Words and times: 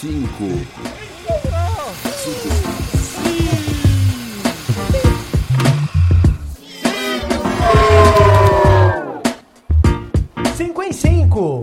cinco, 0.00 0.44
Cinco 10.56 10.82
em 10.82 10.92
cinco. 10.92 11.62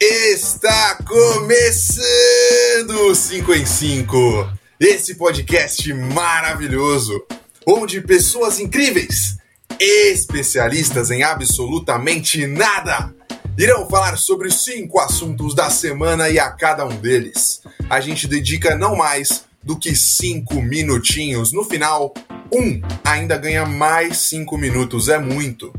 Está 0.00 0.98
começando 1.06 2.04
o 3.08 3.14
5 3.14 3.54
em 3.54 3.64
5, 3.64 4.52
esse 4.80 5.14
podcast 5.14 5.94
maravilhoso, 5.94 7.24
onde 7.66 8.00
pessoas 8.00 8.58
incríveis, 8.58 9.36
especialistas 9.78 11.10
em 11.10 11.22
absolutamente 11.22 12.46
nada, 12.46 13.14
irão 13.56 13.88
falar 13.88 14.16
sobre 14.16 14.50
cinco 14.50 15.00
assuntos 15.00 15.54
da 15.54 15.70
semana 15.70 16.28
e 16.28 16.38
a 16.38 16.50
cada 16.50 16.84
um 16.84 16.96
deles. 16.96 17.62
A 17.88 18.00
gente 18.00 18.26
dedica 18.26 18.74
não 18.74 18.96
mais 18.96 19.44
do 19.62 19.78
que 19.78 19.94
cinco 19.96 20.60
minutinhos. 20.60 21.52
No 21.52 21.64
final, 21.64 22.12
um 22.52 22.80
ainda 23.04 23.36
ganha 23.36 23.64
mais 23.64 24.18
cinco 24.18 24.58
minutos. 24.58 25.08
É 25.08 25.18
muito. 25.18 25.72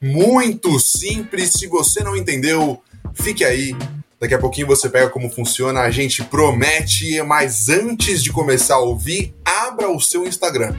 Muito 0.00 0.78
simples. 0.78 1.52
Se 1.52 1.66
você 1.66 2.02
não 2.02 2.16
entendeu, 2.16 2.80
fique 3.14 3.44
aí. 3.44 3.74
Daqui 4.20 4.34
a 4.34 4.38
pouquinho 4.38 4.66
você 4.66 4.88
pega 4.88 5.10
como 5.10 5.28
funciona, 5.28 5.80
a 5.80 5.90
gente 5.90 6.22
promete, 6.24 7.20
mas 7.22 7.68
antes 7.68 8.22
de 8.22 8.32
começar 8.32 8.76
a 8.76 8.80
ouvir, 8.80 9.34
abra 9.44 9.90
o 9.90 10.00
seu 10.00 10.26
Instagram. 10.26 10.74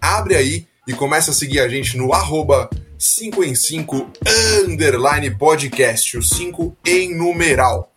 Abre 0.00 0.36
aí 0.36 0.66
e 0.86 0.94
começa 0.94 1.30
a 1.30 1.34
seguir 1.34 1.60
a 1.60 1.68
gente 1.68 1.96
no 1.96 2.12
arroba 2.14 2.70
5 2.98 3.44
em 3.44 3.54
5 3.54 4.10
underline 4.64 5.30
podcast, 5.36 6.16
o 6.16 6.22
5 6.22 6.76
em 6.86 7.14
numeral. 7.14 7.92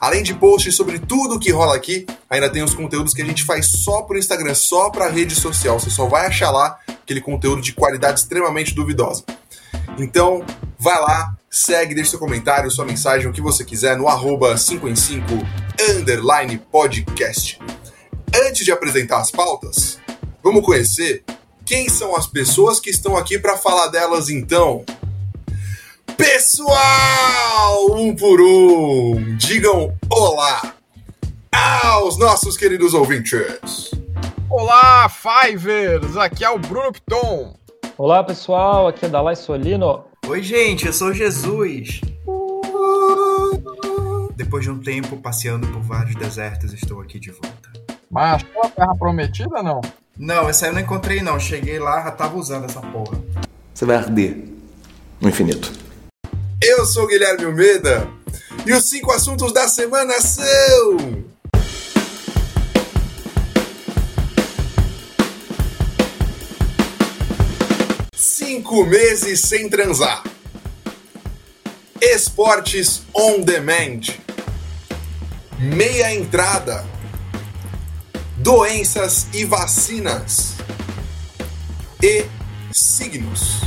Além 0.00 0.22
de 0.22 0.34
posts 0.34 0.74
sobre 0.74 0.98
tudo 0.98 1.38
que 1.38 1.52
rola 1.52 1.76
aqui, 1.76 2.06
ainda 2.28 2.50
tem 2.50 2.62
os 2.62 2.74
conteúdos 2.74 3.14
que 3.14 3.22
a 3.22 3.24
gente 3.24 3.44
faz 3.44 3.66
só 3.66 4.02
pro 4.02 4.18
Instagram, 4.18 4.54
só 4.54 4.90
pra 4.90 5.08
rede 5.08 5.34
social. 5.34 5.78
Você 5.78 5.90
só 5.90 6.06
vai 6.06 6.26
achar 6.26 6.50
lá 6.50 6.78
aquele 6.88 7.20
conteúdo 7.20 7.62
de 7.62 7.72
qualidade 7.72 8.20
extremamente 8.20 8.74
duvidosa. 8.74 9.24
Então, 9.98 10.44
vai 10.78 11.00
lá, 11.00 11.36
segue, 11.50 11.94
deixa 11.94 12.10
seu 12.10 12.18
comentário, 12.18 12.70
sua 12.70 12.84
mensagem, 12.84 13.28
o 13.28 13.32
que 13.32 13.40
você 13.40 13.64
quiser 13.64 13.96
no 13.96 14.08
arroba 14.08 14.56
5 14.56 14.88
em 14.88 14.96
5 14.96 15.24
underline 15.90 16.58
podcast. 16.70 17.58
Antes 18.34 18.64
de 18.64 18.72
apresentar 18.72 19.20
as 19.20 19.30
pautas, 19.30 19.98
vamos 20.42 20.64
conhecer 20.64 21.22
quem 21.64 21.88
são 21.88 22.14
as 22.16 22.26
pessoas 22.26 22.80
que 22.80 22.90
estão 22.90 23.16
aqui 23.16 23.38
para 23.38 23.56
falar 23.56 23.88
delas 23.88 24.28
então. 24.28 24.84
Pessoal, 26.16 27.96
um 27.96 28.14
por 28.14 28.40
um, 28.40 29.36
digam 29.36 29.96
olá 30.10 30.74
aos 31.50 32.18
nossos 32.18 32.56
queridos 32.56 32.94
ouvintes. 32.94 33.90
Olá, 34.48 35.08
Fivers! 35.08 36.16
Aqui 36.16 36.44
é 36.44 36.50
o 36.50 36.58
Bruno 36.58 36.92
Piton. 36.92 37.56
Olá 37.96 38.22
pessoal, 38.22 38.88
aqui 38.88 39.06
é 39.06 39.08
Dalai 39.08 39.36
Solino. 39.36 40.04
Oi, 40.26 40.42
gente, 40.42 40.86
eu 40.86 40.92
sou 40.92 41.12
Jesus. 41.12 42.00
Depois 44.36 44.64
de 44.64 44.70
um 44.70 44.80
tempo 44.80 45.16
passeando 45.16 45.66
por 45.68 45.80
vários 45.80 46.14
desertos, 46.16 46.72
estou 46.72 47.00
aqui 47.00 47.18
de 47.18 47.30
volta. 47.30 47.72
Mas 48.10 48.42
achou 48.42 48.62
a 48.64 48.68
Terra 48.68 48.94
Prometida, 48.96 49.62
não? 49.62 49.80
Não, 50.18 50.48
essa 50.48 50.66
aí 50.66 50.70
eu 50.70 50.74
não 50.74 50.80
encontrei, 50.80 51.22
não. 51.22 51.40
Cheguei 51.40 51.78
lá, 51.78 52.02
já 52.02 52.10
tava 52.10 52.36
usando 52.36 52.66
essa 52.66 52.80
porra. 52.80 53.18
Você 53.72 53.84
vai 53.84 53.96
arder 53.96 54.44
no 55.20 55.28
infinito. 55.28 55.72
Eu 56.62 56.84
sou 56.84 57.04
o 57.04 57.06
Guilherme 57.06 57.44
Almeida 57.44 58.08
e 58.66 58.72
os 58.72 58.88
cinco 58.88 59.10
assuntos 59.10 59.52
da 59.52 59.66
semana 59.66 60.20
são. 60.20 61.24
Cinco 68.14 68.84
meses 68.84 69.40
sem 69.40 69.68
transar. 69.68 70.22
Esportes 72.00 73.02
on 73.14 73.40
demand. 73.40 74.00
Meia 75.58 76.14
entrada. 76.14 76.91
Doenças 78.42 79.28
e 79.32 79.44
vacinas. 79.44 80.56
E 82.02 82.24
signos. 82.72 83.60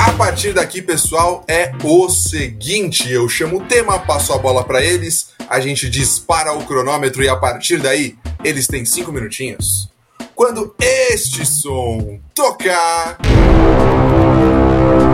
A 0.00 0.12
partir 0.14 0.52
daqui, 0.52 0.82
pessoal, 0.82 1.44
é 1.46 1.72
o 1.84 2.08
seguinte: 2.08 3.08
eu 3.08 3.28
chamo 3.28 3.58
o 3.58 3.64
tema, 3.64 4.00
passo 4.00 4.32
a 4.32 4.38
bola 4.38 4.64
para 4.64 4.82
eles, 4.82 5.28
a 5.48 5.60
gente 5.60 5.88
dispara 5.88 6.52
o 6.52 6.66
cronômetro 6.66 7.22
e 7.22 7.28
a 7.28 7.36
partir 7.36 7.78
daí 7.78 8.18
eles 8.42 8.66
têm 8.66 8.84
cinco 8.84 9.12
minutinhos. 9.12 9.88
Quando 10.34 10.74
este 10.80 11.46
som 11.46 12.18
tocar, 12.34 13.16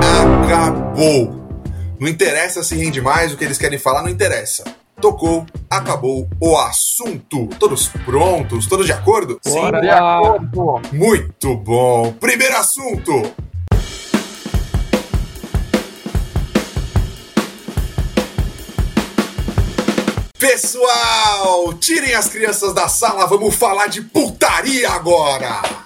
acabou. 0.00 1.43
Não 1.98 2.08
interessa 2.08 2.62
se 2.62 2.76
rende 2.76 3.00
mais, 3.00 3.32
o 3.32 3.36
que 3.36 3.44
eles 3.44 3.58
querem 3.58 3.78
falar 3.78 4.02
não 4.02 4.08
interessa. 4.08 4.64
Tocou, 5.00 5.46
acabou 5.70 6.28
o 6.40 6.56
assunto. 6.56 7.46
Todos 7.58 7.88
prontos? 8.04 8.66
Todos 8.66 8.86
de 8.86 8.92
acordo? 8.92 9.40
Bora 9.44 9.80
De 9.80 9.88
acordo. 9.88 10.82
Muito 10.92 11.56
bom. 11.56 12.12
Primeiro 12.14 12.56
assunto. 12.56 13.34
Pessoal, 20.38 21.72
tirem 21.74 22.14
as 22.14 22.28
crianças 22.28 22.74
da 22.74 22.88
sala, 22.88 23.26
vamos 23.26 23.54
falar 23.54 23.86
de 23.86 24.02
putaria 24.02 24.90
agora. 24.90 25.83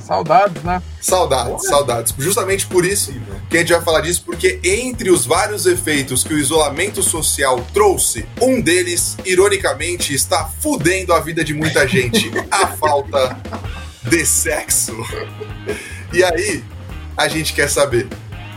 Saudades, 0.00 0.62
né? 0.62 0.82
Saudades, 1.00 1.66
saudades. 1.68 2.14
Justamente 2.18 2.66
por 2.66 2.84
isso 2.84 3.12
que 3.48 3.56
a 3.56 3.60
gente 3.60 3.72
vai 3.72 3.82
falar 3.82 4.00
disso, 4.00 4.22
porque 4.26 4.60
entre 4.64 5.10
os 5.10 5.24
vários 5.24 5.64
efeitos 5.64 6.24
que 6.24 6.34
o 6.34 6.38
isolamento 6.38 7.02
social 7.02 7.64
trouxe, 7.72 8.26
um 8.40 8.60
deles, 8.60 9.16
ironicamente, 9.24 10.12
está 10.12 10.50
fudendo 10.60 11.12
a 11.12 11.20
vida 11.20 11.44
de 11.44 11.54
muita 11.54 11.86
gente. 11.86 12.30
a 12.50 12.66
falta 12.68 13.38
de 14.02 14.26
sexo. 14.26 14.96
E 16.12 16.22
aí, 16.24 16.64
a 17.16 17.28
gente 17.28 17.52
quer 17.52 17.70
saber: 17.70 18.08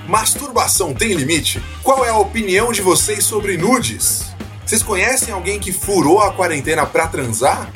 masturbação 0.07 0.93
tem 0.93 1.13
limite? 1.13 1.61
Qual 1.83 2.03
é 2.03 2.09
a 2.09 2.17
opinião 2.17 2.71
de 2.71 2.81
vocês 2.81 3.23
sobre 3.23 3.57
nudes? 3.57 4.25
Vocês 4.65 4.81
conhecem 4.81 5.31
alguém 5.31 5.59
que 5.59 5.71
furou 5.71 6.19
a 6.21 6.33
quarentena 6.33 6.85
pra 6.87 7.07
transar? 7.07 7.69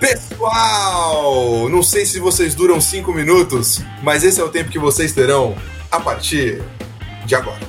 Pessoal, 0.00 1.68
não 1.68 1.82
sei 1.82 2.06
se 2.06 2.18
vocês 2.18 2.54
duram 2.54 2.80
5 2.80 3.12
minutos, 3.12 3.80
mas 4.02 4.24
esse 4.24 4.40
é 4.40 4.44
o 4.44 4.48
tempo 4.48 4.70
que 4.70 4.78
vocês 4.78 5.12
terão 5.12 5.54
a 5.90 6.00
partir 6.00 6.62
de 7.26 7.34
agora. 7.34 7.60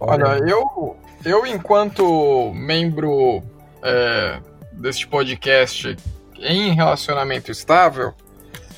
Olha, 0.00 0.40
eu, 0.48 0.96
eu 1.24 1.46
enquanto 1.46 2.52
membro 2.52 3.40
é, 3.84 4.40
deste 4.72 5.06
podcast 5.06 5.96
em 6.40 6.74
relacionamento 6.74 7.52
estável, 7.52 8.14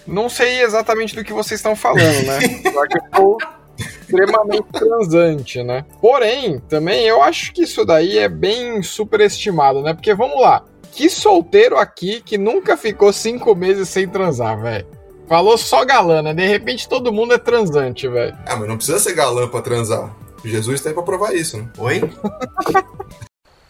não 0.06 0.28
sei 0.28 0.60
exatamente 0.62 1.14
do 1.14 1.24
que 1.24 1.32
vocês 1.32 1.58
estão 1.58 1.74
falando, 1.74 2.26
né? 2.26 2.38
Que 2.60 3.20
eu 3.20 3.38
extremamente 3.78 4.66
transante, 4.72 5.62
né? 5.62 5.84
Porém, 6.00 6.58
também 6.68 7.06
eu 7.06 7.22
acho 7.22 7.52
que 7.52 7.62
isso 7.62 7.84
daí 7.84 8.18
é 8.18 8.28
bem 8.28 8.82
superestimado, 8.82 9.82
né? 9.82 9.94
Porque 9.94 10.14
vamos 10.14 10.40
lá, 10.40 10.64
que 10.92 11.08
solteiro 11.08 11.76
aqui 11.76 12.20
que 12.20 12.36
nunca 12.36 12.76
ficou 12.76 13.12
cinco 13.12 13.54
meses 13.54 13.88
sem 13.88 14.08
transar, 14.08 14.60
velho? 14.60 14.86
Falou 15.28 15.58
só 15.58 15.84
galã, 15.84 16.22
né? 16.22 16.32
De 16.32 16.46
repente 16.46 16.88
todo 16.88 17.12
mundo 17.12 17.34
é 17.34 17.38
transante, 17.38 18.08
velho. 18.08 18.36
Ah, 18.46 18.56
mas 18.56 18.68
não 18.68 18.76
precisa 18.76 18.98
ser 18.98 19.14
galã 19.14 19.46
pra 19.46 19.60
transar. 19.60 20.14
Jesus 20.44 20.80
tem 20.80 20.94
pra 20.94 21.02
provar 21.02 21.34
isso, 21.34 21.58
né? 21.58 21.68
Oi? 21.78 22.00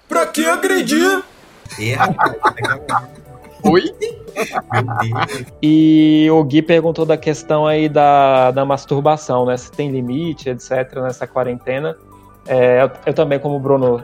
Pra 0.09 0.27
que 0.27 0.47
agredir? 0.47 1.23
Rapaz, 1.97 2.33
Oi? 3.65 3.93
E 5.63 6.29
o 6.31 6.45
Gui 6.45 6.63
perguntou 6.63 7.05
da 7.05 7.17
questão 7.17 7.67
aí 7.67 7.89
da, 7.89 8.51
da 8.51 8.65
masturbação, 8.65 9.47
né? 9.47 9.57
Se 9.57 9.71
tem 9.71 9.91
limite, 9.91 10.49
etc, 10.49 10.95
nessa 11.03 11.27
quarentena. 11.27 11.97
É, 12.47 12.83
eu, 12.83 12.91
eu 13.07 13.15
também, 13.15 13.39
como 13.39 13.57
o 13.57 13.61
Bruno, 13.61 14.03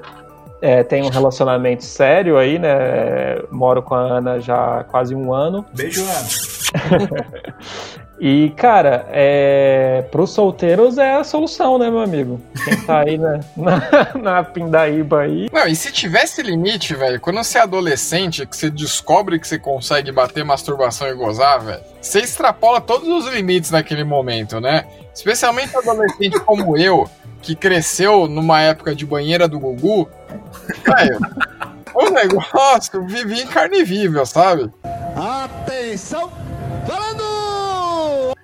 é, 0.60 0.82
tenho 0.82 1.06
um 1.06 1.10
relacionamento 1.10 1.84
sério 1.84 2.36
aí, 2.36 2.58
né? 2.58 3.38
Moro 3.50 3.82
com 3.82 3.94
a 3.94 4.00
Ana 4.00 4.40
já 4.40 4.80
há 4.80 4.84
quase 4.84 5.14
um 5.14 5.32
ano. 5.32 5.64
Beijo, 5.74 6.02
Ana. 6.02 7.26
E, 8.20 8.50
cara, 8.56 9.06
é... 9.10 10.04
pros 10.10 10.30
solteiros 10.30 10.98
é 10.98 11.16
a 11.16 11.24
solução, 11.24 11.78
né, 11.78 11.90
meu 11.90 12.00
amigo? 12.00 12.40
Quem 12.64 12.80
tá 12.82 13.00
aí 13.00 13.18
na, 13.18 13.40
na, 13.56 14.14
na 14.14 14.44
pindaíba 14.44 15.22
aí. 15.22 15.48
Não, 15.52 15.66
e 15.66 15.74
se 15.74 15.90
tivesse 15.90 16.42
limite, 16.42 16.94
velho, 16.94 17.20
quando 17.20 17.42
você 17.42 17.58
é 17.58 17.62
adolescente, 17.62 18.46
que 18.46 18.56
você 18.56 18.70
descobre 18.70 19.38
que 19.38 19.48
você 19.48 19.58
consegue 19.58 20.12
bater 20.12 20.44
masturbação 20.44 21.08
e 21.08 21.14
gozar, 21.14 21.60
velho, 21.60 21.82
você 22.00 22.20
extrapola 22.20 22.80
todos 22.80 23.08
os 23.08 23.32
limites 23.32 23.72
naquele 23.72 24.04
momento, 24.04 24.60
né? 24.60 24.86
Especialmente 25.12 25.76
adolescente 25.76 26.38
como 26.46 26.76
eu, 26.78 27.08
que 27.42 27.56
cresceu 27.56 28.28
numa 28.28 28.60
época 28.60 28.94
de 28.94 29.04
banheira 29.04 29.48
do 29.48 29.58
Gugu, 29.58 30.08
velho, 30.86 31.18
o 31.92 32.10
negócio 32.10 33.04
vivia 33.06 33.42
em 33.42 33.46
carne 33.46 33.82
viva, 33.82 34.24
sabe? 34.24 34.70
Atenção, 35.16 36.32
falando! 36.86 37.33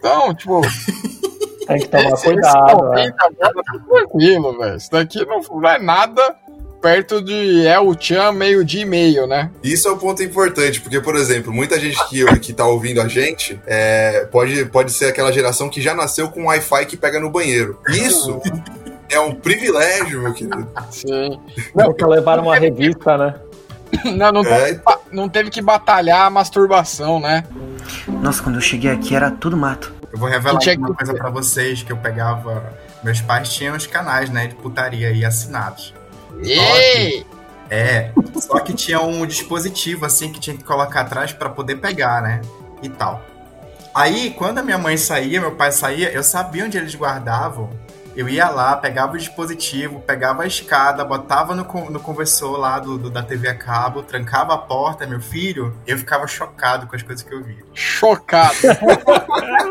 Então, 0.01 0.35
tipo. 0.35 0.61
Tem 1.67 1.79
que 1.79 1.89
tomar 1.89 2.11
esse- 2.15 2.25
cuidado, 2.25 2.95
esse 2.99 3.07
né? 3.11 3.15
agora 3.21 3.55
tá 3.63 3.79
tranquilo, 3.89 4.59
velho. 4.59 4.77
Isso 4.77 4.91
daqui 4.91 5.25
não, 5.25 5.41
não 5.41 5.69
é 5.69 5.79
nada 5.79 6.35
perto 6.83 7.23
de 7.23 7.65
El 7.65 7.95
Chan 8.01 8.33
meio-dia 8.33 8.83
e 8.83 8.85
meio, 8.85 9.27
né? 9.29 9.51
Isso 9.63 9.87
é 9.87 9.93
um 9.93 9.99
ponto 9.99 10.21
importante, 10.21 10.81
porque, 10.81 11.01
por 11.01 11.15
exemplo, 11.15 11.53
muita 11.53 11.79
gente 11.79 11.97
que, 12.09 12.25
que 12.41 12.53
tá 12.53 12.67
ouvindo 12.67 13.01
a 13.01 13.07
gente 13.07 13.61
é, 13.69 14.27
pode, 14.33 14.65
pode 14.65 14.91
ser 14.93 15.05
aquela 15.07 15.31
geração 15.31 15.69
que 15.69 15.81
já 15.81 15.95
nasceu 15.95 16.29
com 16.31 16.47
Wi-Fi 16.47 16.87
que 16.87 16.97
pega 16.97 17.21
no 17.21 17.31
banheiro. 17.31 17.79
Isso 17.91 18.41
é 19.09 19.21
um 19.21 19.33
privilégio, 19.33 20.23
meu 20.23 20.33
querido. 20.33 20.67
Sim. 20.91 21.39
Nunca 21.73 22.05
levaram 22.07 22.45
uma 22.45 22.57
revista, 22.57 23.17
né? 23.17 23.35
Não, 24.17 24.33
não, 24.33 24.43
É. 24.45 24.75
teve, 24.75 24.81
não 25.13 25.29
teve 25.29 25.51
que 25.51 25.61
batalhar 25.61 26.27
a 26.27 26.31
masturbação, 26.31 27.21
né? 27.21 27.45
Nossa, 28.09 28.43
quando 28.43 28.55
eu 28.57 28.61
cheguei 28.61 28.91
aqui 28.91 29.15
era 29.15 29.31
tudo 29.31 29.57
mato. 29.57 29.93
Eu 30.13 30.19
vou 30.19 30.29
revelar 30.29 30.55
uma 30.55 30.61
que- 30.61 30.77
coisa 30.95 31.15
pra 31.15 31.31
vocês, 31.31 31.83
que 31.83 31.93
eu 31.93 31.97
pegava... 31.97 32.73
Meus 33.03 33.21
pais 33.21 33.53
tinham 33.53 33.75
os 33.77 33.87
canais, 33.87 34.29
né, 34.31 34.47
de 34.47 34.55
putaria 34.57 35.09
aí 35.09 35.25
assinados. 35.25 35.95
Ei! 36.43 37.25
É, 37.71 38.11
só 38.41 38.59
que 38.61 38.73
tinha 38.75 39.01
um 39.01 39.25
dispositivo 39.25 40.05
assim 40.05 40.33
que 40.33 40.41
tinha 40.41 40.57
que 40.57 40.65
colocar 40.65 41.03
atrás 41.03 41.33
pra 41.33 41.49
poder 41.49 41.77
pegar, 41.77 42.21
né? 42.21 42.41
E 42.83 42.89
tal. 42.89 43.23
Aí, 43.95 44.31
quando 44.37 44.59
a 44.59 44.63
minha 44.63 44.77
mãe 44.79 44.97
saía, 44.97 45.41
meu 45.41 45.53
pai 45.53 45.71
saía, 45.73 46.11
eu 46.13 46.23
sabia 46.23 46.65
onde 46.65 46.77
eles 46.77 46.95
guardavam. 46.95 47.71
Eu 48.17 48.29
ia 48.29 48.49
lá, 48.51 48.77
pegava 48.77 49.15
o 49.15 49.19
dispositivo, 49.19 50.01
pegava 50.01 50.43
a 50.43 50.47
escada, 50.47 51.05
botava 51.05 51.55
no, 51.55 51.65
no 51.91 52.01
conversor 52.01 52.59
lá 52.59 52.79
do, 52.79 52.99
do- 52.99 53.11
da 53.11 53.23
TV 53.23 53.49
a 53.49 53.55
cabo, 53.55 54.03
trancava 54.03 54.53
a 54.55 54.59
porta, 54.59 55.07
meu 55.07 55.21
filho. 55.21 55.77
Eu 55.87 55.97
ficava 55.97 56.27
chocado 56.27 56.87
com 56.89 56.97
as 56.97 57.03
coisas 57.03 57.25
que 57.25 57.33
eu 57.33 57.43
via. 57.43 57.63
Chocado. 57.73 58.55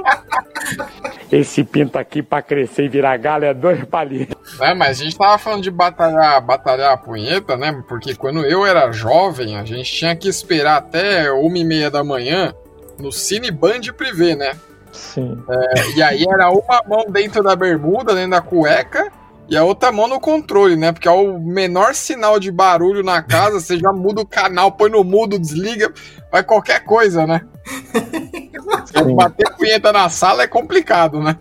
Esse 1.31 1.63
pinto 1.63 1.97
aqui 1.97 2.23
pra 2.23 2.41
crescer 2.41 2.85
e 2.85 2.89
virar 2.89 3.15
galho 3.17 3.45
é 3.45 3.53
dois 3.53 3.83
palitos. 3.85 4.57
né? 4.59 4.73
Mas 4.73 4.99
a 4.99 5.03
gente 5.03 5.17
tava 5.17 5.37
falando 5.37 5.61
de 5.61 5.69
batalhar, 5.69 6.41
batalhar 6.41 6.91
a 6.93 6.97
punheta, 6.97 7.55
né? 7.55 7.83
Porque 7.87 8.15
quando 8.15 8.43
eu 8.45 8.65
era 8.65 8.91
jovem, 8.91 9.55
a 9.57 9.63
gente 9.63 9.91
tinha 9.93 10.15
que 10.15 10.27
esperar 10.27 10.77
até 10.77 11.31
uma 11.31 11.57
e 11.57 11.63
meia 11.63 11.91
da 11.91 12.03
manhã 12.03 12.53
no 12.97 13.11
Cine 13.11 13.51
Band 13.51 13.81
Privé, 13.95 14.35
né? 14.35 14.53
Sim. 14.91 15.37
E 15.95 16.01
aí 16.01 16.23
era 16.23 16.49
uma 16.49 16.81
mão 16.87 17.05
dentro 17.09 17.43
da 17.43 17.55
bermuda, 17.55 18.13
dentro 18.15 18.31
da 18.31 18.41
cueca, 18.41 19.11
e 19.47 19.57
a 19.57 19.63
outra 19.63 19.91
mão 19.91 20.07
no 20.07 20.19
controle, 20.19 20.75
né? 20.75 20.91
Porque 20.91 21.07
é 21.07 21.11
o 21.11 21.39
menor 21.39 21.95
sinal 21.95 22.39
de 22.39 22.51
barulho 22.51 23.03
na 23.03 23.21
casa, 23.21 23.59
você 23.59 23.77
já 23.77 23.91
muda 23.91 24.21
o 24.21 24.25
canal, 24.27 24.71
põe 24.71 24.89
no 24.91 25.03
mudo, 25.03 25.39
desliga, 25.39 25.91
vai 26.31 26.43
qualquer 26.43 26.83
coisa, 26.83 27.25
né? 27.25 27.41
Sim. 28.85 29.15
bater 29.15 29.49
punheta 29.55 29.91
na 29.91 30.09
sala 30.09 30.43
é 30.43 30.47
complicado, 30.47 31.19
né? 31.21 31.37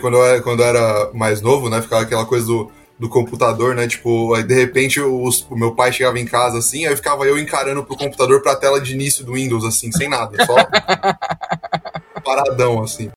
Quando 0.00 0.16
eu, 0.16 0.24
era, 0.24 0.42
quando 0.42 0.60
eu 0.62 0.66
era 0.66 1.10
mais 1.12 1.40
novo, 1.40 1.68
né? 1.68 1.80
Ficava 1.82 2.02
aquela 2.02 2.24
coisa 2.24 2.46
do, 2.46 2.70
do 2.98 3.08
computador, 3.08 3.74
né? 3.74 3.86
Tipo, 3.86 4.34
aí 4.34 4.42
de 4.42 4.54
repente 4.54 5.00
os- 5.00 5.46
o 5.50 5.56
meu 5.56 5.74
pai 5.74 5.92
chegava 5.92 6.18
em 6.18 6.26
casa 6.26 6.58
assim, 6.58 6.86
aí 6.86 6.96
ficava 6.96 7.24
eu 7.24 7.38
encarando 7.38 7.84
pro 7.84 7.96
computador 7.96 8.42
pra 8.42 8.56
tela 8.56 8.80
de 8.80 8.92
início 8.94 9.24
do 9.24 9.34
Windows, 9.34 9.64
assim, 9.64 9.90
sem 9.92 10.08
nada, 10.08 10.44
só 10.44 10.54
paradão, 12.20 12.82
assim. 12.82 13.10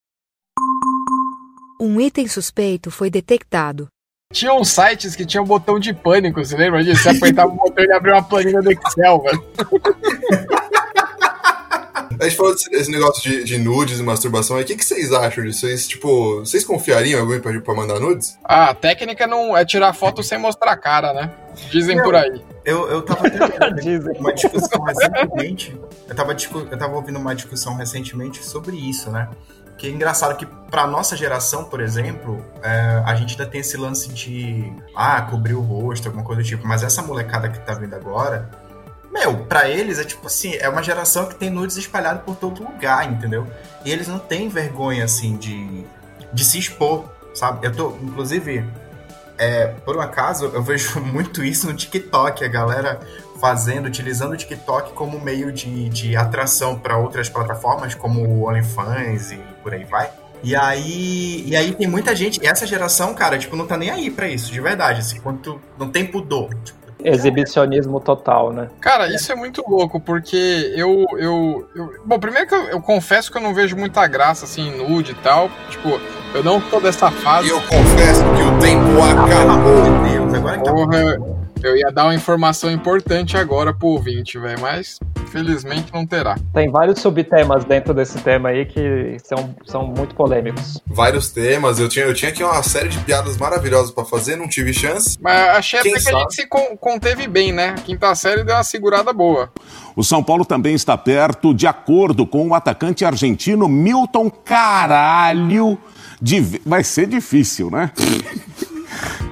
Um 1.79 1.99
item 1.99 2.27
suspeito 2.27 2.89
foi 2.89 3.09
detectado. 3.09 3.87
Tinha 4.31 4.53
uns 4.53 4.69
sites 4.69 5.15
que 5.15 5.25
tinham 5.25 5.45
botão 5.45 5.77
de 5.77 5.93
pânico, 5.93 6.43
você 6.43 6.57
lembra 6.57 6.83
disso? 6.83 7.03
Você 7.03 7.09
apertava 7.09 7.51
o 7.51 7.55
botão 7.55 7.83
e 7.83 7.87
ele 7.87 7.93
abria 7.93 8.15
uma 8.15 8.23
planilha 8.23 8.61
do 8.61 8.71
Excel, 8.71 9.21
velho. 9.21 9.43
A 12.19 12.25
gente 12.25 12.37
falou 12.37 12.55
desse, 12.55 12.89
negócio 12.89 13.21
de, 13.21 13.43
de 13.43 13.57
nudes 13.57 13.99
e 13.99 14.03
masturbação 14.03 14.55
aí. 14.55 14.63
O 14.63 14.65
que, 14.65 14.77
que 14.77 14.85
vocês 14.85 15.11
acham 15.11 15.43
disso? 15.43 15.61
Vocês, 15.61 15.87
tipo, 15.87 16.39
vocês 16.39 16.63
confiariam 16.63 17.19
em 17.19 17.21
alguém 17.21 17.39
pra, 17.39 17.59
pra 17.59 17.73
mandar 17.73 17.99
nudes? 17.99 18.37
Ah, 18.43 18.69
a 18.69 18.73
técnica 18.73 19.27
não 19.27 19.57
é 19.57 19.65
tirar 19.65 19.91
foto 19.93 20.23
sem 20.23 20.37
mostrar 20.37 20.71
a 20.71 20.77
cara, 20.77 21.11
né? 21.13 21.31
Dizem 21.69 22.01
por 22.01 22.15
aí. 22.15 22.41
Eu, 22.65 22.89
eu 22.89 23.01
tava 23.01 23.29
tendo 23.29 24.11
uma 24.19 24.33
discussão 24.33 24.81
recentemente. 24.83 25.79
Eu 26.07 26.15
tava, 26.15 26.33
eu 26.33 26.77
tava 26.77 26.95
ouvindo 26.95 27.19
uma 27.19 27.35
discussão 27.35 27.75
recentemente 27.75 28.43
sobre 28.43 28.75
isso, 28.77 29.11
né? 29.11 29.29
Que 29.77 29.87
é 29.87 29.89
engraçado 29.89 30.37
que 30.37 30.45
pra 30.45 30.87
nossa 30.87 31.15
geração, 31.17 31.65
por 31.65 31.81
exemplo, 31.81 32.43
é, 32.61 33.01
a 33.05 33.15
gente 33.15 33.31
ainda 33.31 33.45
tem 33.45 33.61
esse 33.61 33.75
lance 33.75 34.09
de 34.09 34.71
ah, 34.95 35.21
cobrir 35.23 35.55
o 35.55 35.61
rosto, 35.61 36.07
alguma 36.07 36.23
coisa 36.23 36.41
do 36.41 36.47
tipo. 36.47 36.65
Mas 36.65 36.83
essa 36.83 37.01
molecada 37.01 37.49
que 37.49 37.59
tá 37.59 37.73
vindo 37.73 37.93
agora, 37.95 38.49
meu, 39.11 39.45
pra 39.45 39.69
eles 39.69 39.99
é 39.99 40.03
tipo 40.03 40.27
assim, 40.27 40.55
é 40.55 40.69
uma 40.69 40.81
geração 40.81 41.25
que 41.25 41.35
tem 41.35 41.49
nudes 41.49 41.75
espalhados 41.77 42.23
por 42.23 42.35
todo 42.35 42.63
lugar, 42.63 43.11
entendeu? 43.11 43.45
E 43.83 43.91
eles 43.91 44.07
não 44.07 44.19
têm 44.19 44.47
vergonha, 44.47 45.03
assim, 45.03 45.35
de, 45.37 45.85
de 46.31 46.43
se 46.45 46.57
expor, 46.57 47.05
sabe? 47.33 47.65
Eu 47.65 47.75
tô, 47.75 47.97
inclusive, 48.01 48.65
é, 49.37 49.67
por 49.85 49.97
um 49.97 50.01
acaso, 50.01 50.51
eu 50.53 50.61
vejo 50.61 50.99
muito 51.03 51.43
isso 51.43 51.67
no 51.67 51.73
TikTok, 51.73 52.43
a 52.43 52.47
galera 52.47 52.99
fazendo, 53.39 53.87
utilizando 53.87 54.33
o 54.33 54.37
TikTok 54.37 54.93
como 54.93 55.19
meio 55.19 55.51
de, 55.51 55.89
de 55.89 56.15
atração 56.15 56.79
para 56.79 56.97
outras 56.97 57.27
plataformas, 57.27 57.93
como 57.93 58.21
o 58.21 58.47
OnlyFans 58.47 59.31
e 59.33 59.37
por 59.61 59.73
aí 59.73 59.83
vai. 59.83 60.09
E 60.41 60.55
aí, 60.55 61.43
e 61.47 61.55
aí 61.55 61.73
tem 61.73 61.87
muita 61.87 62.15
gente, 62.15 62.41
e 62.43 62.47
essa 62.47 62.67
geração, 62.67 63.13
cara, 63.13 63.37
tipo, 63.37 63.55
não 63.55 63.65
tá 63.65 63.77
nem 63.77 63.89
aí 63.89 64.09
pra 64.11 64.27
isso, 64.27 64.51
de 64.51 64.59
verdade, 64.59 64.99
assim, 64.99 65.19
quanto 65.19 65.59
não 65.77 65.89
tem 65.89 66.05
pudor. 66.05 66.49
Tipo, 66.63 66.83
Exibicionismo 67.03 67.99
total, 67.99 68.53
né? 68.53 68.69
Cara, 68.79 69.13
isso 69.13 69.29
é 69.31 69.35
muito 69.35 69.61
louco, 69.67 69.99
porque 69.99 70.73
eu. 70.75 71.05
eu, 71.17 71.69
eu- 71.75 71.93
bom, 72.05 72.17
primeiro 72.17 72.47
que 72.47 72.55
eu, 72.55 72.61
eu 72.69 72.81
confesso 72.81 73.29
que 73.29 73.37
eu 73.37 73.41
não 73.41 73.53
vejo 73.53 73.75
muita 73.75 74.07
graça 74.07 74.45
assim 74.45 74.69
em 74.69 74.77
nude 74.77 75.11
e 75.11 75.15
tal. 75.15 75.49
Tipo, 75.69 75.99
eu 76.33 76.43
não 76.43 76.59
tô 76.61 76.79
dessa 76.79 77.07
E 77.09 77.11
fase. 77.21 77.49
eu 77.49 77.61
confesso 77.61 78.23
que 78.35 78.41
o 78.41 78.59
tempo 78.59 79.01
acabou. 79.01 79.83
de 79.83 80.09
Deus, 80.11 80.33
agora 80.33 80.57
que 80.59 80.69
Porra, 80.69 81.17
eu 81.63 81.77
ia 81.77 81.91
dar 81.91 82.05
uma 82.05 82.15
informação 82.15 82.69
importante 82.71 83.37
agora 83.37 83.73
pro 83.73 83.87
ouvinte, 83.89 84.37
velho, 84.37 84.59
mas 84.59 84.99
felizmente 85.27 85.91
não 85.93 86.05
terá. 86.05 86.35
Tem 86.53 86.69
vários 86.69 86.99
subtemas 86.99 87.63
dentro 87.65 87.93
desse 87.93 88.19
tema 88.19 88.49
aí 88.49 88.65
que 88.65 89.17
são, 89.23 89.55
são 89.65 89.87
muito 89.87 90.13
polêmicos. 90.13 90.79
Vários 90.85 91.29
temas. 91.31 91.79
Eu 91.79 91.87
tinha, 91.89 92.05
eu 92.05 92.13
tinha 92.13 92.29
aqui 92.29 92.43
uma 92.43 92.61
série 92.61 92.89
de 92.89 92.99
piadas 92.99 93.37
maravilhosas 93.37 93.89
pra 93.91 94.03
fazer, 94.05 94.35
não 94.35 94.47
tive 94.47 94.73
chance. 94.73 95.17
Mas 95.21 95.49
achei 95.57 95.79
Quem 95.81 95.93
até 95.93 96.01
que 96.03 96.15
a 96.15 96.19
gente 96.19 96.35
se 96.35 96.45
con- 96.47 96.77
conteve 96.79 97.27
bem, 97.27 97.51
né? 97.51 97.69
A 97.69 97.81
quinta 97.81 98.13
série 98.13 98.43
deu 98.43 98.53
uma 98.55 98.63
segurada 98.63 99.11
boa. 99.13 99.49
O 99.95 100.03
São 100.03 100.21
Paulo 100.21 100.43
também 100.45 100.75
está 100.75 100.95
perto, 100.97 101.53
de 101.53 101.65
acordo 101.65 102.27
com 102.27 102.49
o 102.49 102.53
atacante 102.53 103.03
argentino 103.05 103.67
Milton 103.69 104.29
Caralho. 104.29 105.77
De... 106.23 106.61
Vai 106.65 106.85
ser 106.85 107.05
difícil, 107.05 107.69
né? 107.69 107.91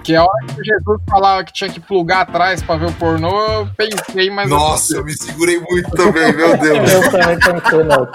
Que 0.03 0.15
a 0.15 0.23
hora 0.23 0.47
que 0.47 0.59
o 0.59 0.65
Jesus 0.65 0.99
falava 1.07 1.43
que 1.43 1.53
tinha 1.53 1.69
que 1.69 1.79
plugar 1.79 2.21
atrás 2.21 2.63
pra 2.63 2.75
ver 2.75 2.87
o 2.87 2.93
pornô, 2.93 3.29
eu 3.45 3.69
pensei, 3.77 4.31
mas. 4.31 4.49
Nossa, 4.49 4.95
eu 4.95 5.05
me 5.05 5.13
segurei 5.13 5.59
muito 5.59 5.91
também, 5.91 6.33
meu 6.33 6.57
Deus. 6.57 6.91
Eu 6.91 7.11
também 7.11 7.37
pensei, 7.37 7.83
não. 7.83 8.07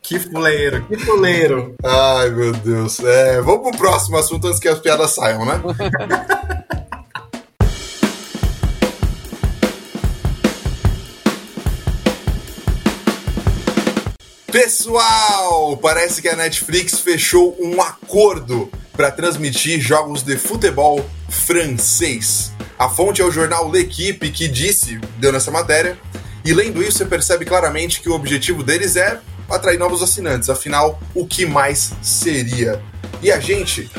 Que 0.00 0.20
fuleiro, 0.20 0.86
que 0.86 0.96
fuleiro. 0.96 1.74
Ai, 1.84 2.30
meu 2.30 2.52
Deus. 2.52 3.00
É, 3.00 3.40
vamos 3.40 3.70
pro 3.70 3.78
próximo 3.78 4.16
assunto 4.16 4.46
antes 4.46 4.60
que 4.60 4.68
as 4.68 4.78
piadas 4.78 5.16
saiam, 5.16 5.44
né? 5.44 5.60
Pessoal, 14.56 15.76
parece 15.76 16.22
que 16.22 16.30
a 16.30 16.34
Netflix 16.34 16.98
fechou 17.00 17.54
um 17.60 17.78
acordo 17.82 18.72
para 18.96 19.10
transmitir 19.10 19.78
jogos 19.82 20.22
de 20.22 20.38
futebol 20.38 21.06
francês. 21.28 22.52
A 22.78 22.88
fonte 22.88 23.20
é 23.20 23.24
o 23.26 23.30
jornal 23.30 23.70
L'Equipe 23.70 24.30
que 24.30 24.48
disse, 24.48 24.98
deu 25.18 25.30
nessa 25.30 25.50
matéria, 25.50 25.98
e 26.42 26.54
lendo 26.54 26.82
isso 26.82 26.96
você 26.96 27.04
percebe 27.04 27.44
claramente 27.44 28.00
que 28.00 28.08
o 28.08 28.14
objetivo 28.14 28.62
deles 28.62 28.96
é 28.96 29.20
atrair 29.50 29.78
novos 29.78 30.02
assinantes. 30.02 30.48
Afinal, 30.48 30.98
o 31.14 31.26
que 31.26 31.44
mais 31.44 31.92
seria? 32.00 32.82
E 33.22 33.30
a 33.30 33.38
gente 33.38 33.90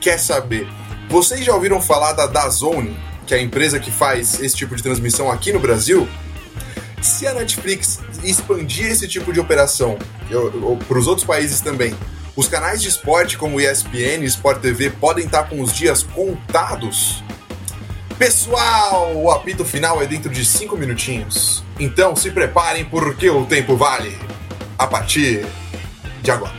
quer 0.00 0.18
saber. 0.18 0.66
Vocês 1.10 1.44
já 1.44 1.52
ouviram 1.52 1.82
falar 1.82 2.14
da 2.14 2.26
DAZN, 2.26 2.96
que 3.26 3.34
é 3.34 3.36
a 3.36 3.42
empresa 3.42 3.78
que 3.78 3.90
faz 3.90 4.40
esse 4.40 4.56
tipo 4.56 4.74
de 4.74 4.82
transmissão 4.82 5.30
aqui 5.30 5.52
no 5.52 5.60
Brasil? 5.60 6.08
Se 7.00 7.26
a 7.26 7.34
Netflix 7.34 8.00
expandir 8.22 8.86
esse 8.90 9.06
tipo 9.08 9.32
de 9.32 9.40
operação 9.40 9.96
para 10.86 10.98
os 10.98 11.06
outros 11.06 11.26
países 11.26 11.60
também, 11.60 11.94
os 12.36 12.48
canais 12.48 12.80
de 12.82 12.88
esporte 12.88 13.36
como 13.38 13.60
ESPN 13.60 14.22
e 14.22 14.26
Sport 14.26 14.60
TV 14.60 14.90
podem 14.90 15.24
estar 15.26 15.44
com 15.48 15.60
os 15.60 15.72
dias 15.72 16.02
contados? 16.02 17.22
Pessoal, 18.18 19.14
o 19.16 19.30
apito 19.30 19.64
final 19.64 20.02
é 20.02 20.06
dentro 20.06 20.30
de 20.30 20.44
5 20.44 20.76
minutinhos. 20.76 21.62
Então 21.78 22.16
se 22.16 22.30
preparem 22.30 22.84
porque 22.84 23.30
o 23.30 23.46
tempo 23.46 23.76
vale. 23.76 24.16
A 24.76 24.86
partir 24.86 25.46
de 26.22 26.30
agora. 26.30 26.52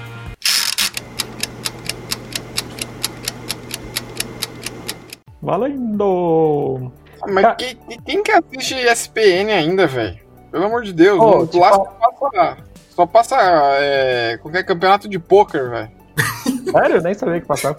Valendo! 5.60 6.92
Mas 7.28 7.44
Ca- 7.44 7.56
que- 7.56 7.76
que- 7.76 8.02
quem 8.04 8.24
que 8.24 8.32
assiste 8.32 8.76
ESPN 8.76 9.52
ainda, 9.54 9.88
velho? 9.88 10.20
Pelo 10.52 10.66
amor 10.66 10.84
de 10.84 10.94
Deus, 10.94 11.18
não- 11.20 11.46
tipo- 11.48 11.60
lá 11.64 11.74
só 11.74 11.86
passa, 11.86 12.58
só 12.96 13.06
passa 13.06 13.36
é, 13.80 14.38
qualquer 14.42 14.64
campeonato 14.64 15.08
de 15.08 15.20
pôquer, 15.20 15.70
velho. 15.70 15.92
Sério? 16.72 16.98
Eu 16.98 17.02
nem 17.02 17.14
sabia 17.14 17.40
que 17.42 17.48
passava. 17.48 17.76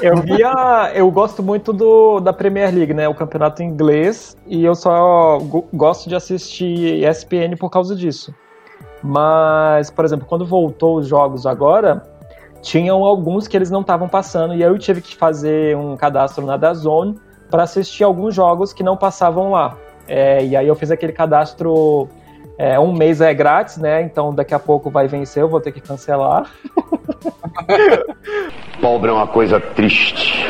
Eu 0.00 0.16
via. 0.16 0.90
Eu 0.94 1.10
gosto 1.10 1.42
muito 1.42 1.72
do, 1.72 2.18
da 2.20 2.32
Premier 2.32 2.74
League, 2.74 2.92
né? 2.94 3.08
O 3.08 3.14
campeonato 3.14 3.62
inglês. 3.62 4.36
E 4.46 4.64
eu 4.64 4.74
só 4.74 5.38
go- 5.38 5.66
gosto 5.72 6.08
de 6.08 6.14
assistir 6.16 7.04
ESPN 7.04 7.56
por 7.58 7.70
causa 7.70 7.94
disso. 7.94 8.34
Mas, 9.02 9.90
por 9.90 10.04
exemplo, 10.04 10.26
quando 10.28 10.46
voltou 10.46 10.96
os 10.96 11.06
jogos 11.06 11.44
agora, 11.46 12.02
tinham 12.60 13.04
alguns 13.04 13.46
que 13.48 13.56
eles 13.56 13.70
não 13.70 13.80
estavam 13.82 14.08
passando. 14.08 14.54
E 14.54 14.62
aí 14.64 14.70
eu 14.70 14.78
tive 14.78 15.00
que 15.00 15.16
fazer 15.16 15.76
um 15.76 15.96
cadastro 15.96 16.44
na 16.46 16.56
Dazone 16.56 17.18
para 17.50 17.64
assistir 17.64 18.04
alguns 18.04 18.34
jogos 18.34 18.72
que 18.72 18.82
não 18.82 18.96
passavam 18.96 19.50
lá. 19.50 19.76
É, 20.14 20.44
e 20.44 20.54
aí 20.54 20.68
eu 20.68 20.74
fiz 20.74 20.90
aquele 20.90 21.10
cadastro. 21.10 22.06
é, 22.58 22.78
um 22.78 22.92
mês 22.92 23.22
é 23.22 23.32
grátis, 23.32 23.78
né? 23.78 24.02
Então 24.02 24.34
daqui 24.34 24.52
a 24.52 24.58
pouco 24.58 24.90
vai 24.90 25.08
vencer, 25.08 25.42
eu 25.42 25.48
vou 25.48 25.58
ter 25.58 25.72
que 25.72 25.80
cancelar. 25.80 26.50
Pobre 28.78 29.08
é 29.08 29.12
uma 29.14 29.26
coisa 29.26 29.58
triste. 29.58 30.44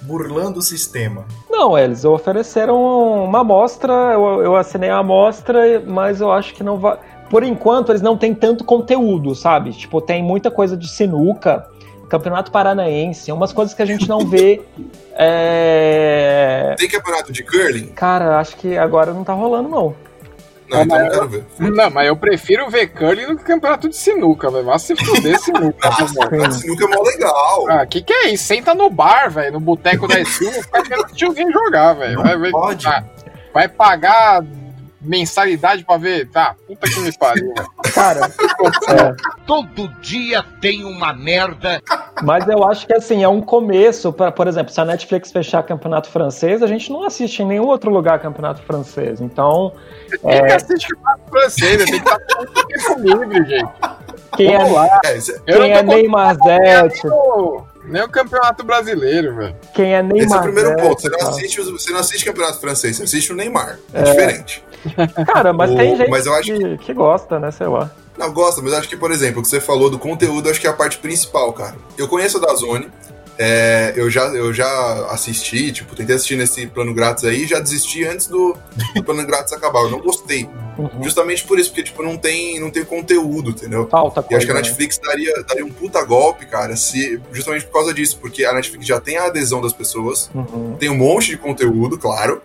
Burlando 0.00 0.58
o 0.58 0.62
sistema. 0.62 1.24
Não, 1.48 1.78
eles 1.78 2.04
ofereceram 2.04 3.24
uma 3.24 3.42
amostra, 3.42 3.92
eu, 3.92 4.42
eu 4.42 4.56
assinei 4.56 4.90
a 4.90 4.98
amostra, 4.98 5.80
mas 5.86 6.20
eu 6.20 6.32
acho 6.32 6.52
que 6.52 6.64
não 6.64 6.78
vai. 6.78 6.98
Por 7.30 7.44
enquanto, 7.44 7.92
eles 7.92 8.02
não 8.02 8.16
têm 8.16 8.34
tanto 8.34 8.64
conteúdo, 8.64 9.36
sabe? 9.36 9.70
Tipo, 9.70 10.00
tem 10.00 10.20
muita 10.20 10.50
coisa 10.50 10.76
de 10.76 10.88
sinuca, 10.88 11.64
campeonato 12.12 12.50
paranaense, 12.52 13.32
umas 13.32 13.52
coisas 13.52 13.74
que 13.74 13.80
a 13.82 13.86
gente 13.86 14.08
não 14.08 14.26
vê. 14.26 14.60
É... 15.14 16.74
Tem 16.78 16.88
campeonato 16.88 17.30
de 17.30 17.42
curling? 17.44 17.88
Cara, 17.88 18.38
acho 18.40 18.56
que 18.56 18.78
agora 18.78 19.12
não 19.12 19.22
tá 19.22 19.34
rolando, 19.34 19.68
não. 19.68 19.94
Não, 20.70 20.82
então 20.82 20.98
não 20.98 21.10
quero 21.10 21.28
ver. 21.28 21.44
Não, 21.58 21.90
mas 21.90 22.06
eu 22.08 22.16
prefiro 22.16 22.70
ver 22.70 22.86
curling 22.88 23.26
do 23.26 23.36
que 23.36 23.44
campeonato 23.44 23.90
de 23.90 23.96
sinuca, 23.96 24.50
velho. 24.50 24.64
Mas 24.64 24.80
se 24.82 24.96
fuder 24.96 25.38
sinuca, 25.38 25.76
tá 25.86 26.46
de 26.48 26.60
sinuca 26.62 26.84
é 26.86 26.88
mó 26.88 27.02
legal. 27.02 27.66
Ah, 27.68 27.84
que 27.84 28.00
que 28.00 28.10
é 28.12 28.30
isso? 28.30 28.44
Senta 28.44 28.74
no 28.74 28.88
bar, 28.88 29.30
velho, 29.30 29.52
no 29.52 29.60
boteco 29.60 30.08
da 30.08 30.18
esquina 30.18 30.56
e 30.56 30.62
fica 30.62 30.82
vendo 30.82 31.02
o 31.02 31.14
tiozinho 31.14 31.52
jogar, 31.52 31.92
velho. 31.92 32.14
Não 32.14 32.22
Vai, 32.22 32.38
vai, 32.38 32.50
pode. 32.50 32.88
ah, 32.88 33.04
vai 33.52 33.68
pagar 33.68 34.42
mensalidade 35.02 35.84
pra 35.84 35.96
ver? 35.96 36.28
Tá, 36.30 36.54
puta 36.66 36.88
que 36.88 37.00
me 37.00 37.12
pariu. 37.16 37.52
Cara, 37.94 38.26
é, 38.26 39.14
Todo 39.46 39.88
dia 40.00 40.44
tem 40.60 40.84
uma 40.84 41.12
merda. 41.12 41.82
mas 42.22 42.46
eu 42.48 42.64
acho 42.64 42.86
que 42.86 42.94
assim, 42.94 43.22
é 43.22 43.28
um 43.28 43.40
começo 43.40 44.12
para, 44.12 44.30
por 44.32 44.46
exemplo, 44.46 44.72
se 44.72 44.80
a 44.80 44.84
Netflix 44.84 45.30
fechar 45.32 45.62
campeonato 45.62 46.08
francês, 46.08 46.62
a 46.62 46.66
gente 46.66 46.90
não 46.90 47.04
assiste 47.04 47.42
em 47.42 47.46
nenhum 47.46 47.66
outro 47.66 47.90
lugar 47.90 48.18
campeonato 48.20 48.62
francês. 48.62 49.20
Então, 49.20 49.72
Quem 50.08 50.46
que 50.46 50.52
assiste 50.52 50.88
campeonato 50.88 51.30
francês? 51.30 51.76
Tem 51.84 51.86
que 51.86 51.96
estar 51.96 52.18
com 52.18 52.44
tempo 52.46 53.00
livre, 53.00 53.44
gente. 53.48 53.72
quem 54.36 54.54
é, 54.54 54.58
Vamos 54.58 54.72
lá. 54.74 55.00
É, 55.04 55.18
Eu 55.46 55.60
quem 55.60 55.72
é 55.72 55.82
Neymar 55.82 56.36
Zete, 56.44 57.02
Nem 57.84 58.02
o 58.02 58.08
campeonato 58.08 58.64
brasileiro, 58.64 59.34
velho. 59.36 59.56
quem 59.74 59.94
é 59.94 60.02
Neymar 60.02 60.24
esse 60.26 60.34
é 60.34 60.38
o 60.38 60.42
primeiro 60.42 60.68
Zete, 60.70 60.82
ponto. 60.82 61.00
Você 61.02 61.08
não, 61.08 61.18
tá? 61.18 61.28
assiste, 61.28 61.60
você 61.62 61.90
não 61.92 61.98
assiste 62.00 62.24
campeonato 62.24 62.60
francês, 62.60 62.96
você 62.96 63.02
assiste 63.04 63.32
o 63.32 63.36
Neymar. 63.36 63.78
É, 63.92 64.02
diferente. 64.02 64.64
Cara, 65.26 65.52
mas 65.52 65.70
O- 65.70 65.76
tem 65.76 65.96
gente 65.96 66.10
mas 66.10 66.26
eu 66.26 66.34
acho 66.34 66.52
que, 66.52 66.78
que 66.78 66.94
gosta, 66.94 67.38
né? 67.38 67.50
Sei 67.50 67.66
lá. 67.66 67.90
Não, 68.16 68.32
gosta, 68.32 68.60
mas 68.62 68.72
acho 68.74 68.88
que, 68.88 68.96
por 68.96 69.10
exemplo, 69.10 69.40
o 69.40 69.42
que 69.42 69.48
você 69.48 69.60
falou 69.60 69.88
do 69.90 69.98
conteúdo, 69.98 70.48
acho 70.50 70.60
que 70.60 70.66
é 70.66 70.70
a 70.70 70.74
parte 70.74 70.98
principal, 70.98 71.52
cara. 71.52 71.76
Eu 71.96 72.06
conheço 72.08 72.36
a 72.38 72.40
Dazone, 72.40 72.88
é, 73.38 73.94
eu, 73.96 74.10
já, 74.10 74.26
eu 74.28 74.52
já 74.52 75.06
assisti, 75.10 75.72
tipo, 75.72 75.96
tentei 75.96 76.14
assistir 76.14 76.36
nesse 76.36 76.66
plano 76.66 76.92
grátis 76.94 77.24
aí 77.24 77.44
e 77.44 77.46
já 77.46 77.58
desisti 77.58 78.04
antes 78.04 78.26
do, 78.28 78.56
do 78.94 79.02
plano 79.02 79.26
grátis 79.26 79.52
acabar. 79.52 79.80
Eu 79.80 79.90
não 79.90 80.00
gostei. 80.00 80.48
Uhum. 80.78 81.02
Justamente 81.02 81.44
por 81.44 81.58
isso, 81.58 81.70
porque, 81.70 81.82
tipo, 81.82 82.02
não 82.02 82.16
tem, 82.16 82.58
não 82.60 82.70
tem 82.70 82.84
conteúdo, 82.84 83.50
entendeu? 83.50 83.88
Falta 83.88 84.20
E 84.20 84.22
coisa. 84.22 84.36
acho 84.38 84.46
que 84.46 84.52
a 84.52 84.54
né? 84.54 84.60
Netflix 84.62 84.98
daria, 84.98 85.42
daria 85.46 85.64
um 85.64 85.70
puta 85.72 86.02
golpe, 86.04 86.46
cara, 86.46 86.76
se, 86.76 87.20
justamente 87.32 87.64
por 87.66 87.72
causa 87.74 87.92
disso, 87.94 88.18
porque 88.20 88.44
a 88.44 88.52
Netflix 88.52 88.86
já 88.86 89.00
tem 89.00 89.16
a 89.16 89.24
adesão 89.26 89.60
das 89.60 89.72
pessoas, 89.72 90.30
Uhum. 90.34 90.76
tem 90.78 90.88
um 90.88 90.96
monte 90.96 91.28
de 91.28 91.36
conteúdo, 91.36 91.98
claro. 91.98 92.40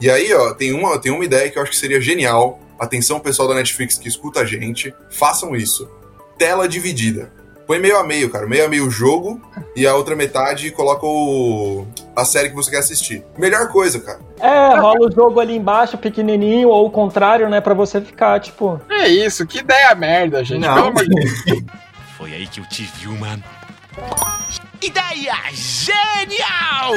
E 0.00 0.10
aí, 0.10 0.32
ó, 0.34 0.52
tem 0.54 0.72
uma, 0.72 0.98
tem 0.98 1.12
uma 1.12 1.24
ideia 1.24 1.50
que 1.50 1.58
eu 1.58 1.62
acho 1.62 1.70
que 1.70 1.76
seria 1.78 2.00
genial. 2.00 2.60
Atenção, 2.78 3.20
pessoal 3.20 3.46
da 3.48 3.54
Netflix 3.54 3.96
que 3.96 4.08
escuta 4.08 4.40
a 4.40 4.44
gente, 4.44 4.92
façam 5.10 5.54
isso. 5.54 5.88
Tela 6.36 6.68
dividida. 6.68 7.32
Põe 7.66 7.78
meio 7.78 7.98
a 7.98 8.04
meio, 8.04 8.30
cara. 8.30 8.46
Meio 8.46 8.66
a 8.66 8.68
meio 8.68 8.86
o 8.86 8.90
jogo 8.90 9.40
e 9.74 9.86
a 9.86 9.94
outra 9.94 10.14
metade 10.14 10.70
coloca 10.70 11.06
o, 11.06 11.86
a 12.14 12.24
série 12.24 12.50
que 12.50 12.54
você 12.54 12.70
quer 12.70 12.78
assistir. 12.78 13.24
Melhor 13.38 13.68
coisa, 13.68 14.00
cara. 14.00 14.20
É, 14.38 14.76
rola 14.76 15.08
o 15.08 15.10
jogo 15.10 15.40
ali 15.40 15.56
embaixo, 15.56 15.96
pequenininho, 15.96 16.68
ou 16.68 16.86
o 16.86 16.90
contrário, 16.90 17.48
né? 17.48 17.60
Pra 17.60 17.74
você 17.74 18.00
ficar, 18.00 18.38
tipo. 18.40 18.80
É 18.90 19.08
isso, 19.08 19.46
que 19.46 19.58
ideia 19.58 19.94
merda, 19.94 20.44
gente. 20.44 20.60
Não. 20.60 20.74
Pelo 20.74 20.86
amor 20.88 21.04
de 21.04 21.14
Deus. 21.44 21.64
Foi 22.18 22.32
aí 22.32 22.46
que 22.46 22.60
eu 22.60 22.68
te 22.68 22.82
vi, 22.82 23.08
mano. 23.08 23.42
Ideia 24.84 25.34
genial! 25.52 26.92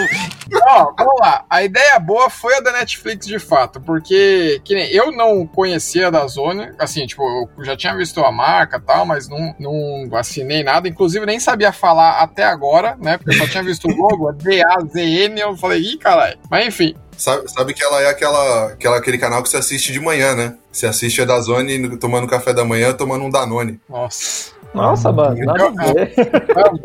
Ó, 0.69 0.93
vamos 0.97 1.19
lá. 1.19 1.45
A 1.49 1.63
ideia 1.63 1.99
boa 1.99 2.29
foi 2.29 2.55
a 2.55 2.59
da 2.59 2.71
Netflix 2.71 3.25
de 3.25 3.39
fato, 3.39 3.79
porque 3.81 4.61
que 4.63 4.73
nem, 4.75 4.89
eu 4.91 5.11
não 5.11 5.45
conhecia 5.45 6.09
da 6.11 6.25
Zone, 6.27 6.71
assim, 6.79 7.05
tipo, 7.05 7.23
eu 7.57 7.63
já 7.65 7.75
tinha 7.77 7.95
visto 7.95 8.19
a 8.21 8.31
marca 8.31 8.77
e 8.77 8.81
tal, 8.81 9.05
mas 9.05 9.27
não, 9.29 9.55
não 9.59 10.09
assinei 10.17 10.63
nada, 10.63 10.87
inclusive 10.87 11.25
nem 11.25 11.39
sabia 11.39 11.71
falar 11.71 12.19
até 12.21 12.43
agora, 12.43 12.97
né? 13.01 13.17
Porque 13.17 13.31
eu 13.31 13.37
só 13.37 13.47
tinha 13.47 13.63
visto 13.63 13.87
o 13.87 13.95
logo, 13.95 14.31
D-A-Z-N, 14.33 15.39
eu 15.39 15.55
falei, 15.57 15.81
ih, 15.81 15.97
caralho. 15.97 16.37
Mas 16.49 16.67
enfim, 16.67 16.95
Sabe, 17.17 17.49
sabe 17.51 17.73
que 17.73 17.83
ela 17.83 17.99
é 18.03 18.09
aquela, 18.09 18.67
aquela, 18.73 18.97
aquele 18.97 19.17
canal 19.17 19.41
que 19.41 19.49
você 19.49 19.57
assiste 19.57 19.91
de 19.91 19.99
manhã, 19.99 20.35
né? 20.35 20.53
Você 20.71 20.85
assiste 20.85 21.19
a 21.19 21.25
Dazone 21.25 21.79
no- 21.79 21.97
tomando 21.97 22.27
café 22.27 22.53
da 22.53 22.63
manhã, 22.63 22.93
tomando 22.93 23.25
um 23.25 23.29
Danone. 23.31 23.79
nossa. 23.89 24.51
Nossa, 24.77 25.11
mano, 25.11 25.37
nada 25.45 25.65
a 25.65 25.93
ver. 25.93 26.13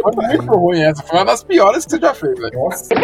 Foi 0.00 0.26
muito 0.26 0.52
ruim 0.52 0.82
essa, 0.82 1.02
foi 1.02 1.18
uma 1.18 1.24
das 1.24 1.44
piores 1.44 1.84
que 1.84 1.92
você 1.92 2.00
já 2.00 2.14
fez, 2.14 2.38
velho. 2.38 2.58
Nossa. 2.58 2.94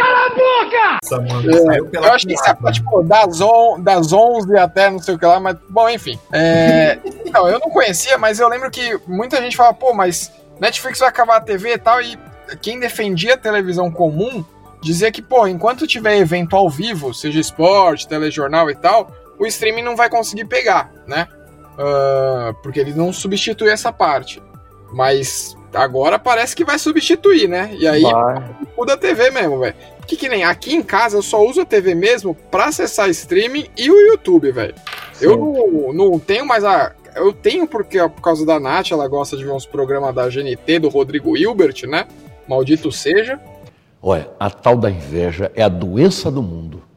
Essa 1.02 1.20
mano 1.20 1.64
saiu 1.64 1.86
pela 1.86 2.06
Eu 2.06 2.12
acho 2.12 2.26
que 2.26 2.34
isso 2.34 2.44
é, 2.44 2.72
tipo, 2.72 3.02
das, 3.02 3.40
on, 3.40 3.80
das 3.80 4.12
11 4.12 4.56
até 4.56 4.90
não 4.90 4.98
sei 4.98 5.14
o 5.14 5.18
que 5.18 5.26
lá, 5.26 5.38
mas, 5.38 5.56
bom, 5.68 5.88
enfim. 5.88 6.18
É, 6.32 6.98
então, 7.24 7.48
eu 7.48 7.58
não 7.58 7.70
conhecia, 7.70 8.18
mas 8.18 8.40
eu 8.40 8.48
lembro 8.48 8.70
que 8.70 8.98
muita 9.06 9.40
gente 9.40 9.56
fala, 9.56 9.74
pô, 9.74 9.92
mas 9.92 10.32
Netflix 10.60 10.98
vai 10.98 11.08
acabar 11.08 11.36
a 11.36 11.40
TV 11.40 11.74
e 11.74 11.78
tal, 11.78 12.00
e 12.00 12.18
quem 12.60 12.80
defendia 12.80 13.34
a 13.34 13.38
televisão 13.38 13.90
comum 13.90 14.44
dizia 14.80 15.10
que, 15.12 15.20
pô, 15.20 15.46
enquanto 15.46 15.86
tiver 15.86 16.16
evento 16.16 16.56
ao 16.56 16.68
vivo, 16.68 17.12
seja 17.12 17.40
esporte, 17.40 18.06
telejornal 18.08 18.70
e 18.70 18.74
tal, 18.74 19.10
o 19.38 19.46
streaming 19.46 19.82
não 19.82 19.96
vai 19.96 20.08
conseguir 20.08 20.44
pegar, 20.44 20.90
né? 21.06 21.28
Ah, 21.78 22.52
porque 22.62 22.80
ele 22.80 22.92
não 22.92 23.12
substitui 23.12 23.70
essa 23.70 23.92
parte. 23.92 24.42
Mas 24.92 25.56
agora 25.72 26.18
parece 26.18 26.56
que 26.56 26.64
vai 26.64 26.78
substituir, 26.78 27.48
né? 27.48 27.70
E 27.78 27.86
aí 27.86 28.02
Vai. 28.02 28.56
o 28.76 28.84
da 28.84 28.96
TV 28.96 29.30
mesmo, 29.30 29.58
velho. 29.58 29.74
Que 30.06 30.16
que 30.16 30.28
nem 30.28 30.44
aqui 30.44 30.74
em 30.74 30.82
casa 30.82 31.18
eu 31.18 31.22
só 31.22 31.44
uso 31.44 31.60
a 31.60 31.64
TV 31.64 31.94
mesmo 31.94 32.34
pra 32.50 32.66
acessar 32.66 33.10
streaming 33.10 33.66
e 33.76 33.90
o 33.90 34.00
YouTube, 34.08 34.50
velho. 34.50 34.74
Eu 35.20 35.36
não, 35.36 35.92
não 35.92 36.18
tenho 36.18 36.46
mais 36.46 36.64
a. 36.64 36.92
Eu 37.14 37.32
tenho 37.32 37.66
porque 37.66 37.98
por 37.98 38.22
causa 38.22 38.46
da 38.46 38.58
Nath, 38.58 38.92
ela 38.92 39.06
gosta 39.08 39.36
de 39.36 39.44
ver 39.44 39.50
uns 39.50 39.66
programas 39.66 40.14
da 40.14 40.28
GNT 40.28 40.78
do 40.78 40.88
Rodrigo 40.88 41.36
Hilbert, 41.36 41.86
né? 41.86 42.06
Maldito 42.48 42.90
seja. 42.90 43.38
Olha, 44.00 44.30
a 44.38 44.48
tal 44.48 44.76
da 44.76 44.90
inveja 44.90 45.50
é 45.54 45.62
a 45.62 45.68
doença 45.68 46.30
do 46.30 46.42
mundo. 46.42 46.87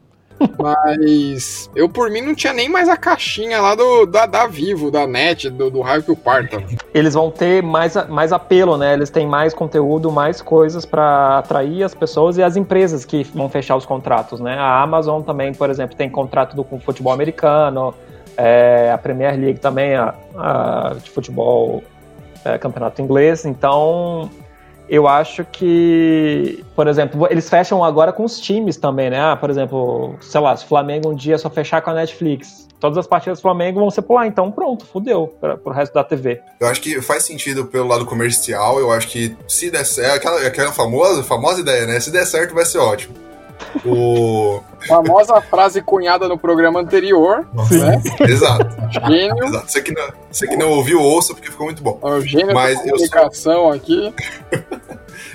Mas 0.58 1.70
eu 1.76 1.90
por 1.90 2.10
mim 2.10 2.22
não 2.22 2.36
tinha 2.36 2.54
nem 2.54 2.70
mais 2.70 2.90
a 2.90 2.98
caixinha 2.98 3.62
lá 3.62 3.76
do, 3.76 4.06
da, 4.06 4.26
da 4.26 4.48
Vivo, 4.48 4.92
da 4.92 5.06
NET, 5.06 5.50
do, 5.50 5.70
do 5.70 5.82
raio 5.82 6.04
que 6.04 6.12
o 6.12 6.16
parta. 6.16 6.64
Eles 6.94 7.14
vão 7.14 7.30
ter 7.30 7.62
mais, 7.62 7.96
mais 8.08 8.32
apelo, 8.32 8.78
né? 8.78 8.94
Eles 8.94 9.10
têm 9.10 9.28
mais 9.28 9.54
conteúdo, 9.54 10.12
mais 10.12 10.42
coisas 10.42 10.86
pra 10.86 11.40
atrair 11.40 11.84
as 11.84 11.94
pessoas 11.94 12.38
e 12.38 12.44
as 12.44 12.56
empresas 12.56 13.06
que 13.06 13.24
vão 13.24 13.50
fechar 13.50 13.76
os 13.76 13.86
contratos, 13.86 14.40
né? 14.40 14.56
A 14.58 14.82
Amazon 14.82 15.22
também, 15.22 15.54
por 15.54 15.70
exemplo, 15.70 15.96
tem 15.96 16.10
contrato 16.10 16.56
do, 16.56 16.64
com 16.64 16.80
futebol 16.80 17.14
americano, 17.14 17.94
é, 18.38 18.92
a 18.94 18.98
Premier 18.98 19.40
League 19.40 19.60
também, 19.60 19.96
a, 19.96 20.14
a 20.36 20.96
de 21.02 21.10
futebol, 21.10 21.84
é, 22.44 22.58
campeonato 22.58 23.02
inglês. 23.02 23.46
Então, 23.46 24.30
eu 24.92 25.08
acho 25.08 25.46
que, 25.46 26.66
por 26.76 26.86
exemplo, 26.86 27.26
eles 27.32 27.50
fecham 27.50 27.82
agora 27.82 28.12
com 28.12 28.26
os 28.26 28.38
times 28.42 28.76
também, 28.76 29.10
né? 29.10 29.22
Ah, 29.22 29.38
por 29.38 29.50
exemplo, 29.50 30.16
sei 30.20 30.42
lá, 30.42 30.54
se 30.58 30.66
o 30.66 30.68
Flamengo 30.68 31.10
um 31.10 31.16
dia 31.16 31.38
só 31.38 31.50
fechar 31.50 31.82
com 31.82 31.92
a 31.92 31.94
Netflix, 31.94 32.68
todas 32.78 32.98
as 32.98 33.08
partidas 33.08 33.40
do 33.40 33.42
Flamengo 33.42 33.80
vão 33.80 33.90
ser 33.90 34.02
por 34.02 34.16
lá, 34.16 34.28
então 34.28 34.52
pronto, 34.52 34.86
fudeu 34.86 35.34
pra, 35.40 35.56
pro 35.56 35.72
resto 35.72 35.94
da 35.94 36.04
TV. 36.04 36.42
Eu 36.60 36.68
acho 36.68 36.82
que 36.82 37.02
faz 37.02 37.24
sentido 37.24 37.64
pelo 37.66 37.88
lado 37.88 38.06
comercial, 38.06 38.80
eu 38.80 38.92
acho 38.92 39.08
que 39.08 39.34
se 39.48 39.72
der 39.72 39.86
certo, 39.86 40.16
aquela, 40.28 40.46
aquela 40.46 40.74
famosa, 40.74 41.24
famosa 41.24 41.62
ideia, 41.62 41.88
né? 41.88 41.98
Se 42.02 42.12
der 42.12 42.26
certo, 42.26 42.54
vai 42.54 42.66
ser 42.66 42.80
ótimo. 42.80 43.16
O... 43.86 44.60
Famosa 44.88 45.40
frase 45.40 45.84
cunhada 45.84 46.28
no 46.28 46.36
programa 46.36 46.80
anterior. 46.80 47.48
Né? 47.54 48.02
Exato. 48.28 48.68
Gênio. 49.08 49.46
Exato. 49.46 49.72
Você 49.72 49.82
que, 49.84 49.92
não, 49.94 50.08
você 50.32 50.48
que 50.48 50.58
não 50.58 50.70
ouviu, 50.72 51.00
ouça, 51.00 51.36
porque 51.36 51.52
ficou 51.52 51.68
muito 51.68 51.84
bom. 51.84 52.00
É 52.04 52.08
o 52.08 52.22
gênio 52.22 52.52
Mas 52.56 52.80
da 52.80 52.86
eu 52.90 52.98
sou- 52.98 53.08
comunicação 53.10 53.72
aqui. 53.72 54.12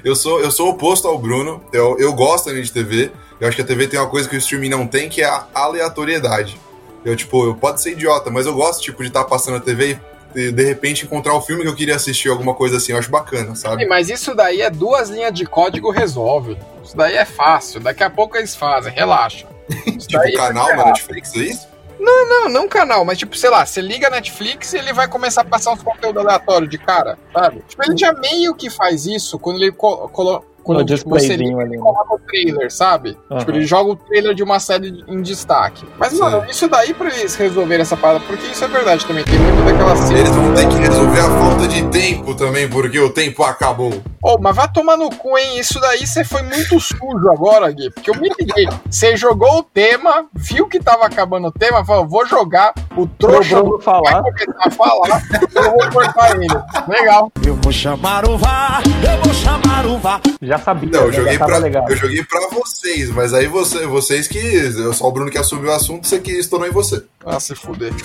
Eu 0.06 0.14
sou, 0.14 0.40
eu 0.40 0.52
sou 0.52 0.68
oposto 0.68 1.08
ao 1.08 1.18
Bruno. 1.18 1.60
Eu, 1.72 1.98
eu 1.98 2.12
gosto 2.12 2.54
de 2.54 2.70
TV. 2.72 3.10
Eu 3.40 3.48
acho 3.48 3.56
que 3.56 3.62
a 3.62 3.64
TV 3.64 3.88
tem 3.88 3.98
uma 3.98 4.08
coisa 4.08 4.28
que 4.28 4.36
o 4.36 4.38
streaming 4.38 4.68
não 4.68 4.86
tem, 4.86 5.08
que 5.08 5.20
é 5.20 5.25
a 5.25 5.44
aleatoriedade. 5.52 6.56
Eu, 7.04 7.16
tipo, 7.16 7.44
eu 7.44 7.56
pode 7.56 7.82
ser 7.82 7.90
idiota, 7.90 8.30
mas 8.30 8.46
eu 8.46 8.54
gosto, 8.54 8.80
tipo, 8.80 9.02
de 9.02 9.08
estar 9.08 9.25
passando 9.25 9.56
a 9.56 9.60
TV 9.60 9.98
e 10.32 10.52
de 10.52 10.62
repente 10.62 11.04
encontrar 11.04 11.34
o 11.34 11.40
filme 11.42 11.62
que 11.62 11.68
eu 11.68 11.75
queria 11.75 11.96
assistir, 11.96 12.28
alguma 12.28 12.54
coisa 12.54 12.76
assim. 12.76 12.92
Eu 12.92 12.98
acho 12.98 13.10
bacana, 13.10 13.56
sabe? 13.56 13.82
Sim, 13.82 13.88
Mas 13.88 14.08
isso 14.08 14.32
daí 14.32 14.60
é 14.60 14.70
duas 14.70 15.10
linhas 15.10 15.34
de 15.34 15.44
código 15.44 15.90
resolve. 15.90 16.56
Isso 16.84 16.96
daí 16.96 17.16
é 17.16 17.25
fácil. 17.25 17.80
Daqui 17.80 18.04
a 18.04 18.10
pouco 18.10 18.36
eles 18.36 18.54
fazem, 18.54 18.92
relaxa. 18.92 19.44
Isso 19.88 20.06
Tipo, 20.06 20.22
é 20.22 20.30
canal 20.30 20.66
muito 20.66 20.78
na. 20.78 20.84
Netflix, 20.84 21.34
é 21.34 21.38
isso? 21.40 21.66
Não, 21.98 22.28
não, 22.28 22.48
não 22.48 22.68
canal, 22.68 23.04
mas 23.04 23.18
tipo, 23.18 23.36
sei 23.36 23.48
lá, 23.50 23.64
você 23.64 23.80
liga 23.80 24.08
a 24.08 24.10
Netflix 24.10 24.72
e 24.72 24.78
ele 24.78 24.92
vai 24.92 25.08
começar 25.08 25.40
a 25.40 25.44
passar 25.44 25.72
uns 25.72 25.82
conteúdos 25.82 26.22
aleatórios 26.24 26.68
de 26.70 26.78
cara, 26.78 27.18
sabe? 27.32 27.62
Tipo, 27.66 27.82
ele 27.84 27.96
já 27.96 28.12
meio 28.12 28.54
que 28.54 28.68
faz 28.68 29.06
isso 29.06 29.38
quando 29.38 29.56
ele 29.62 29.72
co 29.72 30.08
colo- 30.08 30.44
quando 30.66 30.78
No 30.80 30.85
tipo, 30.85 31.08
você 31.11 31.28
displayzinho 31.28 31.49
liga 31.50 31.62
ali, 31.62 31.76
né? 31.76 31.82
coloca 31.82 32.14
o 32.14 32.18
trailer, 32.18 32.73
sabe? 32.73 33.16
Aham. 33.30 33.38
Tipo, 33.38 33.50
ele 33.52 33.64
joga 33.66 33.90
o 33.92 33.96
trailer 33.96 34.35
de 34.35 34.42
uma 34.42 34.58
série 34.58 35.04
em 35.06 35.23
destaque. 35.23 35.87
Mas, 35.96 36.12
Sim. 36.12 36.18
mano, 36.20 36.44
isso 36.50 36.68
daí 36.68 36.92
pra 36.92 37.08
eles 37.08 37.35
resolverem 37.37 37.82
essa 37.82 37.96
parada, 37.96 38.20
porque 38.26 38.46
isso 38.46 38.64
é 38.64 38.68
verdade 38.68 39.06
também, 39.06 39.25
tem 39.25 39.38
muito 39.38 39.64
daquela 39.64 39.94
cena. 39.96 40.18
Eles 40.18 40.30
vão 40.35 40.54
ter 40.54 40.68
que 40.68 40.75
resolver 40.76 41.20
a 41.20 41.30
falta 41.38 41.68
de 41.68 41.85
tempo 41.88 42.35
também, 42.35 42.68
porque 42.68 42.99
o 42.99 43.11
tempo 43.11 43.42
acabou. 43.44 43.92
Ô, 44.23 44.37
mas 44.40 44.56
vai 44.56 44.68
tomar 44.73 44.96
no 44.96 45.08
cu, 45.14 45.38
hein? 45.38 45.58
Isso 45.58 45.78
daí 45.80 46.04
você 46.04 46.25
foi 46.25 46.42
muito 46.42 46.80
sujo 46.80 47.30
agora, 47.32 47.70
Gui. 47.70 47.90
Porque 47.90 48.11
eu 48.11 48.14
me 48.20 48.28
liguei. 48.38 48.66
Você 48.90 49.16
jogou 49.16 49.58
o 49.58 49.62
tema, 49.62 50.26
viu 50.35 50.66
que 50.66 50.80
tava 50.80 51.06
acabando 51.06 51.46
o 51.46 51.52
tema, 51.52 51.85
falou, 51.85 52.08
vou 52.08 52.26
jogar 52.26 52.75
o 52.96 53.06
trouxa 53.06 53.62
Bruno 53.62 53.78
falar. 53.80 54.23
vai 54.23 54.32
começar 54.32 54.66
a 54.66 54.70
falar, 54.73 55.23
eu 55.54 55.62
vou 55.70 55.90
cortar 55.92 56.35
ele. 56.35 56.49
Legal. 56.88 57.30
Eu 57.46 57.54
vou 57.54 57.73
chamar 57.73 58.28
o 58.28 58.37
VAR, 58.37 58.82
eu 58.85 59.23
vou 59.25 59.32
chamar 59.35 59.87
o 59.87 59.96
VAR. 59.99 60.20
Já 60.42 60.55
sabia, 60.58 60.90
Não, 60.90 61.06
eu 61.06 61.12
joguei, 61.12 61.36
já 61.38 61.44
pra, 61.44 61.58
legal. 61.58 61.86
eu 61.88 61.96
joguei 61.96 62.25
pra 62.25 62.48
vocês, 62.48 63.10
mas 63.10 63.32
aí 63.34 63.46
você, 63.46 63.86
vocês 63.86 64.26
que. 64.28 64.38
Eu 64.38 64.92
só 64.92 65.06
o 65.08 65.12
Bruno 65.12 65.30
que 65.30 65.38
assumiu 65.38 65.70
o 65.70 65.75
assunto, 65.75 66.06
você 66.06 66.18
que 66.18 66.32
estourou 66.32 66.66
em 66.66 66.70
você. 66.70 67.02
Ah, 67.25 67.40
se 67.40 67.54
fuder. 67.54 67.92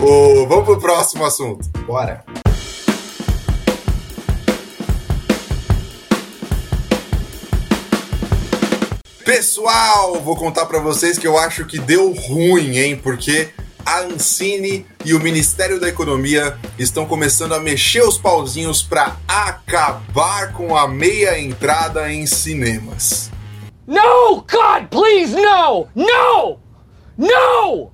Ô, 0.00 0.46
vamos 0.46 0.64
pro 0.64 0.80
próximo 0.80 1.24
assunto. 1.24 1.68
Bora. 1.86 2.24
Pessoal, 9.24 10.20
vou 10.20 10.34
contar 10.36 10.66
pra 10.66 10.80
vocês 10.80 11.18
que 11.18 11.26
eu 11.26 11.38
acho 11.38 11.64
que 11.64 11.78
deu 11.78 12.12
ruim, 12.12 12.78
hein? 12.78 12.96
Porque 12.96 13.50
a 13.84 14.00
Ancine 14.00 14.86
e 15.04 15.14
o 15.14 15.20
Ministério 15.20 15.80
da 15.80 15.88
Economia 15.88 16.58
estão 16.78 17.06
começando 17.06 17.52
a 17.52 17.60
mexer 17.60 18.02
os 18.02 18.18
pauzinhos 18.18 18.82
pra 18.82 19.16
acabar 19.26 20.52
com 20.52 20.76
a 20.76 20.86
meia 20.88 21.38
entrada 21.38 22.12
em 22.12 22.26
cinemas. 22.26 23.30
No! 23.86 24.36
God, 24.36 24.88
please, 24.90 25.34
no! 25.34 25.88
No! 25.94 26.58
No! 27.18 27.90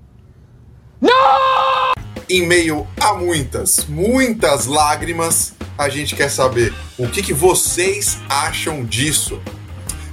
No! 1.00 1.94
Em 2.28 2.46
meio 2.46 2.86
a 3.00 3.14
muitas, 3.14 3.86
muitas 3.86 4.66
lágrimas, 4.66 5.54
a 5.78 5.88
gente 5.88 6.14
quer 6.14 6.30
saber 6.30 6.74
o 6.98 7.08
que, 7.08 7.22
que 7.22 7.32
vocês 7.32 8.18
acham 8.28 8.84
disso. 8.84 9.40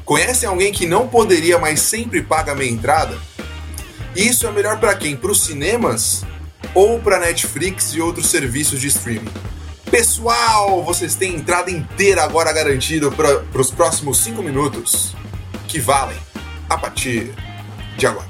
Conhecem 0.05 0.47
alguém 0.47 0.71
que 0.71 0.85
não 0.85 1.07
poderia, 1.07 1.57
mas 1.57 1.79
sempre 1.79 2.21
paga 2.21 2.53
meia 2.53 2.69
entrada? 2.69 3.17
Isso 4.15 4.45
é 4.47 4.51
melhor 4.51 4.79
para 4.79 4.95
quem? 4.95 5.15
Para 5.15 5.31
os 5.31 5.43
cinemas 5.43 6.23
ou 6.73 6.99
para 6.99 7.19
Netflix 7.19 7.93
e 7.93 8.01
outros 8.01 8.27
serviços 8.27 8.79
de 8.79 8.87
streaming? 8.87 9.31
Pessoal, 9.89 10.83
vocês 10.83 11.15
têm 11.15 11.35
entrada 11.35 11.69
inteira 11.69 12.23
agora 12.23 12.51
garantida 12.51 13.11
para 13.11 13.61
os 13.61 13.69
próximos 13.71 14.17
5 14.19 14.41
minutos, 14.41 15.15
que 15.67 15.79
valem 15.79 16.17
a 16.69 16.77
partir 16.77 17.33
de 17.97 18.07
agora. 18.07 18.27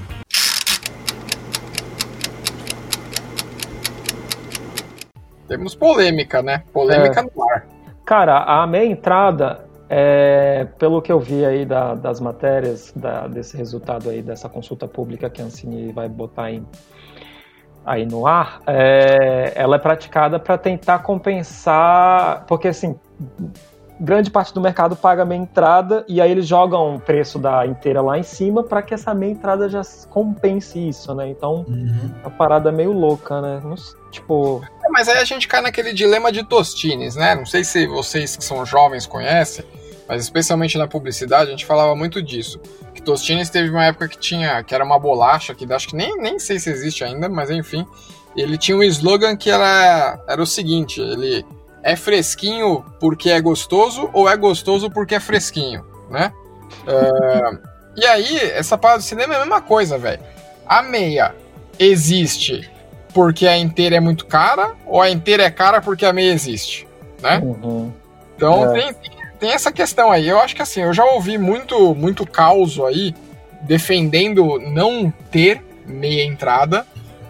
Temos 5.48 5.76
polêmica, 5.76 6.41
né? 6.41 6.63
Polêmica 6.74 7.19
É. 7.19 7.24
no 7.24 7.50
ar. 7.52 7.65
Cara, 8.06 8.43
a 8.43 8.65
meia 8.67 8.86
entrada, 8.86 9.65
é, 9.95 10.65
pelo 10.79 11.01
que 11.03 11.12
eu 11.12 11.19
vi 11.19 11.45
aí 11.45 11.65
da- 11.65 11.93
das 11.93 12.19
matérias, 12.19 12.91
da- 12.95 13.27
desse 13.27 13.56
resultado 13.56 14.10
aí, 14.10 14.23
dessa 14.23 14.49
consulta 14.49 14.88
pública 14.88 15.29
que 15.29 15.39
a 15.39 15.45
Ancine 15.45 15.91
vai 15.91 16.10
botar 16.10 16.51
em- 16.51 16.65
aí 17.86 18.03
no 18.06 18.25
ar, 18.25 18.60
é, 18.65 19.51
ela 19.56 19.75
é 19.75 19.79
praticada 19.79 20.39
para 20.39 20.58
tentar 20.58 20.99
compensar, 20.99 22.43
porque 22.47 22.69
assim, 22.69 22.95
grande 23.99 24.32
parte 24.32 24.51
do 24.53 24.60
mercado 24.60 24.95
paga 24.95 25.23
meia 25.23 25.39
entrada 25.41 26.03
e 26.08 26.19
aí 26.19 26.32
eles 26.32 26.47
jogam 26.47 26.95
o 26.95 26.99
preço 26.99 27.38
da 27.38 27.65
inteira 27.67 28.01
lá 28.01 28.17
em 28.17 28.23
cima 28.23 28.63
para 28.63 28.82
que 28.82 28.93
essa 28.95 29.13
meia 29.13 29.32
entrada 29.32 29.69
já 29.69 29.82
compense 30.10 30.89
isso, 30.89 31.13
né? 31.13 31.29
Então, 31.29 31.65
é 32.23 32.27
uma 32.27 32.32
parada 32.32 32.71
meio 32.71 32.91
louca, 32.93 33.39
né? 33.41 33.62
Tipo, 34.12 34.62
É, 34.84 34.89
Mas 34.89 35.08
aí 35.10 35.17
a 35.17 35.23
gente 35.25 35.47
cai 35.47 35.62
naquele 35.62 35.93
dilema 35.93 36.32
de 36.32 36.43
Tostines, 36.43 37.15
né? 37.15 37.36
Não 37.36 37.45
sei 37.45 37.63
se 37.63 37.86
vocês 37.88 38.36
que 38.36 38.43
são 38.43 38.65
jovens 38.65 39.06
conhecem, 39.06 39.65
mas 40.08 40.22
especialmente 40.22 40.78
na 40.78 40.88
publicidade 40.88 41.50
a 41.50 41.52
gente 41.52 41.66
falava 41.66 41.96
muito 41.96 42.22
disso. 42.22 42.60
Que 42.94 43.02
Tostines 43.02 43.50
teve 43.50 43.70
uma 43.70 43.86
época 43.86 44.08
que 44.08 44.18
tinha, 44.18 44.63
que 44.63 44.74
era 44.74 44.84
uma 44.84 45.00
bolacha, 45.00 45.54
que 45.56 45.72
acho 45.72 45.88
que 45.88 45.96
nem, 45.96 46.18
nem 46.18 46.39
sei 46.39 46.60
se 46.60 46.70
existe 46.70 47.04
ainda, 47.04 47.28
mas 47.30 47.50
enfim. 47.50 47.86
Ele 48.36 48.58
tinha 48.58 48.76
um 48.76 48.84
slogan 48.84 49.36
que 49.36 49.50
era, 49.50 50.20
era 50.28 50.42
o 50.42 50.46
seguinte: 50.46 51.00
ele 51.00 51.46
é 51.84 51.96
fresquinho 51.96 52.84
porque 53.00 53.30
é 53.30 53.39
gostoso 53.39 54.10
ou 54.13 54.28
é 54.30 54.36
gostoso 54.36 54.89
porque 54.89 55.16
é 55.16 55.20
fresquinho, 55.20 55.86
né? 56.10 56.32
É, 56.88 57.60
e 58.02 58.06
aí, 58.06 58.38
essa 58.52 58.78
parada 58.78 59.00
do 59.00 59.06
cinema 59.06 59.34
é 59.34 59.38
a 59.38 59.39
mesma 59.42 59.62
coisa, 59.62 59.98
velho. 59.98 60.22
A 60.66 60.82
meia 60.82 61.36
existe 61.78 62.70
porque 63.13 63.46
a 63.48 63.58
inteira 63.58 63.98
é 63.98 64.00
muito 64.00 64.26
cara 64.26 64.74
ou 64.86 65.02
a 65.02 65.10
inteira 65.10 65.44
é 65.44 65.52
cara 65.52 65.82
porque 65.82 66.06
a 66.06 66.12
meia 66.13 66.32
existe, 66.34 66.88
né? 67.22 67.39
uhum. 67.44 67.94
Então 68.36 68.76
É. 68.76 68.82
tem, 68.82 68.94
tem, 68.94 69.12
tem 69.43 69.51
essa 69.51 69.73
questão 69.73 70.10
aí. 70.10 70.29
Eu 70.29 70.39
acho 70.39 70.56
que 70.56 70.62
assim, 70.62 70.79
eu 70.79 70.93
já 70.93 71.03
ouvi 71.03 71.38
muito, 71.38 71.93
muito 71.93 72.25
caos 72.25 72.79
aí 72.79 73.13
defendendo 73.63 74.58
não 74.58 75.12
ter 75.29 75.62
meia 75.86 76.23
entrada 76.23 76.88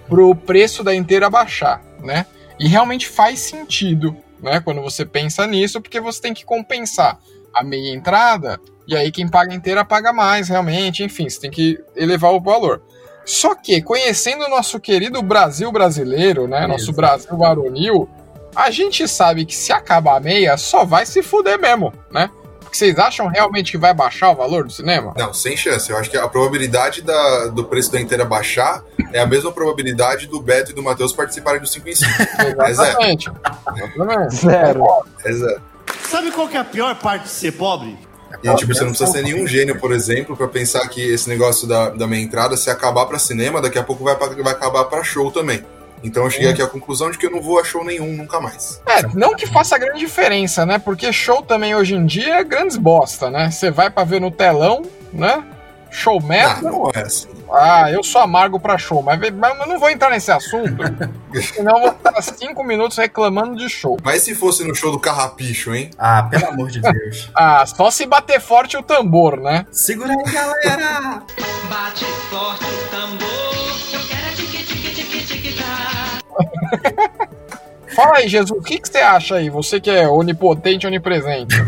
pro 0.08 0.36
preço 0.36 0.84
da 0.84 0.93
inteira 0.93 1.28
baixar, 1.28 1.82
né? 2.04 2.28
E 2.60 2.67
realmente 2.67 3.08
faz 3.08 3.39
sentido, 3.39 4.15
né? 4.39 4.60
Quando 4.60 4.80
você 4.80 5.04
pensa 5.04 5.47
nisso, 5.47 5.82
porque 5.82 5.99
você 5.99 6.21
tem 6.21 6.36
que 6.36 6.45
compensar 6.45 7.17
a 7.52 7.63
meia 7.63 7.91
entrada 7.91 8.60
e 8.88 8.95
aí 8.95 9.12
quem 9.12 9.28
paga 9.28 9.52
inteira 9.52 9.84
paga 9.84 10.13
mais, 10.13 10.49
realmente. 10.49 11.04
Enfim, 11.04 11.28
você 11.28 11.39
tem 11.39 11.49
que 11.49 11.84
elevar 11.95 12.32
o 12.32 12.39
valor. 12.39 12.84
Só 13.26 13.56
que, 13.56 13.82
conhecendo 13.82 14.45
o 14.45 14.49
nosso 14.49 14.80
querido 14.80 15.19
Brasil 15.23 15.71
brasileiro, 15.71 16.47
né? 16.47 16.67
Nosso 16.67 16.91
Exato. 16.91 16.95
Brasil 16.95 17.38
varonil, 17.38 18.08
a 18.56 18.70
gente 18.72 19.08
sabe 19.08 19.46
que 19.46 19.56
se 19.56 19.72
acabar 19.72 20.18
a 20.18 20.20
meia, 20.20 20.58
só 20.58 20.84
vai 20.86 21.06
se 21.06 21.22
fuder 21.24 21.60
mesmo, 21.60 21.94
né? 22.12 22.30
Porque 22.62 22.78
vocês 22.78 22.98
acham 22.98 23.28
realmente 23.28 23.72
que 23.72 23.78
vai 23.78 23.94
baixar 23.94 24.32
o 24.32 24.36
valor 24.36 24.63
do 24.63 24.72
cinema? 24.74 25.13
Não, 25.16 25.32
sem 25.34 25.56
chance. 25.56 25.92
Eu 25.92 25.98
acho 25.98 26.10
que 26.10 26.18
a 26.18 26.28
probabilidade 26.28 27.02
da- 27.04 27.48
do 27.48 27.63
preço 27.66 27.92
da 27.92 28.02
inteira 28.02 28.26
baixar 28.26 28.84
é 29.12 29.20
a 29.20 29.28
mesma 29.28 29.52
probabilidade 29.52 30.26
do 30.26 30.42
Beto 30.42 30.72
e 30.72 30.74
do 30.74 30.82
Matheus 30.82 31.13
participarem 31.13 31.62
do 31.62 31.68
5 31.68 31.88
em 31.88 31.94
5. 31.96 32.10
É 32.12 32.46
zero. 32.46 32.68
Exatamente. 32.68 33.30
Exatamente. 33.76 34.36
zero. 34.36 34.86
É 35.24 35.32
zero. 35.34 35.62
Sabe 36.10 36.32
qual 36.32 36.48
que 36.48 36.58
é 36.58 36.60
a 36.60 36.63
pior 36.66 36.96
parte 36.96 37.24
de 37.24 37.30
ser 37.30 37.52
pobre? 37.52 37.96
E 38.44 38.56
tipo, 38.56 38.74
você 38.74 38.82
não 38.84 38.89
precisa 38.89 39.12
ser 39.12 39.22
nenhum 39.22 39.46
gênio, 39.46 39.80
por 39.80 39.92
exemplo, 39.92 40.36
pra 40.36 40.48
pensar 40.48 40.88
que 40.89 41.00
esse 41.00 41.30
negócio 41.30 41.68
da, 41.68 41.89
da 41.89 42.08
meia 42.08 42.22
entrada, 42.24 42.58
se 42.58 42.70
acabar 42.72 43.06
pra 43.06 43.20
cinema, 43.20 43.62
daqui 43.62 43.78
a 43.78 43.84
pouco 43.84 44.04
vai, 44.04 44.16
pra- 44.16 44.30
vai 44.30 44.52
acabar 44.54 44.86
pra 44.86 45.04
show 45.04 45.32
também. 45.32 45.63
Então 46.04 46.24
eu 46.26 46.30
cheguei 46.30 46.50
aqui 46.50 46.62
à 46.62 46.68
conclusão 46.68 47.10
de 47.10 47.18
que 47.18 47.26
eu 47.26 47.32
não 47.32 47.42
vou 47.42 47.60
a 47.60 47.63
show 47.63 47.84
nenhum 47.84 48.13
nunca 48.18 48.39
mais. 48.39 48.82
É, 48.86 49.04
não 49.13 49.36
que 49.36 49.48
faça 49.48 49.78
grande 49.78 50.00
diferença, 50.00 50.66
né? 50.66 50.78
Porque 50.78 51.12
show 51.13 51.42
também 51.42 51.74
hoje 51.76 51.96
em 51.96 52.06
dia 52.06 52.39
é 52.39 52.44
grandes 52.44 52.76
bosta, 52.78 53.30
né? 53.30 53.50
Você 53.50 53.72
vai 53.72 53.89
pra 53.89 54.04
ver 54.04 54.20
no 54.20 54.30
telão, 54.30 54.84
né? 55.12 55.44
Show 55.89 56.20
metro? 56.22 56.63
Não, 56.63 56.72
não 56.84 56.92
é 56.94 57.02
assim. 57.02 57.30
Ah, 57.52 57.92
eu 57.92 58.04
sou 58.04 58.20
amargo 58.20 58.60
pra 58.60 58.80
show, 58.80 59.04
mas, 59.04 59.20
mas 59.32 59.60
eu 59.60 59.68
não 59.68 59.80
vou 59.80 59.92
entrar 59.92 60.10
nesse 60.10 60.32
assunto, 60.32 60.76
senão 61.54 61.78
eu 61.78 61.82
vou 61.84 61.92
ficar 61.92 62.20
cinco 62.24 62.63
minutos 62.63 62.98
reclamando 62.98 63.56
de 63.56 63.70
show. 63.70 63.96
Mas 64.04 64.24
se 64.24 64.34
fosse 64.34 64.68
no 64.68 64.74
show 64.74 64.92
do 64.92 65.00
Carrapicho, 65.00 65.74
hein? 65.76 65.92
Ah, 65.96 66.24
pelo 66.24 66.48
amor 66.48 66.72
de 66.72 66.82
Deus. 66.82 67.30
Ah, 67.36 67.63
só 67.68 67.92
se 67.92 68.08
bater 68.08 68.42
forte 68.42 68.76
o 68.76 68.82
tambor, 68.82 69.39
né? 69.39 69.68
Segura 69.72 70.12
aí, 70.13 70.34
galera! 70.34 71.22
Bate 71.70 72.06
forte 72.06 72.66
o 72.66 72.89
tambor, 72.89 73.33
Fala 77.94 78.18
aí, 78.18 78.28
Jesus, 78.28 78.52
o 78.52 78.62
que, 78.62 78.80
que 78.80 78.88
você 78.88 79.00
acha 79.00 79.36
aí? 79.36 79.50
Você 79.50 79.80
que 79.80 79.90
é 79.90 80.08
onipotente, 80.08 80.88
onipresente. 80.88 81.56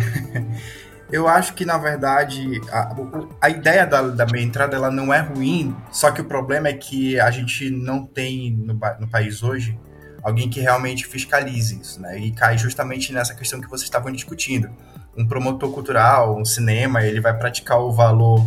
Eu 1.12 1.28
acho 1.28 1.54
que, 1.54 1.64
na 1.64 1.78
verdade, 1.78 2.60
a, 2.72 2.96
a 3.40 3.50
ideia 3.50 3.86
da, 3.86 4.02
da 4.02 4.26
meia 4.26 4.44
entrada 4.44 4.76
ela 4.76 4.90
não 4.90 5.14
é 5.14 5.20
ruim, 5.20 5.76
só 5.92 6.10
que 6.12 6.20
o 6.20 6.26
problema 6.26 6.68
é 6.68 6.74
que 6.74 7.20
a 7.20 7.30
gente 7.30 7.70
não 7.70 8.06
tem 8.06 8.52
no, 8.52 8.74
no 8.74 9.08
país 9.08 9.44
hoje 9.44 9.80
alguém 10.24 10.50
que 10.50 10.60
realmente 10.60 11.06
fiscalize 11.06 11.80
isso, 11.80 12.02
né? 12.02 12.18
E 12.20 12.32
cai 12.32 12.58
justamente 12.58 13.14
nessa 13.14 13.36
questão 13.36 13.62
que 13.62 13.70
vocês 13.70 13.84
estavam 13.84 14.12
discutindo. 14.12 14.70
Um 15.16 15.28
promotor 15.28 15.72
cultural, 15.72 16.36
um 16.36 16.44
cinema, 16.44 17.04
ele 17.04 17.22
vai 17.22 17.38
praticar 17.38 17.80
o 17.80 17.92
valor 17.92 18.44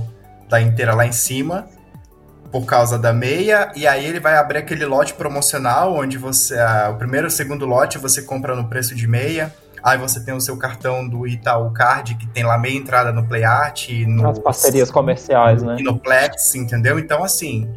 da 0.49 0.61
inteira 0.61 0.95
lá 0.95 1.07
em 1.07 1.13
cima 1.13 1.69
por 2.51 2.65
causa 2.65 2.99
da 2.99 3.13
meia, 3.13 3.71
e 3.77 3.87
aí 3.87 4.07
ele 4.07 4.21
vai 4.21 4.37
abrir 4.37 4.59
aquele 4.59 4.87
lote 4.87 5.15
promocional 5.15 5.95
onde 5.95 6.17
você, 6.17 6.59
a, 6.59 6.91
o 6.91 6.97
primeiro 6.97 7.27
e 7.27 7.29
o 7.29 7.31
segundo 7.31 7.67
lote 7.67 7.99
você 7.99 8.23
compra 8.23 8.55
no 8.55 8.69
preço 8.69 8.95
de 8.95 9.07
meia, 9.07 9.55
Aí 9.83 9.97
você 9.97 10.21
tem 10.21 10.35
o 10.35 10.41
seu 10.41 10.57
cartão 10.57 11.09
do 11.09 11.27
Itaú 11.27 11.71
Card, 11.71 12.17
que 12.17 12.27
tem 12.27 12.45
lá 12.45 12.59
meia 12.59 12.77
entrada 12.77 13.13
no 13.13 13.25
PlayArt. 13.25 13.89
No, 14.07 14.29
As 14.29 14.39
parcerias 14.39 14.91
comerciais, 14.91 15.63
né? 15.63 15.77
E 15.79 15.83
no 15.83 15.99
Plex, 15.99 16.55
entendeu? 16.55 16.99
Então, 16.99 17.23
assim, 17.23 17.73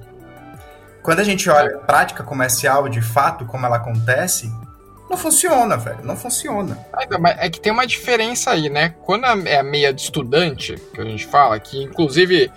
quando 1.04 1.20
a 1.20 1.24
gente 1.24 1.50
olha 1.50 1.76
a 1.76 1.80
prática 1.80 2.24
comercial, 2.24 2.90
de 2.90 3.02
fato, 3.02 3.46
como 3.46 3.66
ela 3.66 3.78
acontece, 3.78 4.52
não 5.10 5.18
funciona, 5.18 5.78
velho. 5.78 6.00
Não 6.04 6.16
funciona. 6.16 6.78
É 7.38 7.50
que 7.50 7.60
tem 7.60 7.72
uma 7.72 7.86
diferença 7.86 8.52
aí, 8.52 8.70
né? 8.70 8.96
Quando 9.04 9.26
é 9.26 9.58
a 9.58 9.64
meia 9.64 9.94
de 9.94 10.02
estudante, 10.02 10.76
que 10.94 11.02
a 11.02 11.06
gente 11.06 11.26
fala, 11.26 11.60
que 11.60 11.84
inclusive 11.84 12.52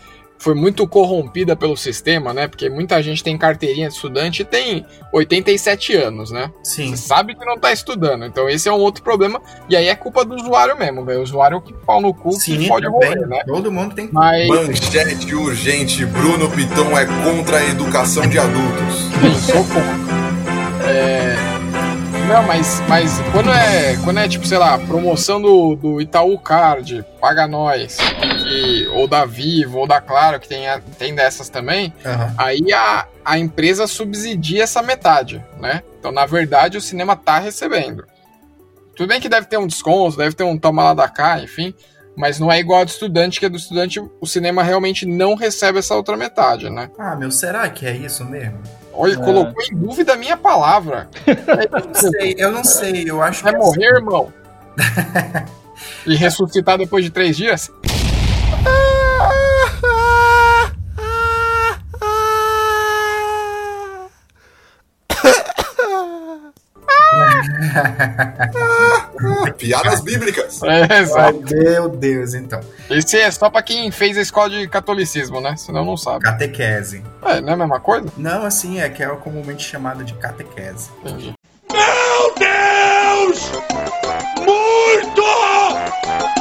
foi 0.44 0.54
muito 0.54 0.86
corrompida 0.86 1.56
pelo 1.56 1.74
sistema, 1.74 2.34
né? 2.34 2.46
Porque 2.46 2.68
muita 2.68 3.02
gente 3.02 3.24
tem 3.24 3.38
carteirinha 3.38 3.88
de 3.88 3.94
estudante 3.94 4.42
e 4.42 4.44
tem 4.44 4.84
87 5.10 5.96
anos, 5.96 6.30
né? 6.30 6.50
Sim. 6.62 6.90
Você 6.90 6.98
sabe 6.98 7.34
que 7.34 7.42
não 7.46 7.58
tá 7.58 7.72
estudando. 7.72 8.26
Então 8.26 8.46
esse 8.46 8.68
é 8.68 8.72
um 8.72 8.78
outro 8.78 9.02
problema. 9.02 9.40
E 9.70 9.74
aí 9.74 9.88
é 9.88 9.94
culpa 9.94 10.22
do 10.22 10.34
usuário 10.34 10.76
mesmo, 10.78 11.02
velho. 11.02 11.20
O 11.20 11.22
usuário 11.22 11.62
que 11.62 11.72
pau 11.72 11.98
no 11.98 12.12
cu 12.12 12.32
Sim, 12.32 12.58
que 12.58 12.68
pode 12.68 12.86
morrer, 12.86 13.26
né? 13.26 13.42
Todo 13.46 13.72
mundo 13.72 13.94
tem 13.94 14.10
Mas... 14.12 14.46
Manchete 14.46 15.34
urgente: 15.34 16.04
Bruno 16.04 16.50
Piton 16.50 16.96
é 16.98 17.06
contra 17.24 17.56
a 17.56 17.64
educação 17.64 18.26
de 18.26 18.38
adultos. 18.38 18.96
Sou 19.46 19.64
contra. 19.64 20.14
É. 20.86 21.54
Não, 22.28 22.42
mas, 22.42 22.82
mas 22.88 23.20
quando 23.32 23.50
é, 23.50 23.96
quando 24.02 24.18
é 24.18 24.28
tipo, 24.28 24.46
sei 24.46 24.58
lá, 24.58 24.78
promoção 24.78 25.40
do, 25.40 25.76
do 25.76 26.00
Itaú 26.00 26.38
Card, 26.38 27.04
paga 27.20 27.46
nós, 27.46 27.98
que, 28.54 28.86
ou 28.88 29.06
da 29.08 29.24
Vivo, 29.24 29.78
ou 29.78 29.86
da 29.86 30.00
Claro, 30.00 30.38
que 30.38 30.48
tem, 30.48 30.68
a- 30.68 30.80
tem 30.98 31.14
dessas 31.14 31.48
também, 31.48 31.92
Aham. 32.04 32.34
aí 32.38 32.72
a, 32.72 33.06
a 33.24 33.38
empresa 33.38 33.86
subsidia 33.86 34.62
essa 34.64 34.82
metade, 34.82 35.44
né? 35.60 35.82
Então, 35.98 36.12
na 36.12 36.26
verdade, 36.26 36.76
o 36.78 36.80
cinema 36.80 37.16
tá 37.16 37.38
recebendo. 37.38 38.04
Tudo 38.96 39.08
bem 39.08 39.20
que 39.20 39.28
deve 39.28 39.46
ter 39.46 39.58
um 39.58 39.66
desconto, 39.66 40.16
deve 40.16 40.34
ter 40.36 40.44
um 40.44 40.56
toma 40.58 40.84
lá 40.84 40.94
da 40.94 41.08
cá, 41.08 41.40
enfim, 41.40 41.74
mas 42.16 42.38
não 42.38 42.52
é 42.52 42.60
igual 42.60 42.82
a 42.82 42.84
do 42.84 42.88
estudante, 42.90 43.40
que 43.40 43.46
a 43.46 43.48
do 43.48 43.56
estudante 43.56 44.00
o 44.20 44.26
cinema 44.26 44.62
realmente 44.62 45.04
não 45.04 45.34
recebe 45.34 45.80
essa 45.80 45.94
outra 45.96 46.16
metade, 46.16 46.70
né? 46.70 46.88
Ah, 46.98 47.16
meu, 47.16 47.30
será 47.32 47.68
que 47.68 47.84
é 47.86 47.96
isso 47.96 48.24
mesmo? 48.24 48.60
Olha, 48.92 49.14
É. 49.14 49.16
colocou 49.16 49.60
em 49.64 49.74
dúvida 49.76 50.12
a 50.12 50.16
minha 50.16 50.36
palavra. 50.36 51.08
Eu 51.26 51.80
não 51.88 51.94
sei, 51.94 52.34
eu 52.38 52.52
não 52.52 52.64
sei. 52.64 53.10
Eu 53.10 53.20
acho 53.22 53.42
Vai 53.42 53.52
que. 53.52 53.58
morrer, 53.58 53.86
irmão? 53.96 54.32
e 56.06 56.14
ressuscitar 56.16 56.78
depois 56.78 57.04
de 57.04 57.10
três 57.10 57.36
dias? 57.36 57.70
Piadas 69.58 70.00
bíblicas. 70.00 70.62
É, 70.62 71.00
exato. 71.00 71.42
Meu 71.50 71.88
Deus, 71.88 72.34
então. 72.34 72.60
Esse 72.90 73.18
é 73.18 73.30
só 73.30 73.48
pra 73.50 73.62
quem 73.62 73.90
fez 73.90 74.16
a 74.18 74.22
escola 74.22 74.50
de 74.50 74.68
catolicismo, 74.68 75.40
né? 75.40 75.56
Senão 75.56 75.84
não 75.84 75.96
sabe. 75.96 76.24
Catequese. 76.24 77.02
É, 77.22 77.40
não 77.40 77.50
é 77.50 77.52
a 77.52 77.56
mesma 77.56 77.80
coisa? 77.80 78.08
Não, 78.16 78.44
assim, 78.44 78.80
é 78.80 78.88
que 78.88 79.02
é 79.02 79.08
comumente 79.16 79.64
chamada 79.64 80.04
de 80.04 80.14
catequese. 80.14 80.90
Entendi. 81.00 81.32
Meu 81.72 82.34
Deus! 82.38 83.50
Muito 84.38 85.23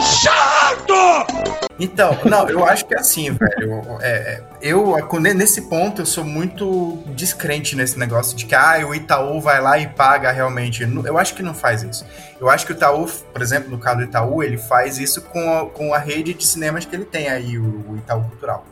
chato! 0.02 1.64
Então, 1.80 2.18
não, 2.26 2.48
eu 2.48 2.64
acho 2.66 2.86
que 2.86 2.94
é 2.94 3.00
assim, 3.00 3.32
velho. 3.32 3.98
É, 4.00 4.10
é, 4.10 4.44
eu, 4.62 4.96
nesse 5.36 5.64
ponto, 5.64 6.02
eu 6.02 6.06
sou 6.06 6.24
muito 6.24 7.04
descrente 7.08 7.76
nesse 7.76 7.98
negócio 7.98 8.38
de 8.38 8.46
que 8.46 8.54
ah, 8.54 8.86
o 8.88 8.94
Itaú 8.94 9.42
vai 9.42 9.60
lá 9.60 9.78
e 9.80 9.88
paga 9.88 10.32
realmente. 10.32 10.84
Eu 10.84 11.18
acho 11.18 11.34
que 11.34 11.42
não 11.42 11.54
faz 11.54 11.84
isso. 11.84 12.06
Eu 12.40 12.50
acho 12.50 12.66
que 12.66 12.74
o 12.74 12.76
Itaú, 12.76 13.06
por 13.06 13.42
exemplo, 13.42 13.72
no 13.72 13.80
caso 13.80 13.98
do 13.98 14.04
Itaú, 14.04 14.44
ele 14.44 14.58
faz 14.58 15.00
isso 15.00 15.22
com 15.24 15.54
a, 15.54 15.70
com 15.70 15.94
a 15.94 15.98
rede 15.98 16.34
de 16.34 16.46
cinemas 16.46 16.86
que 16.86 16.96
ele 16.96 17.06
tem 17.06 17.28
aí, 17.28 17.58
o, 17.58 17.96
Itaú 17.98 18.24
Cultural. 18.24 18.66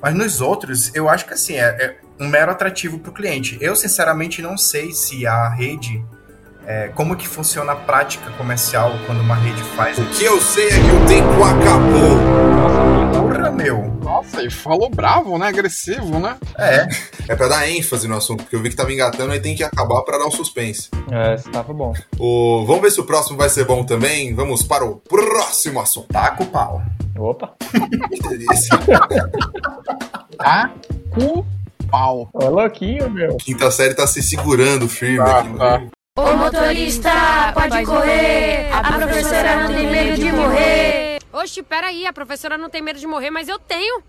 Mas 0.00 0.14
nos 0.14 0.40
outros, 0.40 0.94
eu 0.94 1.08
acho 1.08 1.26
que 1.26 1.34
assim, 1.34 1.54
é, 1.54 1.64
é 1.64 1.96
um 2.20 2.28
mero 2.28 2.52
atrativo 2.52 2.98
para 2.98 3.10
o 3.10 3.14
cliente. 3.14 3.58
Eu, 3.60 3.74
sinceramente, 3.74 4.40
não 4.40 4.56
sei 4.56 4.92
se 4.92 5.26
a 5.26 5.48
rede. 5.48 6.04
É, 6.66 6.88
como 6.94 7.14
que 7.16 7.28
funciona 7.28 7.72
a 7.72 7.76
prática 7.76 8.30
comercial 8.32 8.92
quando 9.06 9.20
uma 9.20 9.34
rede 9.34 9.62
faz 9.76 9.98
O 9.98 10.04
que 10.06 10.24
eu 10.24 10.40
sei 10.40 10.68
é 10.68 10.70
que 10.70 10.96
o 10.96 11.06
tempo 11.06 11.44
acabou. 11.44 13.22
Porra, 13.22 13.50
meu. 13.50 13.94
Nossa, 14.02 14.42
e 14.42 14.50
falou 14.50 14.90
bravo, 14.90 15.38
né? 15.38 15.48
Agressivo, 15.48 16.18
né? 16.18 16.36
É. 16.58 16.86
É 17.28 17.36
pra 17.36 17.48
dar 17.48 17.68
ênfase 17.68 18.06
no 18.06 18.16
assunto, 18.16 18.42
porque 18.44 18.56
eu 18.56 18.60
vi 18.62 18.70
que 18.70 18.76
tava 18.76 18.92
engatando 18.92 19.34
e 19.34 19.40
tem 19.40 19.54
que 19.54 19.64
acabar 19.64 20.02
pra 20.02 20.18
dar 20.18 20.26
um 20.26 20.30
suspense. 20.30 20.90
É, 21.10 21.34
esse 21.34 21.48
tava 21.50 21.72
bom. 21.72 21.92
O... 22.18 22.64
Vamos 22.66 22.82
ver 22.82 22.90
se 22.90 23.00
o 23.00 23.04
próximo 23.04 23.36
vai 23.38 23.48
ser 23.48 23.64
bom 23.64 23.84
também. 23.84 24.34
Vamos 24.34 24.62
para 24.62 24.84
o 24.84 24.96
próximo 24.96 25.80
assunto. 25.80 26.08
Taca 26.08 26.42
o 26.42 26.46
pau. 26.46 26.82
Opa. 27.18 27.54
Que 28.10 28.28
delícia. 28.28 28.78
Com 31.14 31.44
pau. 31.90 32.28
Ô, 32.32 32.48
louquinho, 32.48 33.08
meu. 33.10 33.36
Quinta 33.36 33.70
série 33.70 33.94
tá 33.94 34.06
se 34.06 34.22
segurando 34.22 34.88
firme 34.88 35.18
Tá, 35.18 35.38
aqui. 35.40 35.58
tá. 35.58 35.82
Ô 36.16 36.36
motorista, 36.36 37.10
pode 37.52 37.84
correr, 37.84 38.72
a 38.72 38.98
professora 38.98 39.56
não 39.56 39.74
tem 39.74 39.90
medo 39.90 40.16
de 40.16 40.30
morrer. 40.30 41.18
Oxe, 41.32 41.60
peraí, 41.60 42.06
a 42.06 42.12
professora 42.12 42.56
não 42.56 42.70
tem 42.70 42.80
medo 42.80 43.00
de 43.00 43.06
morrer, 43.08 43.30
mas 43.30 43.48
eu 43.48 43.58
tenho. 43.58 44.00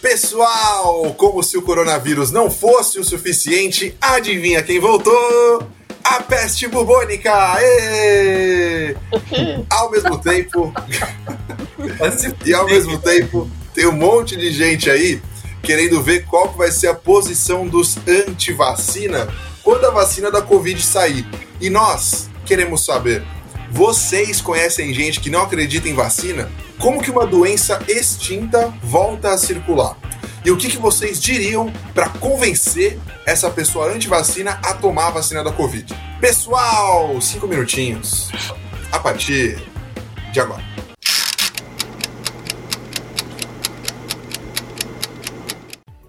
Pessoal, 0.00 1.12
como 1.14 1.42
se 1.42 1.58
o 1.58 1.62
coronavírus 1.62 2.30
não 2.30 2.48
fosse 2.48 3.00
o 3.00 3.04
suficiente, 3.04 3.96
adivinha 4.00 4.62
quem 4.62 4.78
voltou? 4.78 5.75
A 6.08 6.22
peste 6.22 6.68
bubônica! 6.68 7.32
Ê! 7.58 8.96
Ao 9.68 9.90
mesmo 9.90 10.16
tempo. 10.18 10.72
e 12.46 12.54
ao 12.54 12.64
mesmo 12.66 12.98
tempo, 12.98 13.50
tem 13.74 13.86
um 13.86 13.92
monte 13.92 14.36
de 14.36 14.52
gente 14.52 14.88
aí 14.88 15.20
querendo 15.64 16.00
ver 16.00 16.24
qual 16.24 16.52
vai 16.52 16.70
ser 16.70 16.86
a 16.86 16.94
posição 16.94 17.66
dos 17.66 17.98
anti-vacina 18.06 19.26
quando 19.64 19.84
a 19.84 19.90
vacina 19.90 20.30
da 20.30 20.40
Covid 20.40 20.80
sair. 20.80 21.26
E 21.60 21.68
nós 21.68 22.30
queremos 22.44 22.84
saber: 22.84 23.24
vocês 23.72 24.40
conhecem 24.40 24.94
gente 24.94 25.18
que 25.18 25.28
não 25.28 25.42
acredita 25.42 25.88
em 25.88 25.94
vacina? 25.94 26.48
Como 26.78 27.02
que 27.02 27.10
uma 27.10 27.26
doença 27.26 27.82
extinta 27.88 28.72
volta 28.80 29.30
a 29.30 29.38
circular? 29.38 29.96
E 30.46 30.50
o 30.52 30.56
que, 30.56 30.68
que 30.68 30.76
vocês 30.76 31.20
diriam 31.20 31.72
para 31.92 32.08
convencer 32.08 33.00
essa 33.26 33.50
pessoa 33.50 33.92
anti-vacina 33.92 34.60
a 34.64 34.74
tomar 34.74 35.08
a 35.08 35.10
vacina 35.10 35.42
da 35.42 35.50
Covid? 35.50 35.92
Pessoal, 36.20 37.20
cinco 37.20 37.48
minutinhos. 37.48 38.30
A 38.92 39.00
partir 39.00 39.60
de 40.32 40.38
agora. 40.38 40.62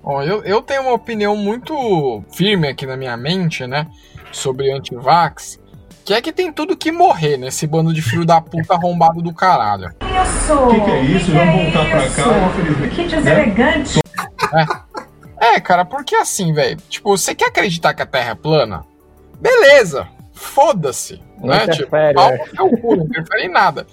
Ó, 0.03 0.21
eu, 0.21 0.43
eu 0.43 0.61
tenho 0.61 0.83
uma 0.83 0.93
opinião 0.93 1.35
muito 1.35 2.23
firme 2.31 2.67
aqui 2.67 2.85
na 2.85 2.95
minha 2.95 3.17
mente, 3.17 3.65
né? 3.65 3.87
Sobre 4.31 4.71
antivax. 4.71 5.59
Que 6.05 6.13
é 6.13 6.21
que 6.21 6.31
tem 6.31 6.53
tudo 6.53 6.77
que 6.77 6.91
morrer 6.91 7.37
nesse 7.37 7.65
bando 7.65 7.91
de 7.91 8.03
filho 8.03 8.23
da 8.23 8.39
puta 8.39 8.75
arrombado 8.75 9.19
do 9.19 9.33
caralho. 9.33 9.89
Isso! 10.03 10.53
O 10.53 10.85
que, 10.85 10.91
é 10.91 11.01
isso? 11.01 11.31
Vamos 11.31 11.73
voltar 11.73 11.89
pra 11.89 12.09
cá, 12.11 12.89
Que 12.95 13.03
deselegante! 13.07 14.06
É, 15.39 15.59
cara, 15.59 15.85
porque 15.85 16.15
assim, 16.15 16.53
velho. 16.53 16.77
Tipo, 16.89 17.15
você 17.15 17.35
quer 17.35 17.47
acreditar 17.47 17.93
que 17.93 18.01
a 18.01 18.05
Terra 18.05 18.31
é 18.31 18.35
plana? 18.35 18.83
Beleza, 19.39 20.07
foda-se, 20.33 21.21
Não 21.39 21.49
né? 21.49 21.63
interfere, 21.65 22.09
tipo, 22.09 22.15
pau 22.15 22.31
é. 22.31 22.37
no 22.37 22.45
teu 22.45 22.81
cu, 22.81 22.95
não 22.95 23.05
interfere 23.05 23.45
em 23.45 23.51
nada. 23.51 23.85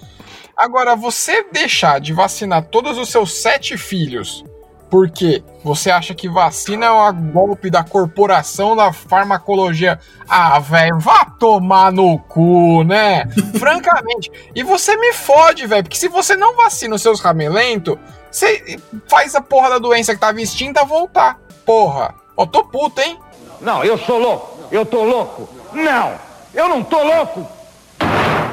Agora, 0.57 0.95
você 0.95 1.43
deixar 1.51 1.99
de 1.99 2.13
vacinar 2.13 2.63
todos 2.63 2.97
os 2.97 3.09
seus 3.09 3.33
sete 3.41 3.77
filhos 3.77 4.43
porque 4.89 5.43
você 5.63 5.89
acha 5.91 6.13
que 6.13 6.29
vacina 6.29 6.85
é 6.85 6.91
um 6.91 7.31
golpe 7.31 7.69
da 7.69 7.83
corporação 7.83 8.75
da 8.75 8.93
farmacologia. 8.93 9.99
Ah, 10.27 10.59
velho, 10.59 10.99
vá 10.99 11.25
tomar 11.25 11.91
no 11.91 12.17
cu, 12.19 12.83
né? 12.83 13.25
Francamente. 13.59 14.31
E 14.55 14.63
você 14.63 14.95
me 14.95 15.11
fode, 15.11 15.65
velho, 15.65 15.83
porque 15.83 15.97
se 15.97 16.07
você 16.07 16.35
não 16.35 16.55
vacina 16.55 16.95
os 16.95 17.01
seus 17.01 17.19
ramelentos, 17.19 17.97
você 18.35 18.77
faz 19.09 19.33
a 19.33 19.39
porra 19.41 19.69
da 19.69 19.77
doença 19.79 20.13
que 20.13 20.19
tava 20.19 20.41
extinta 20.41 20.83
voltar. 20.83 21.39
Porra. 21.65 22.13
Ó, 22.35 22.45
tô 22.45 22.65
puto, 22.65 22.99
hein? 22.99 23.17
Não, 23.61 23.81
eu 23.83 23.97
sou 23.97 24.19
louco. 24.19 24.59
Eu 24.69 24.85
tô 24.85 25.03
louco. 25.05 25.47
Não, 25.71 26.13
eu 26.53 26.67
não 26.67 26.83
tô 26.83 27.01
louco. 27.01 27.47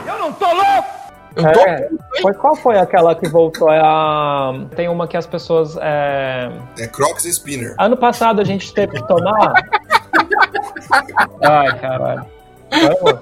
Eu 0.07 0.19
não 0.21 0.33
tô 0.33 0.47
louco. 0.47 1.03
Eu 1.35 1.53
tô 1.53 1.61
É, 1.61 1.89
foi, 2.21 2.33
qual 2.35 2.55
foi 2.55 2.79
aquela 2.79 3.15
que 3.17 3.29
voltou? 3.29 3.73
É 3.73 3.81
a, 3.83 4.53
tem 4.77 4.89
uma 4.89 5.09
que 5.09 5.17
as 5.17 5.27
pessoas. 5.27 5.77
é, 5.81 6.49
É 6.79 6.87
Crocs 6.87 7.25
e 7.25 7.31
Spinner. 7.31 7.75
Ano 7.79 7.97
passado 7.97 8.41
a 8.41 8.45
gente 8.45 8.73
teve 8.73 8.93
que 9.01 9.09
tomar. 9.09 9.53
Ai, 11.43 11.79
caralho. 11.81 12.25
Vamos. 12.71 13.21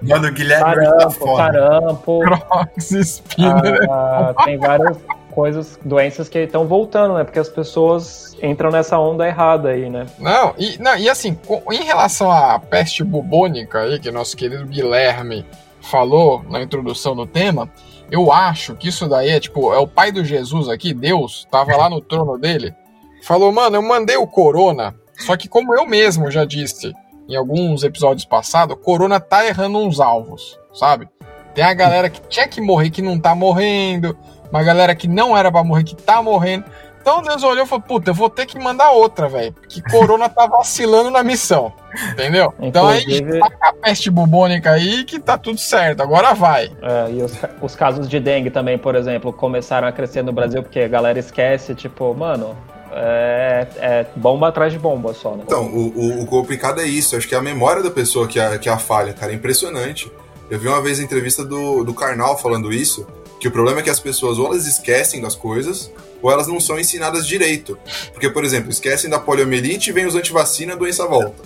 Mano, 0.00 0.28
o 0.28 0.32
Guilherme 0.32 0.74
tá 0.74 0.80
Sarampo, 0.84 1.10
foda. 1.10 1.42
sarampo. 1.52 2.20
Crocs 2.20 2.90
e 2.92 3.00
Spinner. 3.04 3.86
Ah, 3.90 4.32
tem 4.44 4.56
várias 4.58 4.96
coisas, 5.38 5.78
doenças 5.84 6.28
que 6.28 6.36
estão 6.36 6.66
voltando, 6.66 7.14
né? 7.14 7.22
Porque 7.22 7.38
as 7.38 7.48
pessoas 7.48 8.36
entram 8.42 8.72
nessa 8.72 8.98
onda 8.98 9.24
errada 9.24 9.68
aí, 9.68 9.88
né? 9.88 10.04
Não, 10.18 10.52
e, 10.58 10.76
não, 10.82 10.96
e 10.96 11.08
assim, 11.08 11.38
em 11.70 11.84
relação 11.84 12.28
à 12.28 12.58
peste 12.58 13.04
bubônica 13.04 13.78
aí, 13.78 14.00
que 14.00 14.10
nosso 14.10 14.36
querido 14.36 14.66
Guilherme 14.66 15.46
falou 15.80 16.44
na 16.50 16.60
introdução 16.60 17.14
do 17.14 17.24
tema, 17.24 17.70
eu 18.10 18.32
acho 18.32 18.74
que 18.74 18.88
isso 18.88 19.08
daí 19.08 19.30
é 19.30 19.38
tipo, 19.38 19.72
é 19.72 19.78
o 19.78 19.86
pai 19.86 20.10
do 20.10 20.24
Jesus 20.24 20.68
aqui, 20.68 20.92
Deus, 20.92 21.46
tava 21.48 21.76
lá 21.76 21.88
no 21.88 22.00
trono 22.00 22.36
dele, 22.36 22.74
falou, 23.22 23.52
mano, 23.52 23.76
eu 23.76 23.82
mandei 23.82 24.16
o 24.16 24.26
corona, 24.26 24.92
só 25.20 25.36
que 25.36 25.48
como 25.48 25.72
eu 25.72 25.86
mesmo 25.86 26.32
já 26.32 26.44
disse 26.44 26.92
em 27.28 27.36
alguns 27.36 27.84
episódios 27.84 28.24
passados, 28.24 28.74
o 28.74 28.80
corona 28.80 29.20
tá 29.20 29.46
errando 29.46 29.78
uns 29.78 30.00
alvos, 30.00 30.58
sabe? 30.74 31.08
Tem 31.54 31.64
a 31.64 31.74
galera 31.74 32.10
que 32.10 32.20
tinha 32.28 32.48
que 32.48 32.60
morrer 32.60 32.90
que 32.90 33.02
não 33.02 33.18
tá 33.20 33.34
morrendo, 33.34 34.16
uma 34.50 34.62
galera 34.62 34.94
que 34.94 35.06
não 35.08 35.36
era 35.36 35.50
pra 35.50 35.62
morrer 35.64 35.84
que 35.84 35.94
tá 35.96 36.22
morrendo. 36.22 36.64
Então 37.00 37.22
Deus 37.22 37.42
olhou 37.42 37.64
e 37.64 37.66
falou: 37.68 37.82
Puta, 37.82 38.10
eu 38.10 38.14
vou 38.14 38.28
ter 38.28 38.44
que 38.44 38.58
mandar 38.58 38.90
outra, 38.90 39.28
velho. 39.28 39.52
Porque 39.52 39.80
Corona 39.90 40.28
tá 40.28 40.46
vacilando 40.46 41.10
na 41.10 41.22
missão. 41.22 41.72
Entendeu? 42.12 42.52
Então 42.60 42.86
aí 42.86 43.00
Inclusive- 43.02 43.38
tá 43.38 43.48
a 43.62 43.72
peste 43.72 44.10
bubônica 44.10 44.70
aí 44.70 45.04
que 45.04 45.18
tá 45.18 45.38
tudo 45.38 45.58
certo. 45.58 46.02
Agora 46.02 46.34
vai. 46.34 46.70
É, 46.82 47.10
e 47.12 47.22
os, 47.22 47.32
os 47.62 47.74
casos 47.74 48.08
de 48.08 48.20
dengue 48.20 48.50
também, 48.50 48.76
por 48.76 48.94
exemplo, 48.94 49.32
começaram 49.32 49.88
a 49.88 49.92
crescer 49.92 50.22
no 50.22 50.32
Brasil 50.32 50.62
porque 50.62 50.80
a 50.80 50.88
galera 50.88 51.18
esquece, 51.18 51.74
tipo, 51.74 52.12
mano, 52.14 52.54
é, 52.92 53.66
é 53.78 54.06
bomba 54.16 54.48
atrás 54.48 54.72
de 54.72 54.78
bomba 54.78 55.14
só, 55.14 55.30
né? 55.30 55.44
Então, 55.46 55.64
o, 55.66 55.88
o, 55.96 56.22
o 56.22 56.26
complicado 56.26 56.80
é 56.80 56.84
isso. 56.84 57.16
Acho 57.16 57.26
que 57.28 57.34
é 57.34 57.38
a 57.38 57.42
memória 57.42 57.82
da 57.82 57.90
pessoa 57.90 58.26
que 58.28 58.38
a, 58.38 58.58
que 58.58 58.68
a 58.68 58.76
falha, 58.76 59.12
cara. 59.14 59.32
É 59.32 59.34
impressionante. 59.34 60.10
Eu 60.50 60.58
vi 60.58 60.66
uma 60.68 60.80
vez 60.82 60.98
a 60.98 61.02
entrevista 61.02 61.44
do, 61.44 61.84
do 61.84 61.92
Karnal 61.94 62.36
falando 62.38 62.72
isso, 62.72 63.06
que 63.40 63.48
o 63.48 63.50
problema 63.50 63.80
é 63.80 63.82
que 63.82 63.90
as 63.90 64.00
pessoas 64.00 64.38
ou 64.38 64.46
elas 64.46 64.66
esquecem 64.66 65.20
das 65.20 65.34
coisas, 65.34 65.90
ou 66.20 66.30
elas 66.30 66.46
não 66.48 66.58
são 66.60 66.78
ensinadas 66.78 67.26
direito. 67.26 67.78
Porque, 68.12 68.28
por 68.28 68.44
exemplo, 68.44 68.70
esquecem 68.70 69.08
da 69.08 69.18
poliomielite 69.18 69.90
e 69.90 69.92
vem 69.92 70.06
os 70.06 70.14
antivacina, 70.14 70.72
a 70.72 70.76
doença 70.76 71.06
volta. 71.06 71.42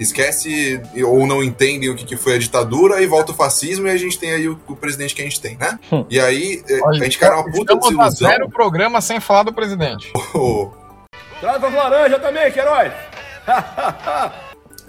Esquece 0.00 0.80
ou 1.04 1.26
não 1.26 1.42
entendem 1.44 1.88
o 1.90 1.94
que, 1.94 2.04
que 2.04 2.16
foi 2.16 2.34
a 2.34 2.38
ditadura 2.38 3.00
e 3.02 3.06
volta 3.06 3.30
o 3.32 3.34
fascismo 3.34 3.86
e 3.86 3.90
a 3.90 3.96
gente 3.96 4.18
tem 4.18 4.32
aí 4.32 4.48
o, 4.48 4.58
o 4.66 4.74
presidente 4.74 5.14
que 5.14 5.20
a 5.20 5.24
gente 5.24 5.40
tem, 5.40 5.56
né? 5.56 5.78
E 6.08 6.18
aí 6.18 6.62
eh, 6.68 6.80
a 6.86 6.92
gente 6.94 7.18
cai 7.18 7.30
numa 7.30 7.44
puta 7.44 7.74
Estamos 7.74 7.86
a 7.86 8.08
desilusão. 8.08 8.28
zero 8.30 8.50
programa 8.50 9.00
sem 9.00 9.20
falar 9.20 9.44
do 9.44 9.52
presidente. 9.52 10.10
Traz 11.40 11.62
as 11.62 11.74
laranjas 11.74 12.20
também, 12.20 12.50
Queiroz. 12.50 12.92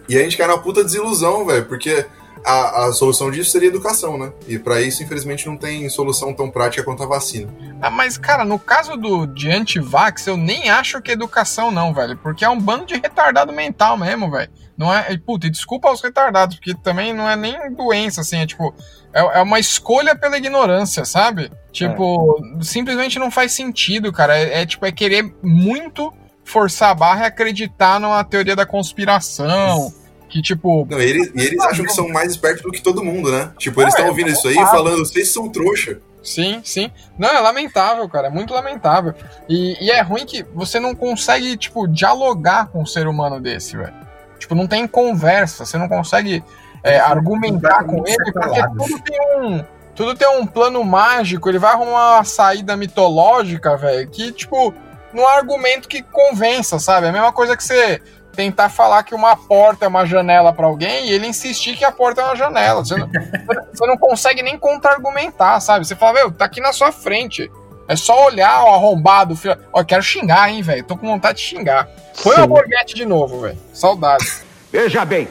E 0.10 0.18
a 0.18 0.22
gente 0.22 0.36
cai 0.36 0.48
na 0.48 0.58
puta 0.58 0.84
desilusão, 0.84 1.46
velho, 1.46 1.66
porque 1.66 2.06
a, 2.46 2.86
a 2.86 2.94
solução 2.94 3.32
disso 3.32 3.52
seria 3.52 3.70
educação, 3.70 4.18
né? 4.18 4.32
E 4.48 4.60
pra 4.60 4.82
isso, 4.82 5.02
infelizmente, 5.04 5.48
não 5.48 5.58
tem 5.58 5.88
solução 5.90 6.34
tão 6.34 6.50
prática 6.50 6.84
quanto 6.84 7.04
a 7.04 7.06
vacina. 7.06 7.54
Ah, 7.82 7.90
mas, 7.90 8.18
cara, 8.18 8.44
no 8.44 8.60
caso 8.60 8.98
do 8.98 9.26
de 9.26 9.50
antivax, 9.50 10.28
eu 10.28 10.38
nem 10.38 10.70
acho 10.70 11.02
que 11.02 11.12
é 11.12 11.14
educação, 11.14 11.72
não, 11.72 11.94
velho. 11.94 12.18
Porque 12.18 12.44
é 12.44 12.50
um 12.50 12.60
bando 12.60 12.86
de 12.86 12.96
retardado 12.96 13.54
mental 13.54 13.98
mesmo, 13.98 14.30
velho. 14.30 14.52
Não 14.78 14.94
é. 14.94 15.12
e, 15.12 15.18
Puta, 15.18 15.48
e 15.48 15.50
desculpa 15.50 15.88
aos 15.88 16.02
retardados, 16.02 16.56
porque 16.56 16.74
também 16.76 17.14
não 17.14 17.30
é 17.30 17.36
nem 17.36 17.74
doença, 17.74 18.22
assim, 18.22 18.40
é 18.40 18.46
tipo. 18.46 18.74
É, 19.14 19.40
é 19.40 19.42
uma 19.42 19.60
escolha 19.60 20.16
pela 20.16 20.38
ignorância, 20.38 21.06
sabe? 21.06 21.52
Tipo, 21.72 22.42
simplesmente 22.62 23.20
não 23.20 23.30
faz 23.30 23.52
sentido, 23.54 24.12
cara. 24.12 24.38
É, 24.38 24.62
é, 24.62 24.66
tipo, 24.66 24.86
é 24.86 24.92
querer 24.92 25.34
muito 25.42 26.12
forçar 26.44 26.90
a 26.90 26.96
barra 26.96 27.24
e 27.24 27.28
acreditar 27.28 28.00
numa 28.00 28.24
teoria 28.24 28.56
da 28.56 28.66
conspiração. 28.66 29.94
Que, 30.34 30.42
tipo. 30.42 30.88
Não, 30.90 31.00
e 31.00 31.06
eles, 31.06 31.32
e 31.36 31.42
eles 31.42 31.60
acham 31.60 31.86
que 31.86 31.94
são 31.94 32.10
mais 32.10 32.32
espertos 32.32 32.64
do 32.64 32.72
que 32.72 32.82
todo 32.82 33.04
mundo, 33.04 33.32
né? 33.32 33.52
Tipo, 33.60 33.84
eles 33.84 33.94
Ah, 33.94 33.98
estão 33.98 34.08
é, 34.08 34.10
ouvindo 34.10 34.30
é 34.30 34.32
isso 34.32 34.48
aí 34.48 34.56
claro. 34.56 34.72
falando, 34.72 35.06
vocês 35.06 35.32
são 35.32 35.48
trouxa. 35.48 36.00
Sim, 36.24 36.60
sim. 36.64 36.90
Não, 37.20 37.30
é 37.30 37.40
lamentável, 37.40 38.10
cara. 38.10 38.28
É 38.28 38.30
muito 38.32 38.52
lamentável. 38.52 39.14
E, 39.48 39.78
e 39.80 39.92
é 39.92 40.02
ruim 40.02 40.26
que 40.26 40.42
você 40.56 40.80
não 40.80 40.96
consegue, 40.96 41.56
tipo, 41.56 41.88
dialogar 41.88 42.66
com 42.70 42.82
um 42.82 42.86
ser 42.86 43.06
humano 43.08 43.40
desse, 43.40 43.78
velho. 43.78 43.94
Tipo, 44.40 44.56
não 44.56 44.66
tem 44.66 44.88
conversa. 44.88 45.66
Você 45.66 45.78
não 45.78 45.88
consegue 45.88 46.44
é, 46.82 46.98
argumentar 46.98 47.84
com 47.84 48.04
ele, 48.04 48.32
porque 48.34 48.62
tudo 48.70 49.04
tem 49.04 49.38
um. 49.38 49.64
Tudo 49.94 50.16
tem 50.16 50.28
um 50.28 50.48
plano 50.48 50.84
mágico, 50.84 51.48
ele 51.48 51.60
vai 51.60 51.74
arrumar 51.74 52.16
uma 52.16 52.24
saída 52.24 52.76
mitológica, 52.76 53.78
velho, 53.78 54.10
que, 54.10 54.32
tipo, 54.32 54.74
não 55.14 55.28
há 55.28 55.36
argumento 55.36 55.88
que 55.88 56.02
convença, 56.02 56.80
sabe? 56.80 57.06
É 57.06 57.10
a 57.10 57.14
mesma 57.14 57.32
coisa 57.32 57.56
que 57.56 57.64
você 57.64 58.02
tentar 58.36 58.70
falar 58.70 59.04
que 59.04 59.16
uma 59.16 59.36
porta 59.36 59.86
é 59.86 59.88
uma 59.88 60.06
janela 60.06 60.52
pra 60.52 60.66
alguém 60.66 61.08
e 61.08 61.12
ele 61.12 61.28
insistir 61.28 61.78
que 61.78 61.86
a 61.86 61.92
porta 61.92 62.22
é 62.22 62.26
uma 62.26 62.36
janela. 62.36 62.84
Você 62.84 62.96
não, 62.96 63.10
você 63.74 63.86
não 63.86 63.98
consegue 63.98 64.42
nem 64.42 64.58
contra-argumentar, 64.58 65.60
sabe? 65.60 65.86
Você 65.86 65.96
fala, 65.96 66.14
meu, 66.14 66.32
tá 66.32 66.46
aqui 66.46 66.60
na 66.60 66.74
sua 66.74 66.92
frente. 66.92 67.50
É 67.88 67.96
só 67.96 68.26
olhar 68.26 68.64
o 68.64 68.74
arrombado, 68.74 69.36
filho. 69.36 69.58
Ó, 69.72 69.82
eu 69.82 69.86
quero 69.86 70.02
xingar, 70.02 70.50
hein, 70.50 70.62
velho. 70.62 70.84
Tô 70.84 70.98
com 70.98 71.08
vontade 71.08 71.38
de 71.38 71.44
xingar. 71.44 71.88
Foi 72.16 72.36
uma 72.36 72.48
borguete 72.48 72.96
de 72.96 73.06
novo, 73.06 73.42
velho. 73.42 73.58
Saudade. 73.74 74.26
Veja 74.72 75.06
bem, 75.06 75.28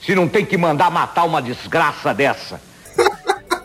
se 0.00 0.14
não 0.14 0.28
tem 0.28 0.44
que 0.44 0.56
mandar 0.56 0.90
matar 0.90 1.24
uma 1.24 1.42
desgraça 1.42 2.14
dessa. 2.14 2.60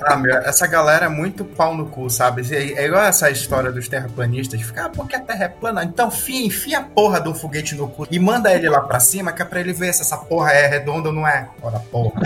Ah, 0.06 0.16
meu, 0.16 0.36
essa 0.38 0.68
galera 0.68 1.06
é 1.06 1.10
muito 1.10 1.46
pau 1.46 1.76
no 1.76 1.88
cu, 1.88 2.10
sabe? 2.10 2.44
É, 2.54 2.84
é 2.84 2.86
igual 2.86 3.04
essa 3.04 3.30
história 3.30 3.72
dos 3.72 3.88
terraplanistas, 3.88 4.62
ficar, 4.62 4.86
ah, 4.86 4.90
porque 4.90 5.16
a 5.16 5.20
terra 5.20 5.46
é 5.46 5.50
plana. 5.50 5.84
Então, 5.84 6.08
enfia, 6.08 6.46
enfia 6.46 6.80
a 6.80 6.84
porra 6.84 7.20
do 7.20 7.34
foguete 7.34 7.76
no 7.76 7.88
cu 7.88 8.08
e 8.10 8.20
manda 8.20 8.54
ele 8.54 8.70
lá 8.70 8.82
pra 8.82 9.00
cima, 9.00 9.32
que 9.32 9.42
é 9.42 9.46
pra 9.46 9.60
ele 9.60 9.74
ver 9.74 9.94
se 9.94 10.02
essa 10.02 10.18
porra 10.18 10.52
é 10.52 10.68
redonda 10.68 11.10
ou 11.10 11.16
não 11.16 11.28
é. 11.28 11.48
Ora, 11.62 11.80
porra. 11.80 12.22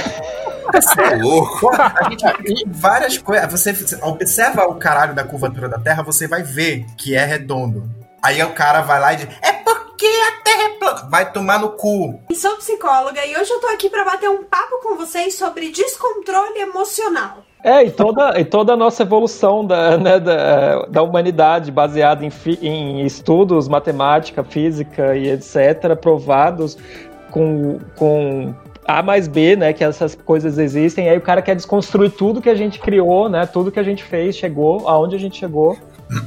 É 0.98 1.16
louco. 1.16 1.60
Porra, 1.62 1.94
a 1.96 2.10
gente 2.10 2.26
tem 2.44 2.63
várias 2.68 3.18
coisas. 3.18 3.50
Você 3.52 3.74
observa 4.02 4.66
o 4.66 4.76
caralho 4.76 5.13
da 5.13 5.24
curvatura 5.24 5.70
da 5.70 5.80
Terra, 5.80 6.04
você 6.04 6.28
vai 6.28 6.44
ver 6.44 6.86
que 6.98 7.16
é 7.16 7.24
redondo. 7.24 7.90
Aí 8.22 8.44
o 8.44 8.54
cara 8.54 8.82
vai 8.82 9.00
lá 9.00 9.13
e 9.13 9.18
diz: 9.18 9.28
É 9.42 9.54
porque 9.98 10.06
a 10.06 10.44
Terra 10.44 10.64
é 10.64 10.70
plana. 10.78 11.10
Vai 11.10 11.32
tomar 11.32 11.60
no 11.60 11.70
cu. 11.70 12.20
E 12.30 12.36
sou 12.36 12.56
psicóloga 12.58 13.26
e 13.26 13.36
hoje 13.36 13.50
eu 13.52 13.60
tô 13.60 13.68
aqui 13.68 13.90
pra 13.90 14.06
bater 14.06 14.30
um 14.30 14.44
papo 14.44 14.80
com 14.84 14.96
vocês 14.96 15.34
sobre 15.34 15.72
descontrole 15.72 16.60
emocional. 16.60 17.40
É, 17.64 17.84
e 17.84 17.90
toda, 17.90 18.40
e 18.40 18.46
toda 18.46 18.74
a 18.74 18.78
nossa 18.78 19.02
evolução 19.02 19.66
da, 19.66 19.98
né, 19.98 20.20
da, 20.20 20.86
da 20.86 21.02
humanidade 21.02 21.72
baseada 21.72 22.24
em, 22.24 22.30
fi- 22.30 22.60
em 22.62 23.04
estudos, 23.04 23.68
matemática, 23.68 24.44
física 24.44 25.16
e 25.18 25.32
etc., 25.32 25.96
provados 26.00 26.78
com, 27.32 27.80
com 27.98 28.54
A 28.88 29.02
mais 29.02 29.28
B, 29.28 29.56
né, 29.56 29.74
que 29.74 29.84
essas 29.84 30.14
coisas 30.14 30.60
existem, 30.60 31.10
aí 31.10 31.18
o 31.18 31.22
cara 31.22 31.42
quer 31.42 31.56
desconstruir 31.56 32.12
tudo 32.12 32.40
que 32.40 32.50
a 32.50 32.56
gente 32.56 32.80
criou, 32.80 33.28
né, 33.28 33.48
tudo 33.48 33.72
que 33.72 33.80
a 33.80 33.84
gente 33.84 34.04
fez, 34.04 34.38
chegou 34.38 34.88
aonde 34.88 35.16
a 35.16 35.20
gente 35.20 35.38
chegou, 35.40 35.76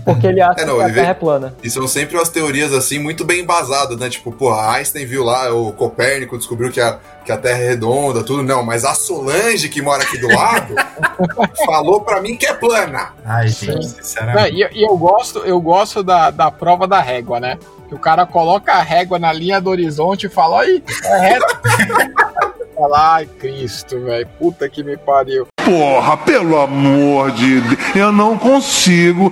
porque 0.05 0.27
ele 0.27 0.41
acha 0.41 0.61
É, 0.61 0.65
não, 0.65 0.77
que 0.77 0.81
a 0.83 0.85
ele 0.85 0.93
vê- 0.93 1.01
Terra 1.01 1.11
é 1.11 1.15
plana. 1.15 1.55
E 1.63 1.71
são 1.71 1.87
sempre 1.89 2.17
umas 2.17 2.29
teorias 2.29 2.73
assim 2.73 2.99
muito 2.99 3.25
bem 3.25 3.41
embasadas, 3.41 3.97
né? 3.99 4.09
Tipo, 4.11 4.31
porra, 4.33 4.73
Einstein 4.77 5.07
viu 5.07 5.25
lá, 5.25 5.53
o 5.55 5.73
Copérnico 5.73 6.37
descobriu 6.37 6.71
que 6.71 6.81
a, 6.81 6.99
que 7.25 7.33
a 7.33 7.37
Terra 7.39 7.59
é 7.61 7.69
redonda, 7.69 8.23
tudo. 8.23 8.43
Não, 8.43 8.63
mas 8.63 8.85
a 8.85 8.95
Solange, 8.95 9.69
que 9.69 9.81
mora 9.81 10.03
aqui 10.03 10.19
do 10.19 10.29
lado, 10.29 10.75
falou 11.65 12.01
pra 12.03 12.21
mim 12.21 12.37
que 12.37 12.47
é 12.47 12.53
plana. 12.53 13.13
Ai, 13.25 13.49
Sim. 13.49 13.67
gente, 13.73 13.87
sinceramente. 13.89 14.53
Não, 14.53 14.59
e, 14.59 14.69
e 14.81 14.83
eu 14.87 14.97
gosto, 14.97 15.39
eu 15.41 15.61
gosto 15.61 16.03
da, 16.03 16.31
da 16.31 16.51
prova 16.51 16.87
da 16.87 17.01
régua, 17.01 17.41
né? 17.41 17.59
Que 17.89 17.95
o 17.95 17.99
cara 17.99 18.25
coloca 18.27 18.73
a 18.73 18.83
régua 18.83 19.19
na 19.19 19.33
linha 19.33 19.61
do 19.61 19.71
horizonte 19.71 20.27
e 20.27 20.29
fala, 20.31 20.61
aí, 20.63 20.83
é 21.05 21.19
reto. 21.19 21.61
Fala, 22.81 23.15
ai, 23.17 23.27
Cristo, 23.27 24.01
velho. 24.01 24.27
Puta 24.39 24.67
que 24.67 24.83
me 24.83 24.97
pariu. 24.97 25.47
Porra, 25.63 26.17
pelo 26.17 26.59
amor 26.59 27.31
de 27.33 27.61
Deus, 27.61 27.79
eu 27.95 28.11
não 28.11 28.39
consigo. 28.39 29.31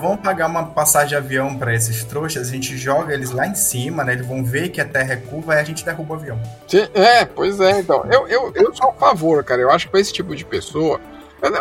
Vamos 0.00 0.20
pagar 0.20 0.46
uma 0.46 0.66
passagem 0.66 1.08
de 1.08 1.16
avião 1.16 1.56
pra 1.56 1.74
esses 1.74 2.04
trouxas, 2.04 2.48
a 2.48 2.52
gente 2.52 2.76
joga 2.76 3.14
eles 3.14 3.30
lá 3.30 3.46
em 3.46 3.54
cima, 3.54 4.04
né? 4.04 4.12
Eles 4.12 4.26
vão 4.26 4.44
ver 4.44 4.68
que 4.68 4.80
a 4.80 4.84
terra 4.84 5.14
é 5.14 5.16
curva 5.16 5.54
e 5.54 5.58
a 5.58 5.64
gente 5.64 5.84
derruba 5.84 6.14
o 6.14 6.16
avião. 6.16 6.40
É, 6.94 7.24
pois 7.24 7.60
é, 7.60 7.80
então. 7.80 8.04
Eu, 8.10 8.28
eu, 8.28 8.52
eu 8.54 8.74
sou 8.74 8.90
a 8.90 8.92
favor, 8.94 9.42
cara. 9.44 9.62
Eu 9.62 9.70
acho 9.70 9.86
que 9.86 9.90
pra 9.90 10.00
esse 10.00 10.12
tipo 10.12 10.34
de 10.34 10.44
pessoa. 10.44 11.00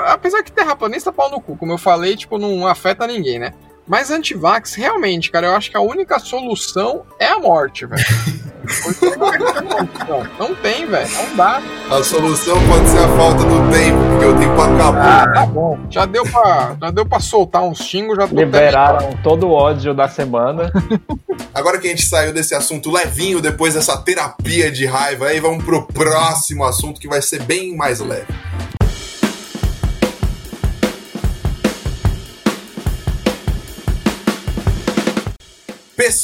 Apesar 0.07 0.41
que 0.43 0.51
terraplanista 0.51 1.11
pau 1.11 1.29
no 1.29 1.41
cu, 1.41 1.57
como 1.57 1.73
eu 1.73 1.77
falei, 1.77 2.15
tipo, 2.15 2.37
não 2.37 2.65
afeta 2.65 3.05
ninguém, 3.05 3.39
né? 3.39 3.53
Mas 3.87 4.09
antivax, 4.09 4.73
realmente, 4.73 5.29
cara, 5.29 5.47
eu 5.47 5.55
acho 5.55 5.69
que 5.69 5.77
a 5.77 5.81
única 5.81 6.17
solução 6.17 7.03
é 7.19 7.27
a 7.27 7.37
morte, 7.37 7.85
velho. 7.85 8.03
não, 10.07 10.47
não 10.47 10.55
tem, 10.55 10.87
velho. 10.87 11.07
Não 11.11 11.35
dá. 11.35 11.61
A 11.91 12.03
solução 12.03 12.57
pode 12.67 12.89
ser 12.89 12.97
a 12.97 13.07
falta 13.09 13.43
do 13.43 13.71
tempo, 13.71 13.99
porque 14.09 14.25
o 14.25 14.39
tempo 14.39 14.59
acabou. 14.59 15.01
Ah, 15.01 15.31
tá 15.33 15.45
bom. 15.45 15.79
Já 15.89 16.05
deu 16.05 16.23
pra, 16.23 16.75
já 16.81 16.91
deu 16.91 17.05
pra 17.05 17.19
soltar 17.19 17.63
uns 17.63 17.77
xingos, 17.79 18.17
já 18.17 18.27
tô 18.27 18.35
Liberaram 18.35 19.11
todo 19.23 19.47
o 19.47 19.51
ódio 19.51 19.93
da 19.93 20.07
semana. 20.07 20.71
Agora 21.53 21.77
que 21.77 21.87
a 21.87 21.89
gente 21.89 22.05
saiu 22.05 22.33
desse 22.33 22.55
assunto 22.55 22.91
levinho, 22.91 23.39
depois 23.39 23.75
dessa 23.75 23.97
terapia 23.97 24.71
de 24.71 24.85
raiva, 24.85 25.27
aí 25.27 25.39
vamos 25.39 25.63
pro 25.63 25.85
próximo 25.85 26.63
assunto 26.63 26.99
que 26.99 27.07
vai 27.07 27.21
ser 27.21 27.43
bem 27.43 27.75
mais 27.75 27.99
leve. 27.99 28.25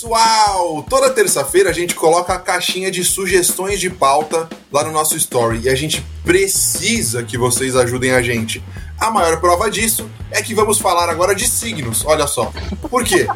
Pessoal, 0.01 0.83
toda 0.89 1.11
terça-feira 1.11 1.69
a 1.69 1.73
gente 1.73 1.93
coloca 1.93 2.33
a 2.33 2.39
caixinha 2.39 2.89
de 2.89 3.03
sugestões 3.03 3.79
de 3.79 3.87
pauta 3.87 4.49
lá 4.71 4.83
no 4.83 4.91
nosso 4.91 5.15
story 5.15 5.61
e 5.65 5.69
a 5.69 5.75
gente 5.75 6.03
precisa 6.25 7.21
que 7.21 7.37
vocês 7.37 7.75
ajudem 7.75 8.09
a 8.09 8.19
gente. 8.19 8.63
A 8.99 9.11
maior 9.11 9.39
prova 9.39 9.69
disso 9.69 10.09
é 10.31 10.41
que 10.41 10.55
vamos 10.55 10.79
falar 10.79 11.07
agora 11.07 11.35
de 11.35 11.47
signos, 11.47 12.03
olha 12.03 12.25
só. 12.25 12.51
Por 12.89 13.03
quê? 13.03 13.27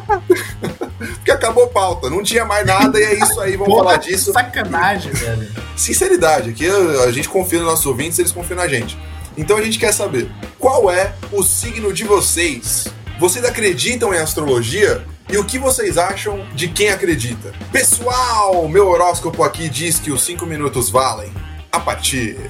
Porque 0.98 1.30
acabou 1.30 1.68
pauta, 1.68 2.10
não 2.10 2.20
tinha 2.20 2.44
mais 2.44 2.66
nada 2.66 2.98
e 2.98 3.04
é 3.04 3.14
isso 3.14 3.40
aí, 3.40 3.52
vamos 3.52 3.72
Porra, 3.72 3.84
falar 3.84 3.96
disso. 3.98 4.32
Sacanagem, 4.32 5.12
velho. 5.12 5.48
Sinceridade, 5.76 6.50
aqui 6.50 6.66
a 6.68 7.12
gente 7.12 7.28
confia 7.28 7.60
nos 7.60 7.68
nossos 7.68 7.86
ouvintes, 7.86 8.18
eles 8.18 8.32
confiam 8.32 8.56
na 8.56 8.66
gente. 8.66 8.98
Então 9.38 9.56
a 9.56 9.62
gente 9.62 9.78
quer 9.78 9.94
saber 9.94 10.28
qual 10.58 10.90
é 10.90 11.14
o 11.30 11.44
signo 11.44 11.92
de 11.92 12.02
vocês. 12.02 12.88
Vocês 13.20 13.44
acreditam 13.44 14.12
em 14.12 14.18
astrologia? 14.18 15.06
E 15.28 15.36
o 15.36 15.44
que 15.44 15.58
vocês 15.58 15.98
acham 15.98 16.46
de 16.54 16.68
quem 16.68 16.88
acredita? 16.90 17.52
Pessoal, 17.72 18.68
meu 18.68 18.86
horóscopo 18.86 19.42
aqui 19.42 19.68
diz 19.68 19.98
que 19.98 20.12
os 20.12 20.22
5 20.22 20.46
minutos 20.46 20.88
valem 20.88 21.32
a 21.72 21.80
partir 21.80 22.48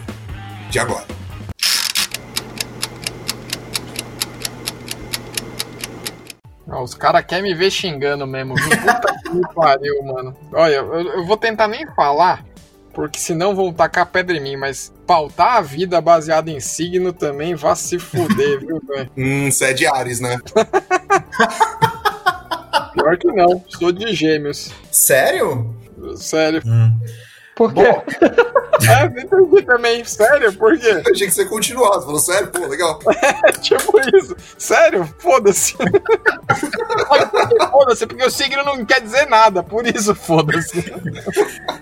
de 0.69 0.79
agora. 0.79 1.07
Os 6.67 6.95
caras 6.95 7.25
querem 7.25 7.45
me 7.45 7.55
ver 7.55 7.71
xingando 7.71 8.27
mesmo. 8.27 8.55
viu? 8.55 8.69
Puta 8.69 9.15
que 9.25 9.55
pariu, 9.55 10.03
mano. 10.05 10.37
Olha, 10.53 10.75
eu, 10.75 10.95
eu 10.95 11.25
vou 11.25 11.39
tentar 11.39 11.69
nem 11.69 11.87
falar, 11.95 12.45
porque 12.93 13.19
senão 13.19 13.55
vão 13.55 13.73
tacar 13.73 14.05
pedra 14.05 14.37
em 14.37 14.41
mim, 14.41 14.57
mas 14.57 14.93
pautar 15.07 15.57
a 15.57 15.61
vida 15.63 15.99
baseada 15.99 16.51
em 16.51 16.61
signo 16.61 17.11
também 17.11 17.55
vá 17.55 17.75
se 17.75 17.99
fuder, 17.99 18.61
viu, 18.61 18.83
velho? 18.87 19.11
Hum, 19.17 19.51
você 19.51 19.67
é 19.67 19.73
de 19.73 19.87
Ares, 19.87 20.21
né? 20.21 20.37
Pior 23.07 23.19
que 23.19 23.29
não, 23.29 23.65
sou 23.69 23.93
de 23.93 24.13
gêmeos. 24.13 24.73
Sério? 24.91 25.73
Sério. 26.17 26.61
Por 27.55 27.73
quê? 27.73 27.83
É, 27.83 29.05
eu 29.07 29.23
entendi 29.23 29.63
também. 29.65 30.05
Sério? 30.05 30.53
Por 30.55 30.77
quê? 30.77 30.89
Eu 31.07 31.13
achei 31.13 31.29
que 31.29 31.31
você 31.31 31.45
continuasse. 31.45 32.05
Falou 32.05 32.19
sério? 32.19 32.49
Pô, 32.49 32.67
legal. 32.67 32.99
tipo 33.63 33.93
isso. 34.13 34.35
Sério? 34.59 35.09
Foda-se. 35.21 35.77
foda-se, 37.71 38.07
porque 38.09 38.25
o 38.25 38.31
signo 38.31 38.65
não 38.65 38.85
quer 38.85 39.01
dizer 39.01 39.27
nada, 39.27 39.63
por 39.63 39.87
isso 39.87 40.13
foda-se. 40.13 40.93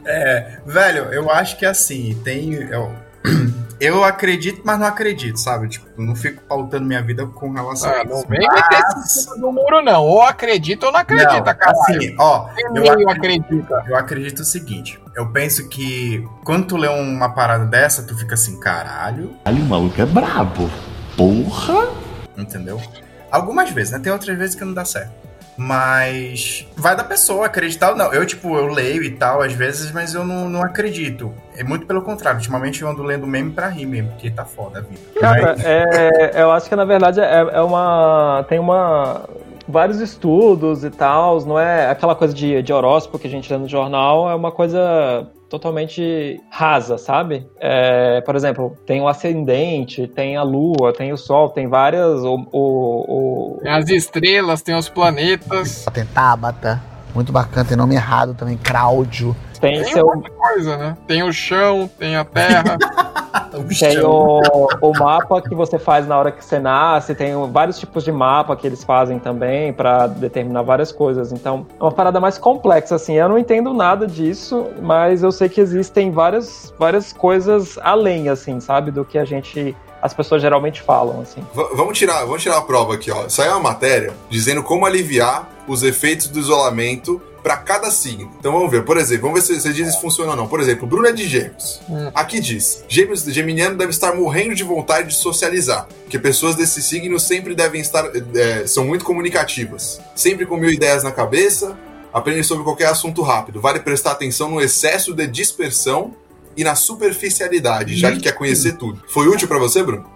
É, 0.05 0.59
velho, 0.67 1.05
eu 1.05 1.31
acho 1.31 1.57
que 1.57 1.65
assim, 1.65 2.21
tem. 2.23 2.53
Eu, 2.53 2.93
eu 3.81 4.05
acredito, 4.05 4.63
mas 4.65 4.79
não 4.79 4.87
acredito, 4.87 5.39
sabe? 5.39 5.69
Tipo, 5.69 5.87
eu 5.99 6.05
não 6.05 6.15
fico 6.15 6.43
pautando 6.49 6.85
minha 6.85 7.03
vida 7.03 7.27
com 7.27 7.53
relação 7.53 7.91
Ah, 7.91 8.01
a 8.01 8.05
não 8.05 8.19
isso. 8.19 8.29
vem 8.29 8.41
meter 8.41 8.81
esse 9.03 9.23
cima 9.23 9.37
do 9.37 9.53
muro, 9.53 9.83
não. 9.83 10.03
Ou 10.03 10.23
acredita 10.23 10.87
ou 10.87 10.93
não 10.93 11.01
acredita, 11.01 11.35
Não, 11.35 11.43
cara. 11.45 11.71
assim, 11.71 12.15
ó, 12.19 12.49
eu 12.75 12.91
acredito, 12.91 13.11
acredita. 13.11 13.85
eu 13.89 13.97
acredito 13.97 14.39
o 14.41 14.45
seguinte. 14.45 15.01
Eu 15.17 15.31
penso 15.31 15.69
que 15.69 16.27
quando 16.45 16.67
tu 16.67 16.77
lê 16.77 16.89
uma 16.89 17.29
parada 17.29 17.65
dessa, 17.67 18.03
tu 18.03 18.17
fica 18.17 18.35
assim, 18.35 18.59
caralho. 18.59 19.35
Ali 19.45 19.61
o 19.61 19.65
maluco 19.65 20.01
é 20.01 20.07
brabo. 20.07 20.71
Porra! 21.17 21.89
Entendeu? 22.37 22.81
Algumas 23.31 23.71
vezes, 23.71 23.93
né? 23.93 23.99
Tem 23.99 24.13
outras 24.13 24.37
vezes 24.37 24.55
que 24.57 24.65
não 24.65 24.75
dá 24.75 24.85
certo. 24.85 25.13
Mas 25.57 26.67
vai 26.77 26.97
da 26.97 27.05
pessoa 27.05 27.47
acreditar 27.47 27.91
ou 27.91 27.97
não. 27.97 28.13
Eu, 28.13 28.27
tipo, 28.27 28.57
eu 28.57 28.67
leio 28.67 29.03
e 29.03 29.11
tal, 29.11 29.41
às 29.41 29.53
vezes, 29.53 29.93
mas 29.93 30.15
eu 30.15 30.25
não, 30.25 30.49
não 30.49 30.63
acredito. 30.63 31.33
É 31.57 31.63
muito 31.63 31.87
pelo 31.87 32.03
contrário. 32.03 32.39
Ultimamente 32.39 32.83
eu 32.83 32.89
ando 32.89 33.03
lendo 33.03 33.27
meme 33.27 33.53
pra 33.53 33.69
rir 33.69 33.87
mesmo, 33.87 34.11
porque 34.11 34.31
tá 34.31 34.45
foda 34.45 34.81
a 34.81 34.83
vida. 34.83 35.01
Cara, 35.21 35.57
é, 35.63 36.43
eu 36.43 36.51
acho 36.51 36.69
que 36.69 36.75
na 36.75 36.85
verdade 36.85 37.21
é, 37.21 37.49
é 37.53 37.61
uma. 37.61 38.45
Tem 38.49 38.59
uma. 38.59 39.23
Vários 39.67 39.99
estudos 39.99 40.85
e 40.85 40.91
tal, 40.91 41.41
não 41.47 41.59
é 41.59 41.89
aquela 41.89 42.15
coisa 42.15 42.35
de, 42.35 42.63
de 42.63 42.71
horóscopo 42.71 43.19
que 43.19 43.27
a 43.27 43.31
gente 43.31 43.51
lê 43.51 43.59
no 43.59 43.67
jornal, 43.67 44.29
é 44.29 44.35
uma 44.35 44.53
coisa 44.53 45.27
totalmente 45.49 46.41
rasa, 46.51 46.99
sabe? 46.99 47.47
É, 47.61 48.21
por 48.23 48.35
exemplo, 48.37 48.77
tem 48.87 49.01
o 49.01 49.09
ascendente, 49.09 50.07
tem 50.07 50.37
a 50.37 50.43
lua, 50.43 50.93
tem 50.93 51.13
o 51.13 51.17
sol, 51.17 51.49
tem 51.51 51.69
várias. 51.69 52.23
O, 52.25 52.47
o, 52.53 53.57
o- 53.57 53.61
Tem 53.63 53.73
as 53.73 53.89
estrelas, 53.89 54.63
tem 54.63 54.75
os 54.77 54.89
planetas. 54.89 55.85
Tem 55.93 56.05
Tabata, 56.07 56.83
muito 57.15 57.33
bacana, 57.33 57.65
tem 57.67 57.77
nome 57.77 57.95
errado 57.95 58.35
também, 58.35 58.57
Cláudio. 58.63 59.35
Tem, 59.65 59.83
Tem 59.83 59.93
seu, 59.95 60.07
coisa, 60.07 60.77
né? 60.77 60.97
Tem 61.07 61.23
o 61.23 61.33
chão, 61.33 61.89
tem 61.99 62.17
a 62.17 62.25
terra. 62.25 62.77
tem 63.79 63.99
o, 64.01 64.41
o 64.81 64.93
mapa 64.99 65.41
que 65.41 65.55
você 65.55 65.79
faz 65.79 66.07
na 66.07 66.19
hora 66.19 66.31
que 66.31 66.45
você 66.45 66.59
nasce, 66.59 67.15
tem 67.15 67.33
vários 67.51 67.79
tipos 67.79 68.05
de 68.05 68.13
mapa 68.13 68.55
que 68.57 68.67
eles 68.67 68.85
fazem 68.85 69.19
também 69.19 69.73
pra 69.73 70.07
determinar 70.07 70.63
várias 70.63 70.93
coisas. 70.93 71.33
Então, 71.33 71.67
é 71.79 71.83
uma 71.83 71.93
parada 71.93 72.21
mais 72.21 72.37
complexa, 72.39 72.95
assim. 72.95 73.15
Eu 73.15 73.29
não 73.29 73.39
entendo 73.39 73.73
nada 73.73 74.07
disso, 74.07 74.67
mas 74.83 75.23
eu 75.23 75.33
sei 75.33 75.49
que 75.49 75.61
existem 75.61 76.11
várias, 76.11 76.75
várias 76.79 77.13
coisas 77.13 77.79
além, 77.83 78.29
assim, 78.29 78.61
sabe? 78.61 78.91
Do 78.91 79.05
que 79.05 79.19
a 79.19 79.25
gente. 79.25 79.75
As 80.03 80.13
pessoas 80.13 80.43
geralmente 80.43 80.83
falam, 80.83 81.23
assim. 81.23 81.41
V- 81.55 81.71
vamos 81.75 81.97
tirar, 81.99 82.27
vamos 82.27 82.43
tirar 82.43 82.59
a 82.59 82.63
prova 82.63 82.95
aqui, 82.95 83.11
ó. 83.11 83.27
Saiu 83.29 83.53
uma 83.53 83.61
matéria 83.61 84.13
dizendo 84.29 84.63
como 84.63 84.85
aliviar 84.85 85.49
os 85.67 85.83
efeitos 85.83 86.29
do 86.29 86.39
isolamento 86.39 87.21
para 87.45 87.59
cada 87.59 87.91
signo. 87.91 88.33
Então 88.41 88.51
vamos 88.51 88.71
ver, 88.71 88.85
por 88.85 88.97
exemplo, 88.97 89.29
vamos 89.29 89.47
ver 89.47 89.55
se 89.55 89.61
você 89.61 89.71
diz 89.71 89.95
se 89.95 90.01
funciona 90.01 90.31
ou 90.31 90.37
não. 90.37 90.49
Por 90.49 90.61
exemplo, 90.61 90.87
Bruno 90.87 91.07
é 91.07 91.13
de 91.13 91.29
Gêmeos. 91.29 91.79
Hum. 91.91 92.11
Aqui 92.15 92.41
diz: 92.41 92.83
Gêmeos, 92.89 93.23
Geminiano 93.23 93.77
deve 93.77 93.91
estar 93.91 94.15
morrendo 94.17 94.55
de 94.55 94.65
vontade 94.65 95.09
de 95.09 95.15
socializar, 95.15 95.87
porque 96.05 96.19
pessoas 96.19 96.57
desse 96.57 96.83
signo 96.83 97.21
sempre 97.21 97.55
devem 97.55 97.83
estar, 97.83 98.11
é, 98.35 98.67
são 98.67 98.87
muito 98.87 99.05
comunicativas, 99.05 100.01
sempre 100.17 100.47
com 100.47 100.57
mil 100.57 100.71
ideias 100.71 101.05
na 101.05 101.13
cabeça, 101.13 101.77
aprendem 102.11 102.43
sobre 102.43 102.65
qualquer 102.65 102.87
assunto 102.87 103.21
rápido. 103.21 103.61
Vale 103.61 103.81
prestar 103.81 104.13
atenção 104.13 104.49
no 104.49 104.59
excesso 104.59 105.13
de 105.13 105.27
dispersão 105.27 106.15
e 106.57 106.65
na 106.65 106.75
superficialidade, 106.75 107.95
já 107.95 108.11
que 108.11 108.21
quer 108.21 108.33
conhecer 108.33 108.79
tudo. 108.79 109.03
Foi 109.07 109.29
útil 109.29 109.47
para 109.47 109.59
você, 109.59 109.83
Bruno? 109.83 110.15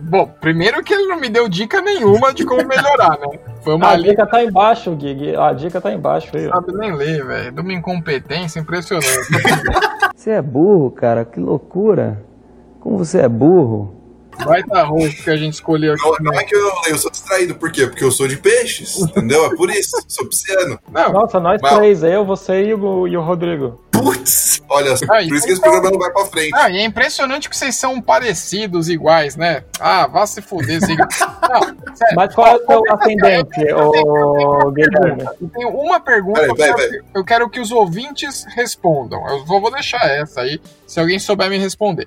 Bom, 0.00 0.32
primeiro 0.40 0.82
que 0.82 0.92
ele 0.92 1.06
não 1.06 1.18
me 1.18 1.28
deu 1.28 1.48
dica 1.48 1.80
nenhuma 1.80 2.32
de 2.32 2.44
como 2.44 2.64
melhorar, 2.66 3.18
né? 3.18 3.38
Foi 3.60 3.74
uma 3.74 3.90
a 3.90 3.96
dica 3.96 4.26
tá 4.26 4.42
embaixo, 4.42 4.94
Gui. 4.94 5.36
A 5.36 5.52
dica 5.52 5.80
tá 5.80 5.92
embaixo 5.92 6.36
aí. 6.36 6.48
sabe 6.48 6.72
nem 6.72 6.94
ler, 6.94 7.24
velho. 7.24 7.52
De 7.52 7.60
uma 7.60 7.72
incompetência 7.72 8.60
impressionante. 8.60 9.08
Você 10.14 10.30
é 10.30 10.42
burro, 10.42 10.90
cara, 10.90 11.24
que 11.24 11.38
loucura. 11.38 12.22
Como 12.80 12.98
você 12.98 13.20
é 13.20 13.28
burro. 13.28 13.94
Vai 14.44 14.62
tá 14.62 14.82
roxo 14.84 15.22
que 15.22 15.30
a 15.30 15.36
gente 15.36 15.54
escolheu 15.54 15.94
aqui. 15.94 16.02
Não, 16.02 16.32
não 16.32 16.40
é 16.40 16.44
que 16.44 16.54
eu 16.54 16.60
não 16.62 16.82
leio, 16.82 16.94
eu 16.94 16.98
sou 16.98 17.10
distraído. 17.10 17.54
Por 17.54 17.70
quê? 17.72 17.86
Porque 17.86 18.04
eu 18.04 18.10
sou 18.10 18.26
de 18.28 18.36
peixes, 18.36 18.98
entendeu? 18.98 19.46
É 19.46 19.56
por 19.56 19.70
isso. 19.70 19.96
Sou 20.06 20.26
pisciano. 20.26 20.78
Não, 20.90 21.12
Nossa, 21.12 21.38
nós 21.40 21.60
Mas- 21.60 21.74
três, 21.76 22.02
eu, 22.02 22.24
você 22.24 22.62
e 22.64 22.74
o, 22.74 23.06
e 23.08 23.16
o 23.16 23.20
Rodrigo. 23.22 23.80
Putz! 23.92 24.62
Olha, 24.68 24.92
Ah, 24.92 24.96
por 24.98 25.04
então 25.22 25.36
isso 25.36 25.46
que 25.46 25.52
esse 25.52 25.60
tá. 25.60 25.68
programa 25.70 25.90
não 25.90 25.98
vai 25.98 26.12
pra 26.12 26.24
frente. 26.26 26.50
Ah, 26.54 26.70
e 26.70 26.76
é 26.76 26.84
impressionante 26.84 27.50
que 27.50 27.56
vocês 27.56 27.74
são 27.74 28.00
parecidos, 28.00 28.88
iguais, 28.88 29.34
né? 29.34 29.64
Ah, 29.80 30.06
vá 30.06 30.24
se 30.26 30.40
fuder, 30.40 30.78
Zig. 30.80 30.96
Não, 31.48 31.60
sério. 31.96 32.14
Mas 32.14 32.34
qual 32.34 32.46
é 32.46 32.54
o 32.56 32.66
seu 32.66 32.82
ascendente, 32.94 33.72
ô 33.72 34.70
Guilherme? 34.70 35.24
Eu 35.40 35.48
tenho 35.48 35.68
uma 35.70 35.98
pergunta, 35.98 36.40
Peraí, 36.40 36.50
eu, 36.50 36.54
quero, 36.56 36.76
peraí. 36.76 37.02
eu 37.14 37.24
quero 37.24 37.50
que 37.50 37.58
os 37.60 37.72
ouvintes 37.72 38.44
respondam. 38.54 39.26
Eu 39.28 39.44
vou 39.46 39.70
deixar 39.70 40.06
essa 40.06 40.42
aí, 40.42 40.60
se 40.86 41.00
alguém 41.00 41.18
souber 41.18 41.48
me 41.50 41.58
responder. 41.58 42.06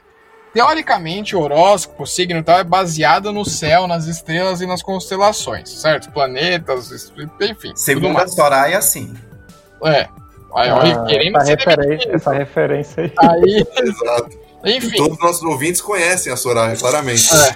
Teoricamente, 0.54 1.36
o 1.36 1.40
horóscopo, 1.40 2.04
o 2.04 2.06
signo 2.06 2.40
e 2.40 2.44
tal, 2.44 2.60
é 2.60 2.64
baseado 2.64 3.32
no 3.32 3.46
céu, 3.46 3.88
nas 3.88 4.06
estrelas 4.06 4.60
e 4.62 4.66
nas 4.66 4.84
constelações, 4.84 5.70
certo? 5.70 6.12
Planetas, 6.12 6.92
enfim. 7.40 7.70
tudo 7.70 7.78
Segundo 7.80 8.18
a. 8.18 8.28
Soraya, 8.28 8.78
assim. 8.78 9.14
É. 9.86 10.08
Aí, 10.54 10.70
Ah, 10.70 11.06
querendo 11.08 11.38
essa, 11.38 11.50
referência, 11.52 12.12
essa 12.14 12.34
referência 12.34 13.04
aí. 13.04 13.14
Aí, 13.18 13.66
Exato. 13.82 14.40
enfim. 14.66 14.98
Todos 14.98 15.14
os 15.18 15.24
nossos 15.24 15.44
ouvintes 15.44 15.82
conhecem 15.82 16.34
a 16.34 16.36
Soraya, 16.36 16.76
claramente. 16.76 17.34
É. 17.34 17.56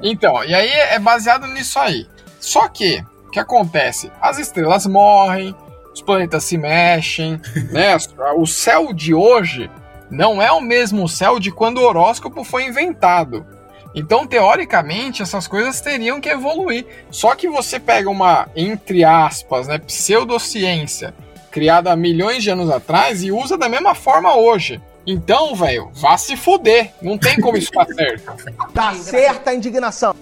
Então, 0.00 0.44
e 0.44 0.54
aí 0.54 0.70
é 0.70 0.98
baseado 1.00 1.46
nisso 1.48 1.76
aí. 1.80 2.06
Só 2.38 2.68
que 2.68 3.04
o 3.26 3.30
que 3.30 3.40
acontece? 3.40 4.12
As 4.20 4.38
estrelas 4.38 4.86
morrem, 4.86 5.52
os 5.92 6.00
planetas 6.00 6.44
se 6.44 6.56
mexem, 6.56 7.40
né? 7.72 7.96
O 8.36 8.46
céu 8.46 8.92
de 8.92 9.12
hoje 9.12 9.68
não 10.10 10.40
é 10.42 10.50
o 10.50 10.60
mesmo 10.60 11.08
céu 11.08 11.38
de 11.38 11.50
quando 11.50 11.78
o 11.78 11.84
horóscopo 11.84 12.44
foi 12.44 12.64
inventado. 12.64 13.46
Então, 13.94 14.26
teoricamente, 14.26 15.22
essas 15.22 15.48
coisas 15.48 15.80
teriam 15.80 16.20
que 16.20 16.28
evoluir. 16.28 16.86
Só 17.10 17.34
que 17.34 17.48
você 17.48 17.80
pega 17.80 18.08
uma, 18.08 18.48
entre 18.54 19.02
aspas, 19.04 19.66
né, 19.66 19.78
pseudociência 19.78 21.14
criada 21.50 21.90
há 21.90 21.96
milhões 21.96 22.42
de 22.42 22.50
anos 22.50 22.70
atrás 22.70 23.22
e 23.22 23.32
usa 23.32 23.56
da 23.56 23.68
mesma 23.68 23.94
forma 23.94 24.36
hoje. 24.36 24.80
Então, 25.06 25.54
velho, 25.54 25.90
vá 25.94 26.18
se 26.18 26.36
fuder. 26.36 26.92
Não 27.00 27.16
tem 27.16 27.40
como 27.40 27.56
isso 27.56 27.70
estar 27.70 27.86
certo. 27.92 28.30
Tá 28.74 28.94
certa 28.94 29.50
a 29.50 29.54
indignação. 29.54 30.14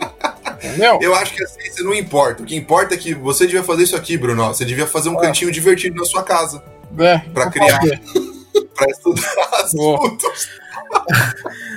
Entendeu? 0.62 0.98
Eu 1.02 1.14
acho 1.14 1.34
que 1.34 1.42
a 1.42 1.46
ciência 1.46 1.84
não 1.84 1.92
importa. 1.92 2.42
O 2.42 2.46
que 2.46 2.54
importa 2.54 2.94
é 2.94 2.96
que 2.96 3.12
você 3.12 3.46
devia 3.46 3.64
fazer 3.64 3.82
isso 3.82 3.96
aqui, 3.96 4.16
Bruno. 4.16 4.46
Você 4.46 4.64
devia 4.64 4.86
fazer 4.86 5.08
um 5.08 5.16
cantinho 5.16 5.50
divertido 5.50 5.96
na 5.96 6.04
sua 6.04 6.22
casa. 6.22 6.62
É, 6.98 7.18
Pra 7.18 7.50
criar. 7.50 7.80
pra 8.74 8.86
estudar 8.90 9.48
assuntos. 9.62 10.48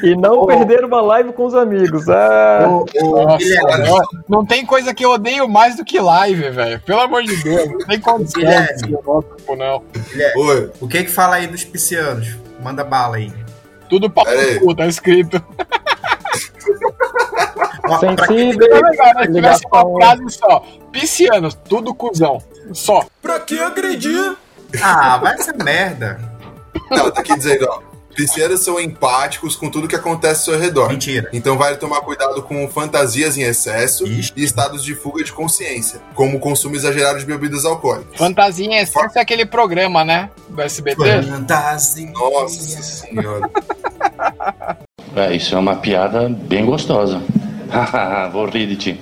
E 0.04 0.16
não 0.16 0.46
perder 0.46 0.84
uma 0.86 1.02
live 1.02 1.34
com 1.34 1.46
os 1.46 1.56
amigos. 1.56 2.08
Ah, 2.08 2.68
Nossa, 2.68 3.46
ó, 3.90 4.02
não 4.28 4.46
tem 4.46 4.66
coisa 4.66 4.94
que 4.94 5.04
eu 5.04 5.12
odeio 5.12 5.48
mais 5.50 5.76
do 5.76 5.84
que 5.84 6.00
live, 6.00 6.50
velho. 6.52 6.80
Pelo 6.82 7.00
amor 7.02 7.24
de 7.24 7.36
Deus. 7.42 7.70
Não 7.72 7.78
tem 7.80 8.00
condição 8.00 8.42
Guilherme. 8.42 8.78
de 8.88 8.96
horóscopo, 8.96 9.56
não. 9.56 9.84
Guilherme, 10.12 10.42
Oi. 10.42 10.72
O 10.80 10.88
que 10.88 11.04
que 11.04 11.10
fala 11.10 11.36
aí 11.38 11.48
dos 11.48 11.64
piscianos? 11.64 12.36
Manda 12.62 12.84
bala 12.84 13.18
aí. 13.18 13.32
Tudo 13.90 14.12
aí. 14.28 14.54
no 14.56 14.60
cu, 14.62 14.76
tá 14.76 14.86
escrito. 14.86 15.44
Sensível, 18.00 18.68
É? 18.76 19.26
Se 19.26 19.34
tivesse 19.34 19.64
uma 19.72 19.98
frase 19.98 20.30
só. 20.30 20.64
Piscianos, 20.92 21.56
tudo 21.68 21.96
cuzão. 21.96 22.42
Só. 22.74 23.06
Pra 23.22 23.40
que 23.40 23.60
agredir? 23.60 24.36
Ah, 24.82 25.18
vai 25.18 25.38
ser 25.40 25.56
merda. 25.56 26.29
Não, 26.90 27.12
tá 27.12 27.22
aqui 27.22 27.36
dizendo, 27.36 27.68
ó. 27.70 27.90
Piscianos 28.16 28.62
são 28.62 28.80
empáticos 28.80 29.56
com 29.56 29.70
tudo 29.70 29.88
que 29.88 29.96
acontece 29.96 30.50
ao 30.50 30.56
seu 30.58 30.60
redor. 30.60 30.90
Mentira. 30.90 31.30
Então 31.32 31.58
vale 31.58 31.78
tomar 31.78 32.02
cuidado 32.02 32.42
com 32.44 32.68
fantasias 32.68 33.38
em 33.38 33.44
excesso 33.44 34.06
e 34.06 34.20
estados 34.36 34.84
de 34.84 34.94
fuga 34.94 35.24
de 35.24 35.32
consciência, 35.32 36.02
como 36.16 36.38
o 36.38 36.40
consumo 36.40 36.76
exagerado 36.76 37.20
de 37.20 37.26
bebidas 37.26 37.64
alcoólicas. 37.64 38.18
Fantasia 38.18 38.66
em 38.66 38.76
essência 38.76 39.20
é 39.20 39.22
aquele 39.22 39.46
programa, 39.46 40.04
né? 40.04 40.30
Do 40.50 40.62
SBT. 40.62 41.24
Fantasia. 41.24 42.12
Nossa 42.12 42.82
senhora. 42.82 43.50
É, 45.16 45.34
isso 45.34 45.56
é 45.56 45.58
uma 45.58 45.78
piada 45.78 46.28
bem 46.28 46.66
gostosa. 46.66 47.22
Vou 48.34 48.48
rir 48.50 48.68
de 48.68 48.76
ti. 48.76 49.02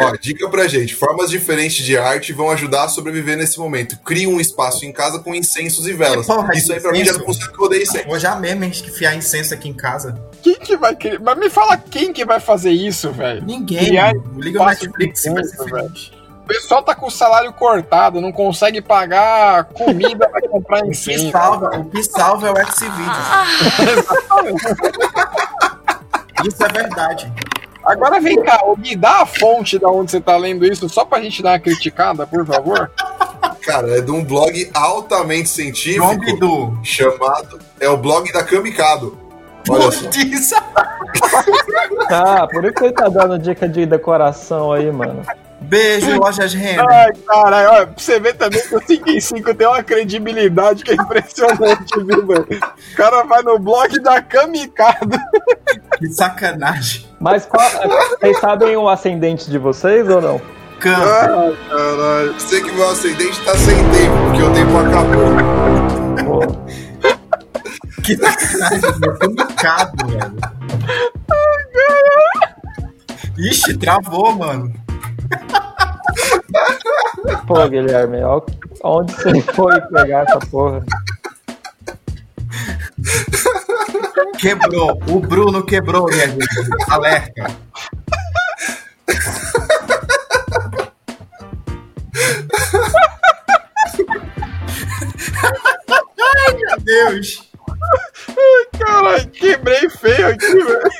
Ó, 0.00 0.16
dica 0.20 0.48
pra 0.48 0.66
gente: 0.66 0.94
formas 0.94 1.30
diferentes 1.30 1.84
de 1.84 1.96
arte 1.96 2.32
vão 2.32 2.50
ajudar 2.50 2.84
a 2.84 2.88
sobreviver 2.88 3.36
nesse 3.36 3.58
momento. 3.58 3.96
Cria 3.98 4.28
um 4.28 4.40
espaço 4.40 4.84
em 4.84 4.92
casa 4.92 5.18
com 5.18 5.34
incensos 5.34 5.86
e 5.86 5.92
velas. 5.92 6.26
Porra, 6.26 6.54
Isso 6.54 6.72
aí 6.72 6.80
pra 6.80 6.92
mim 6.92 7.04
já 7.04 7.12
não 7.12 7.20
eu 7.20 7.64
odeio 7.64 7.82
incenso. 7.82 8.06
Vou 8.06 8.18
já 8.18 8.36
mesmo 8.36 8.62
a 8.62 8.66
gente 8.66 8.88
enfiar 8.88 9.14
incenso 9.14 9.54
aqui 9.54 9.68
em 9.68 9.74
casa. 9.74 10.20
Quem 10.42 10.56
que 10.56 10.76
vai 10.76 10.94
querer? 10.94 11.20
Mas 11.20 11.38
me 11.38 11.48
fala 11.48 11.76
quem 11.76 12.12
que 12.12 12.24
vai 12.24 12.40
fazer 12.40 12.70
isso, 12.70 13.10
velho? 13.12 13.42
Ninguém. 13.44 13.86
Criar 13.86 14.12
Liga 14.36 14.62
o 14.62 14.66
Netflix, 14.66 15.22
de 15.22 15.30
vai 15.30 15.44
ser 15.44 15.54
incenso, 15.54 15.68
feliz. 15.68 16.12
O 16.44 16.46
pessoal 16.46 16.82
tá 16.82 16.94
com 16.94 17.06
o 17.06 17.10
salário 17.10 17.50
cortado, 17.54 18.20
não 18.20 18.30
consegue 18.30 18.82
pagar 18.82 19.64
comida 19.64 20.28
pra 20.28 20.46
comprar 20.46 20.84
O 20.84 20.90
incenso. 20.90 21.28
o 21.28 21.84
que 21.86 22.02
salva 22.02 22.48
é 22.48 22.52
o 22.52 22.56
Xvideos. 22.70 23.16
Isso 26.46 26.62
é 26.62 26.68
verdade. 26.68 27.32
Agora 27.84 28.20
vem 28.20 28.40
cá, 28.42 28.60
me 28.78 28.96
dá 28.96 29.22
a 29.22 29.26
fonte 29.26 29.78
da 29.78 29.88
onde 29.88 30.10
você 30.10 30.20
tá 30.20 30.36
lendo 30.36 30.64
isso, 30.64 30.88
só 30.88 31.04
pra 31.04 31.20
gente 31.20 31.42
dar 31.42 31.52
uma 31.52 31.58
criticada, 31.58 32.26
por 32.26 32.46
favor. 32.46 32.90
Cara, 33.62 33.98
é 33.98 34.00
de 34.00 34.10
um 34.10 34.24
blog 34.24 34.70
altamente 34.74 35.48
científico 35.48 36.18
Bidu. 36.18 36.78
chamado. 36.82 37.58
É 37.80 37.88
o 37.88 37.96
blog 37.96 38.30
da 38.32 38.42
Kamikado. 38.42 39.18
Olha 39.68 39.90
só. 39.90 40.08
Ah, 42.10 42.46
por 42.46 42.64
isso 42.64 42.74
que 42.74 42.84
ele 42.84 42.92
tá 42.92 43.08
dando 43.08 43.38
dica 43.38 43.68
de 43.68 43.86
decoração 43.86 44.72
aí, 44.72 44.90
mano. 44.90 45.22
Beijo, 45.68 46.18
lojas 46.18 46.52
Renner. 46.54 46.84
Ai, 46.88 47.12
caralho, 47.26 47.68
olha, 47.70 47.86
pra 47.86 47.94
você 47.96 48.20
ver 48.20 48.34
também 48.34 48.60
que 48.60 48.74
o 48.74 48.80
5 48.86 49.10
em 49.10 49.20
5 49.20 49.54
tem 49.54 49.66
uma 49.66 49.82
credibilidade 49.82 50.84
que 50.84 50.92
é 50.92 50.94
impressionante, 50.94 51.94
viu, 52.04 52.26
velho? 52.26 52.46
O 52.92 52.96
cara 52.96 53.22
vai 53.24 53.42
no 53.42 53.58
blog 53.58 53.98
da 54.00 54.20
Kamikado. 54.20 55.18
Que 55.98 56.08
sacanagem. 56.08 57.06
Mas 57.20 57.46
qual, 57.46 57.68
vocês 58.18 58.38
sabem 58.40 58.76
o 58.76 58.88
ascendente 58.88 59.50
de 59.50 59.58
vocês 59.58 60.08
ou 60.08 60.20
não? 60.20 60.40
Câncer. 60.80 61.02
Ai, 61.30 61.56
caralho. 61.68 62.34
Sei 62.40 62.60
que 62.60 62.72
meu 62.72 62.90
ascendente 62.90 63.40
tá 63.44 63.54
sem 63.56 63.76
tempo, 63.76 64.16
porque 64.26 64.42
o 64.42 64.52
tempo 64.52 64.76
acabou. 64.78 65.34
Pô, 66.24 66.40
Que 68.02 68.16
sacanagem, 68.16 68.80
velho. 69.00 69.18
Complicado, 69.18 70.06
velho. 70.08 70.34
Ixi, 73.38 73.76
travou, 73.78 74.34
mano. 74.36 74.72
pô, 77.46 77.68
Guilherme, 77.68 78.22
ó, 78.22 78.40
onde 78.82 79.12
você 79.12 79.40
foi 79.40 79.80
pegar 79.80 80.22
essa 80.22 80.38
porra? 80.50 80.84
Quebrou. 84.38 85.00
O 85.08 85.20
Bruno 85.20 85.64
quebrou, 85.64 86.06
minha 86.06 86.28
gente. 86.28 86.46
Alerta. 86.88 87.46
Ai, 96.20 96.54
meu 96.54 96.80
Deus. 96.80 97.50
Ai, 98.28 98.78
caralho, 98.78 99.28
quebrei 99.30 99.88
feio 99.90 100.28
aqui, 100.28 100.46
velho. 100.46 100.90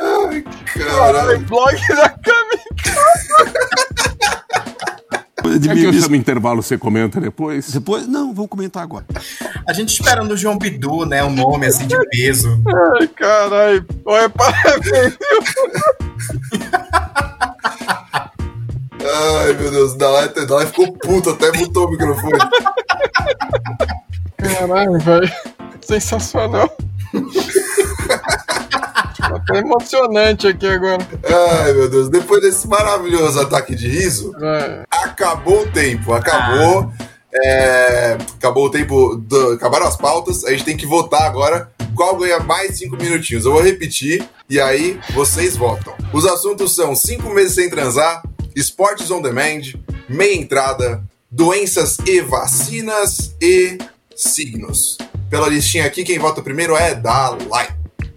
Ai, 0.00 0.44
caralho. 0.74 1.38
Blog 1.40 1.91
É 5.72 5.74
que 5.74 5.84
eu 5.84 5.92
chamo 5.92 6.16
intervalo, 6.16 6.62
você 6.62 6.76
comenta 6.78 7.20
depois? 7.20 7.70
Depois, 7.72 8.06
não, 8.06 8.32
vamos 8.34 8.50
comentar 8.50 8.82
agora. 8.82 9.04
A 9.66 9.72
gente 9.72 9.90
esperando 9.90 10.32
o 10.32 10.36
João 10.36 10.58
Bidu, 10.58 11.06
né? 11.06 11.22
Um 11.24 11.30
nome 11.34 11.66
assim 11.66 11.86
de 11.86 11.96
peso. 12.08 12.62
Ai, 13.00 13.08
caralho. 13.08 13.86
Olha, 14.04 14.28
parabéns? 14.28 15.16
Ai, 19.04 19.52
meu 19.54 19.70
Deus, 19.70 19.94
Dalai, 19.94 20.28
Dalai 20.28 20.66
ficou 20.66 20.92
puto, 20.92 21.30
até 21.30 21.50
mutou 21.58 21.86
o 21.86 21.90
microfone. 21.90 22.38
Caralho, 24.36 24.98
velho. 25.00 25.32
Sensacional. 25.80 26.68
Tá 29.46 29.56
emocionante 29.56 30.46
aqui 30.46 30.66
agora. 30.66 31.06
Ai, 31.62 31.72
meu 31.72 31.88
Deus, 31.90 32.08
depois 32.08 32.42
desse 32.42 32.68
maravilhoso 32.68 33.40
ataque 33.40 33.74
de 33.74 33.88
riso, 33.88 34.32
É. 34.40 34.84
acabou 35.12 35.62
o 35.62 35.70
tempo, 35.70 36.12
acabou. 36.12 36.92
É, 37.34 38.18
acabou 38.36 38.66
o 38.66 38.70
tempo, 38.70 39.16
do- 39.16 39.52
acabaram 39.52 39.86
as 39.86 39.96
pautas, 39.96 40.44
a 40.44 40.50
gente 40.50 40.64
tem 40.64 40.76
que 40.76 40.84
votar 40.84 41.22
agora 41.22 41.70
qual 41.94 42.16
ganha 42.18 42.40
mais 42.40 42.76
cinco 42.78 42.96
minutinhos. 42.96 43.44
Eu 43.46 43.52
vou 43.52 43.62
repetir 43.62 44.22
e 44.50 44.60
aí 44.60 45.00
vocês 45.14 45.56
votam. 45.56 45.94
Os 46.12 46.26
assuntos 46.26 46.74
são 46.74 46.94
cinco 46.94 47.30
meses 47.30 47.54
sem 47.54 47.70
transar, 47.70 48.22
esportes 48.54 49.10
on 49.10 49.22
demand, 49.22 49.62
meia 50.08 50.36
entrada, 50.36 51.02
doenças 51.30 51.96
e 52.06 52.20
vacinas 52.20 53.34
e 53.40 53.78
signos. 54.14 54.98
Pela 55.30 55.48
listinha 55.48 55.86
aqui, 55.86 56.04
quem 56.04 56.18
vota 56.18 56.42
primeiro 56.42 56.76
é 56.76 56.94
Dalai. 56.94 57.68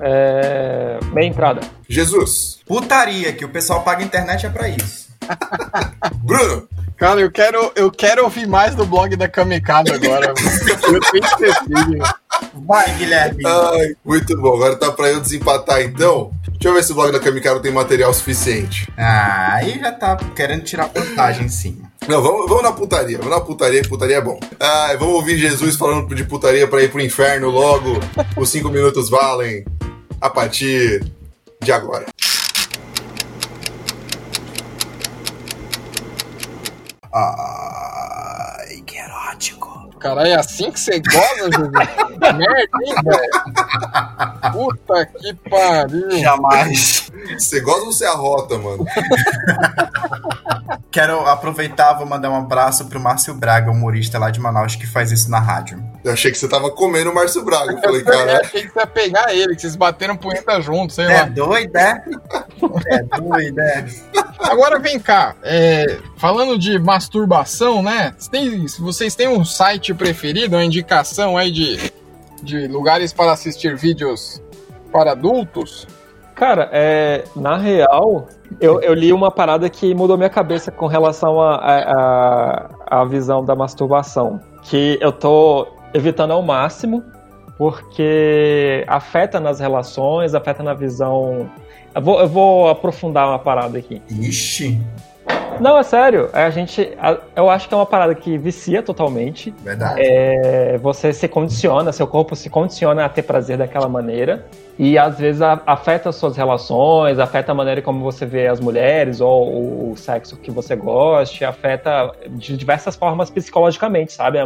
É, 0.01 0.99
meia 1.13 1.27
entrada. 1.27 1.61
Jesus. 1.87 2.57
Putaria, 2.65 3.31
que 3.31 3.45
o 3.45 3.49
pessoal 3.49 3.81
paga 3.81 4.03
internet 4.03 4.45
é 4.45 4.49
pra 4.49 4.67
isso. 4.67 5.07
Bruno. 6.21 6.67
Cara, 6.97 7.19
eu 7.19 7.29
quero, 7.29 7.71
eu 7.75 7.91
quero 7.91 8.23
ouvir 8.23 8.47
mais 8.47 8.73
do 8.73 8.85
blog 8.85 9.15
da 9.15 9.27
Kamikado 9.27 9.93
agora. 9.93 10.27
eu 10.27 10.99
tenho 11.11 11.25
esquecido. 11.25 11.99
Vai, 12.65 12.89
Guilherme. 12.95 13.43
Ai, 13.45 13.95
muito 14.03 14.35
bom. 14.39 14.55
Agora 14.55 14.75
tá 14.77 14.91
pra 14.91 15.09
eu 15.09 15.19
desempatar 15.19 15.81
então. 15.81 16.31
Deixa 16.53 16.69
eu 16.69 16.73
ver 16.73 16.83
se 16.83 16.91
o 16.93 16.95
blog 16.95 17.11
da 17.11 17.19
Kamikado 17.19 17.59
tem 17.59 17.71
material 17.71 18.13
suficiente. 18.13 18.87
Ah, 18.97 19.55
aí 19.55 19.77
já 19.79 19.91
tá 19.91 20.15
querendo 20.35 20.63
tirar 20.63 20.87
vantagem 20.87 21.45
em 21.45 21.49
cima. 21.49 21.91
Não, 22.07 22.21
vamos, 22.21 22.47
vamos 22.47 22.63
na 22.63 22.71
putaria. 22.71 23.17
Vamos 23.17 23.33
na 23.33 23.41
putaria, 23.41 23.81
que 23.81 23.89
putaria 23.89 24.17
é 24.17 24.21
bom. 24.21 24.39
Ai, 24.59 24.95
vamos 24.97 25.15
ouvir 25.15 25.37
Jesus 25.37 25.75
falando 25.75 26.13
de 26.15 26.23
putaria 26.23 26.67
pra 26.67 26.81
ir 26.81 26.89
pro 26.89 27.01
inferno 27.01 27.49
logo. 27.49 27.99
Os 28.37 28.49
cinco 28.49 28.69
minutos 28.69 29.09
valem 29.09 29.65
a 30.21 30.29
partir 30.29 31.03
de 31.61 31.71
agora. 31.71 32.05
Ai, 37.15 38.81
que 38.85 38.97
erótico. 38.97 39.73
Caralho, 39.99 40.27
é 40.27 40.35
assim 40.35 40.69
que 40.71 40.79
você 40.79 40.99
goza, 40.99 41.49
Jesus? 41.51 41.71
Merda, 42.35 42.77
hein, 42.83 42.95
velho? 43.03 43.31
Puta 44.51 45.05
que 45.05 45.33
pariu. 45.49 46.11
Jamais. 46.19 47.09
Você 47.39 47.59
gosta 47.61 47.85
ou 47.85 47.93
você 47.93 48.05
arrota, 48.05 48.57
mano? 48.57 48.85
Quero 50.91 51.25
aproveitar, 51.27 51.93
vou 51.93 52.05
mandar 52.05 52.29
um 52.29 52.35
abraço 52.35 52.85
pro 52.85 52.99
Márcio 52.99 53.33
Braga, 53.33 53.71
humorista 53.71 54.17
lá 54.19 54.29
de 54.29 54.39
Manaus, 54.39 54.75
que 54.75 54.85
faz 54.87 55.11
isso 55.11 55.29
na 55.29 55.39
rádio. 55.39 55.83
Eu 56.03 56.13
achei 56.13 56.31
que 56.31 56.37
você 56.37 56.47
tava 56.47 56.69
comendo 56.71 57.11
o 57.11 57.15
Márcio 57.15 57.43
Braga. 57.43 57.73
Eu 57.73 57.81
falei, 57.81 58.01
Eu 58.01 58.05
cara. 58.05 58.41
achei 58.41 58.63
que 58.63 58.71
você 58.73 58.79
ia 58.79 58.87
pegar 58.87 59.33
ele, 59.33 59.55
que 59.55 59.61
vocês 59.61 59.75
bateram 59.75 60.15
punheta 60.15 60.61
juntos, 60.61 60.95
sei 60.95 61.05
É 61.05 61.21
lá. 61.21 61.25
doido, 61.27 61.75
é? 61.75 62.03
É 62.87 63.03
doido, 63.19 63.59
é? 63.59 63.85
Agora 64.39 64.79
vem 64.79 64.99
cá, 64.99 65.35
é, 65.43 65.99
falando 66.17 66.57
de 66.57 66.77
masturbação, 66.77 67.81
né? 67.81 68.13
Se 68.17 68.81
vocês 68.81 69.15
têm 69.15 69.27
um 69.27 69.45
site 69.45 69.93
preferido, 69.93 70.55
uma 70.55 70.63
indicação 70.63 71.37
aí 71.37 71.51
de, 71.51 71.91
de 72.43 72.67
lugares 72.67 73.13
para 73.13 73.31
assistir 73.31 73.75
vídeos 73.75 74.41
para 74.91 75.11
adultos? 75.11 75.87
Cara, 76.35 76.69
é, 76.73 77.23
na 77.33 77.55
real, 77.55 78.27
eu, 78.59 78.81
eu 78.81 78.93
li 78.93 79.13
uma 79.13 79.31
parada 79.31 79.69
que 79.69 79.95
mudou 79.95 80.17
minha 80.17 80.29
cabeça 80.29 80.69
com 80.69 80.85
relação 80.85 81.41
à 81.41 81.55
a, 81.55 81.91
a, 82.89 83.01
a 83.01 83.05
visão 83.05 83.43
da 83.43 83.55
masturbação. 83.55 84.39
Que 84.63 84.97
eu 85.01 85.13
tô 85.13 85.67
evitando 85.93 86.31
ao 86.31 86.41
máximo, 86.41 87.03
porque 87.57 88.83
afeta 88.87 89.39
nas 89.39 89.61
relações, 89.61 90.35
afeta 90.35 90.61
na 90.61 90.73
visão. 90.73 91.49
Eu 91.95 92.01
vou, 92.01 92.19
eu 92.19 92.27
vou 92.27 92.69
aprofundar 92.69 93.27
uma 93.27 93.39
parada 93.39 93.77
aqui. 93.77 94.01
Ixi. 94.09 94.79
Não, 95.59 95.77
é 95.77 95.83
sério. 95.83 96.29
A 96.33 96.49
gente, 96.49 96.91
a- 96.99 97.17
eu 97.35 97.49
acho 97.49 97.69
que 97.69 97.73
é 97.73 97.77
uma 97.77 97.85
parada 97.85 98.13
que 98.13 98.37
vicia 98.37 98.83
totalmente. 98.83 99.55
Verdade. 99.63 100.01
É, 100.03 100.77
você 100.79 101.13
se 101.13 101.27
condiciona, 101.29 101.93
seu 101.93 102.05
corpo 102.05 102.35
se 102.35 102.49
condiciona 102.49 103.05
a 103.05 103.09
ter 103.09 103.21
prazer 103.23 103.57
daquela 103.57 103.87
maneira. 103.87 104.45
E 104.77 104.97
às 104.97 105.17
vezes 105.17 105.41
a- 105.41 105.61
afeta 105.65 106.09
as 106.09 106.17
suas 106.17 106.35
relações, 106.35 107.17
afeta 107.17 107.53
a 107.53 107.55
maneira 107.55 107.81
como 107.81 108.01
você 108.03 108.25
vê 108.25 108.47
as 108.47 108.59
mulheres 108.59 109.21
ou 109.21 109.47
o, 109.49 109.91
o 109.93 109.95
sexo 109.97 110.35
que 110.35 110.51
você 110.51 110.75
goste, 110.75 111.45
afeta 111.45 112.11
de 112.31 112.57
diversas 112.57 112.97
formas 112.97 113.29
psicologicamente, 113.29 114.11
sabe? 114.11 114.39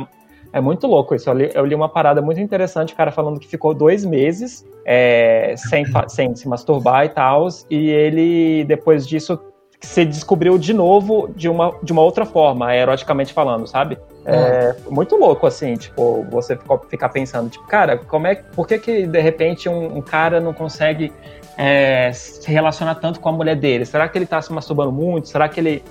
É, 0.52 0.60
muito 0.60 0.88
louco 0.88 1.14
isso. 1.14 1.30
Eu 1.30 1.34
li, 1.34 1.52
eu 1.54 1.66
li 1.66 1.76
uma 1.76 1.90
parada 1.90 2.22
muito 2.22 2.40
interessante, 2.40 2.94
o 2.94 2.98
cara 2.98 3.12
falando 3.12 3.40
que 3.40 3.48
ficou 3.48 3.74
dois 3.74 4.04
meses 4.04 4.66
é, 4.86 5.54
sem, 5.58 5.86
sem 6.08 6.36
se 6.36 6.48
masturbar 6.48 7.06
e 7.06 7.10
tal, 7.10 7.48
e 7.70 7.90
ele, 7.90 8.64
depois 8.66 9.08
disso, 9.08 9.40
se 9.82 10.04
descobriu 10.04 10.58
de 10.58 10.74
novo 10.74 11.30
de 11.36 11.48
uma, 11.48 11.74
de 11.82 11.94
uma 11.94 12.02
outra 12.02 12.26
forma, 12.26 12.76
eroticamente 12.76 13.32
falando, 13.32 13.68
sabe? 13.68 13.98
É 14.26 14.76
muito 14.90 15.16
louco, 15.16 15.48
assim, 15.48 15.76
tipo, 15.76 16.26
você 16.30 16.56
ficou- 16.56 16.80
ficar 16.90 17.10
pensando, 17.10 17.50
tipo, 17.50 17.66
cara, 17.68 17.98
como 17.98 18.28
é, 18.28 18.36
por 18.36 18.68
que 18.68 18.78
que, 18.78 19.08
de 19.08 19.22
repente, 19.22 19.70
um, 19.70 19.98
um 19.98 20.02
cara 20.02 20.40
não 20.42 20.54
consegue 20.54 21.14
é, 21.58 22.12
se 22.14 22.50
relacionar 22.52 22.96
tanto 22.96 23.20
com 23.20 23.30
a 23.30 23.32
mulher 23.32 23.56
dele? 23.56 23.86
Será 23.86 24.08
que 24.08 24.18
ele 24.18 24.26
tá 24.26 24.42
se 24.42 24.52
masturbando 24.52 24.92
muito? 24.92 25.30
Será 25.30 25.48
que 25.48 25.60
ele, 25.60 25.84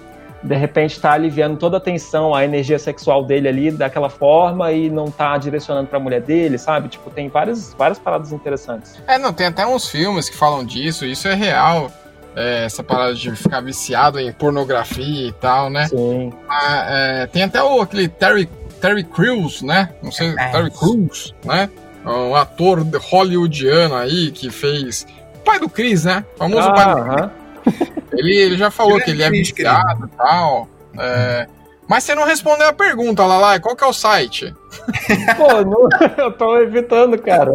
de 0.42 0.54
repente, 0.54 1.00
tá 1.00 1.12
aliviando 1.12 1.56
toda 1.56 1.78
a 1.78 1.80
tensão, 1.80 2.34
a 2.34 2.44
energia 2.44 2.78
sexual 2.78 3.24
dele 3.24 3.48
ali 3.48 3.70
daquela 3.70 4.08
forma 4.08 4.70
e 4.72 4.88
não 4.88 5.10
tá 5.10 5.36
direcionando 5.36 5.88
pra 5.88 5.98
mulher 5.98 6.20
dele, 6.22 6.58
sabe? 6.58 6.88
Tipo, 6.88 7.10
tem 7.10 7.28
várias, 7.28 7.74
várias 7.74 7.98
paradas 7.98 8.32
interessantes. 8.32 8.94
É, 9.06 9.18
não, 9.18 9.32
tem 9.32 9.46
até 9.46 9.66
uns 9.66 9.88
filmes 9.88 10.28
que 10.28 10.36
falam 10.36 10.64
disso, 10.64 11.04
isso 11.04 11.26
é 11.28 11.34
real. 11.34 11.90
é, 12.36 12.64
essa 12.66 12.84
parada 12.84 13.14
de 13.14 13.34
ficar 13.34 13.60
viciado 13.60 14.20
em 14.20 14.32
pornografia 14.32 15.26
e 15.28 15.32
tal, 15.32 15.68
né? 15.70 15.88
Sim. 15.88 16.32
Ah, 16.48 16.86
é, 16.88 17.26
tem 17.26 17.42
até 17.42 17.60
o, 17.60 17.80
aquele 17.80 18.06
Terry, 18.08 18.48
Terry 18.80 19.02
Crews, 19.02 19.60
né? 19.62 19.88
Não 20.00 20.12
sei, 20.12 20.34
Terry 20.36 20.70
Crews, 20.70 21.34
né? 21.44 21.68
Um 22.06 22.34
ator 22.36 22.86
hollywoodiano 23.10 23.96
aí 23.96 24.30
que 24.30 24.50
fez. 24.50 25.04
O 25.34 25.38
pai 25.40 25.58
do 25.58 25.68
Chris, 25.68 26.04
né? 26.04 26.24
O 26.36 26.38
famoso 26.38 26.68
Ah, 26.68 26.72
pai 26.72 26.84
do 26.94 27.00
aham. 27.00 27.30
Ele, 28.12 28.36
ele 28.36 28.56
já 28.56 28.70
falou 28.70 29.00
que 29.00 29.10
ele 29.10 29.22
é 29.22 29.30
viciado 29.30 30.10
e 30.12 30.16
tal. 30.16 30.68
é. 30.98 31.46
Mas 31.88 32.04
você 32.04 32.14
não 32.14 32.26
respondeu 32.26 32.68
a 32.68 32.72
pergunta, 32.74 33.24
Lala, 33.24 33.58
qual 33.60 33.74
que 33.74 33.82
é 33.82 33.86
o 33.86 33.94
site? 33.94 34.54
Pô, 35.38 35.62
não- 35.64 35.88
eu 36.22 36.30
tô 36.32 36.58
evitando, 36.58 37.16
cara. 37.16 37.50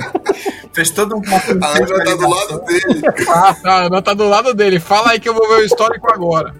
Fez 0.73 0.89
todo 0.89 1.15
um 1.15 1.21
A 1.63 1.67
Ana 1.77 2.03
tá 2.03 2.15
do 2.15 2.27
lado 2.29 2.59
dele. 2.65 3.01
Ah, 3.29 3.53
tá, 3.53 3.71
a 3.71 3.83
Ana 3.85 4.01
tá 4.01 4.13
do 4.15 4.27
lado 4.27 4.53
dele. 4.55 4.79
Fala 4.79 5.11
aí 5.11 5.19
que 5.19 5.29
eu 5.29 5.35
vou 5.35 5.47
ver 5.49 5.61
o 5.61 5.63
histórico 5.65 6.11
agora. 6.11 6.55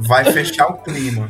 Vai 0.00 0.24
fechar 0.32 0.66
o 0.66 0.78
clima. 0.78 1.28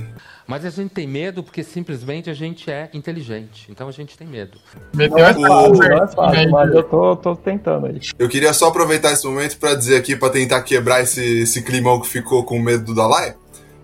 Mas 0.49 0.65
a 0.65 0.71
gente 0.71 0.93
tem 0.93 1.07
medo 1.07 1.43
porque 1.43 1.63
simplesmente 1.63 2.31
a 2.31 2.33
gente 2.33 2.71
é 2.71 2.89
inteligente. 2.95 3.67
Então 3.69 3.87
a 3.87 3.93
gente 3.93 4.17
tem 4.17 4.27
medo. 4.27 4.57
Não 4.95 5.05
é 5.05 5.35
fácil, 5.35 5.43
não 5.43 6.03
é 6.03 6.09
fácil, 6.09 6.51
mas 6.51 6.75
eu 6.75 6.83
tô, 6.85 7.17
tô 7.17 7.37
tentando 7.37 7.85
aí. 7.85 8.01
Eu 8.19 8.31
queria 8.31 8.55
só 8.55 8.69
aproveitar 8.69 9.13
esse 9.13 9.27
momento 9.27 9.59
pra 9.59 9.75
dizer 9.75 9.97
aqui, 9.97 10.17
pra 10.17 10.31
tentar 10.31 10.63
quebrar 10.63 11.03
esse, 11.03 11.41
esse 11.41 11.61
climão 11.61 12.01
que 12.01 12.09
ficou 12.09 12.45
com 12.45 12.59
medo 12.59 12.83
do 12.83 12.95
Dalai. 12.95 13.37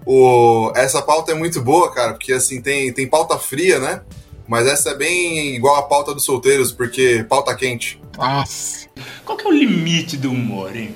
O, 0.06 0.72
essa 0.74 1.02
pauta 1.02 1.32
é 1.32 1.34
muito 1.34 1.60
boa, 1.60 1.92
cara, 1.92 2.14
porque 2.14 2.32
assim, 2.32 2.62
tem, 2.62 2.90
tem 2.94 3.06
pauta 3.06 3.36
fria, 3.38 3.78
né? 3.78 4.00
Mas 4.48 4.66
essa 4.66 4.90
é 4.90 4.94
bem 4.94 5.54
igual 5.54 5.76
a 5.76 5.82
pauta 5.82 6.14
dos 6.14 6.24
solteiros, 6.24 6.72
porque 6.72 7.26
pauta 7.28 7.54
quente. 7.54 8.00
Nossa. 8.16 8.88
Qual 9.22 9.36
que 9.36 9.46
é 9.46 9.50
o 9.50 9.52
limite 9.52 10.16
do 10.16 10.30
humor, 10.30 10.74
hein? 10.74 10.94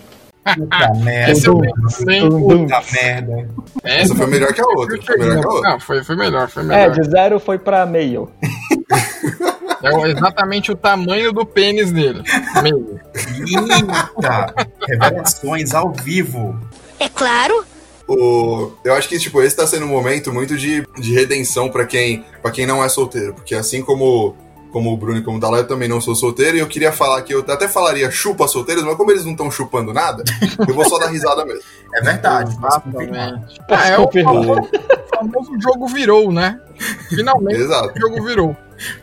Puta 0.57 0.94
merda. 1.05 1.32
Esse 1.32 1.46
eu 1.46 1.61
também. 1.99 2.28
Puta 2.28 2.82
merda. 2.92 3.49
Essa 3.84 4.14
foi 4.14 4.26
melhor 4.26 4.53
que 4.53 4.61
a 4.61 4.66
outra. 4.66 5.03
Foi 5.03 5.16
melhor 5.16 5.40
que 5.40 5.46
a 5.46 5.51
outra. 5.51 5.70
Não, 5.70 5.80
foi, 5.80 6.05
foi 6.05 6.16
melhor, 6.16 6.49
foi 6.49 6.62
É, 6.62 6.66
melhor. 6.66 6.90
de 6.90 7.11
zero 7.11 7.40
foi 7.40 7.59
pra 7.59 7.84
meio. 7.86 8.30
É 9.80 10.11
exatamente 10.11 10.72
o 10.72 10.76
tamanho 10.76 11.32
do 11.32 11.46
pênis 11.46 11.92
dele. 11.92 12.22
Meio. 12.64 12.99
Eita. 13.14 14.55
Revelações 14.88 15.72
ao 15.72 15.92
vivo. 15.92 16.59
É 16.99 17.09
claro. 17.09 17.64
O, 18.09 18.72
eu 18.84 18.94
acho 18.94 19.09
que, 19.09 19.18
tipo, 19.20 19.40
esse 19.40 19.55
tá 19.55 19.66
sendo 19.68 19.84
um 19.84 19.88
momento 19.88 20.32
muito 20.32 20.57
de, 20.57 20.84
de 20.99 21.14
redenção 21.14 21.68
pra 21.68 21.84
quem, 21.86 22.24
pra 22.42 22.51
quem 22.51 22.66
não 22.66 22.82
é 22.82 22.88
solteiro. 22.88 23.34
Porque 23.34 23.55
assim 23.55 23.80
como, 23.82 24.34
como 24.73 24.93
o 24.93 24.97
Bruno 24.97 25.19
e 25.19 25.23
como 25.23 25.37
o 25.39 25.41
Dalai, 25.41 25.61
eu 25.61 25.66
também 25.69 25.89
não 25.89 26.01
sou 26.01 26.14
solteiro. 26.14 26.57
E 26.57 26.61
eu 26.61 26.66
queria 26.66 26.93
falar 26.93 27.23
que 27.23 27.35
eu 27.35 27.41
até 27.41 27.66
falaria 27.69 28.11
chupa 28.11 28.47
solteiros, 28.49 28.85
mas 28.85 28.97
como 28.97 29.11
eles 29.11 29.25
não 29.25 29.33
estão 29.33 29.51
chupando 29.51 29.93
nada, 29.93 30.23
eu 30.66 30.75
vou 30.75 30.85
só 30.89 30.99
dar 30.99 31.07
risada 31.09 31.45
mesmo. 31.45 31.61
É 31.95 32.03
verdade. 32.03 32.55
Exatamente. 32.55 33.59
Ah, 33.71 33.89
é 33.89 33.99
o 33.99 34.11
famoso, 34.12 34.61
o 34.61 35.16
famoso 35.16 35.53
jogo 35.59 35.87
virou, 35.89 36.31
né? 36.31 36.61
Finalmente 37.09 37.59
Exato. 37.61 37.95
o 37.97 37.99
jogo 38.01 38.23
virou. 38.25 38.55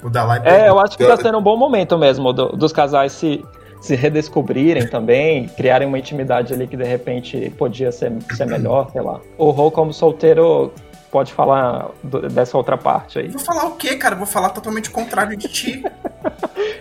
O 0.04 0.10
Dalai 0.10 0.40
É, 0.46 0.70
eu 0.70 0.80
acho 0.80 0.96
que 0.96 1.04
tá 1.04 1.18
sendo 1.18 1.40
um 1.40 1.42
bom 1.42 1.58
momento 1.58 1.98
mesmo 1.98 2.32
do- 2.32 2.50
dos 2.50 2.72
casais 2.72 3.12
se, 3.12 3.44
se 3.82 3.96
redescobrirem 3.96 4.88
também, 4.88 5.48
criarem 5.48 5.88
uma 5.88 5.98
intimidade 5.98 6.54
ali 6.54 6.68
que 6.68 6.78
de 6.78 6.84
repente 6.84 7.52
podia 7.58 7.92
ser, 7.92 8.14
ser 8.36 8.46
melhor, 8.46 8.90
sei 8.92 9.02
lá. 9.02 9.20
O 9.36 9.50
Rô, 9.50 9.72
como 9.72 9.92
solteiro, 9.92 10.72
pode 11.12 11.34
falar 11.34 11.90
do- 12.04 12.28
dessa 12.30 12.58
outra 12.58 12.78
parte 12.78 13.20
aí. 13.20 13.28
Vou 13.30 13.40
falar 13.40 13.66
o 13.66 13.72
quê, 13.76 13.96
cara? 13.96 14.16
Vou 14.16 14.26
falar 14.26 14.50
totalmente 14.50 14.90
o 14.90 14.92
contrário 14.92 15.36
de 15.38 15.48
ti. 15.48 15.84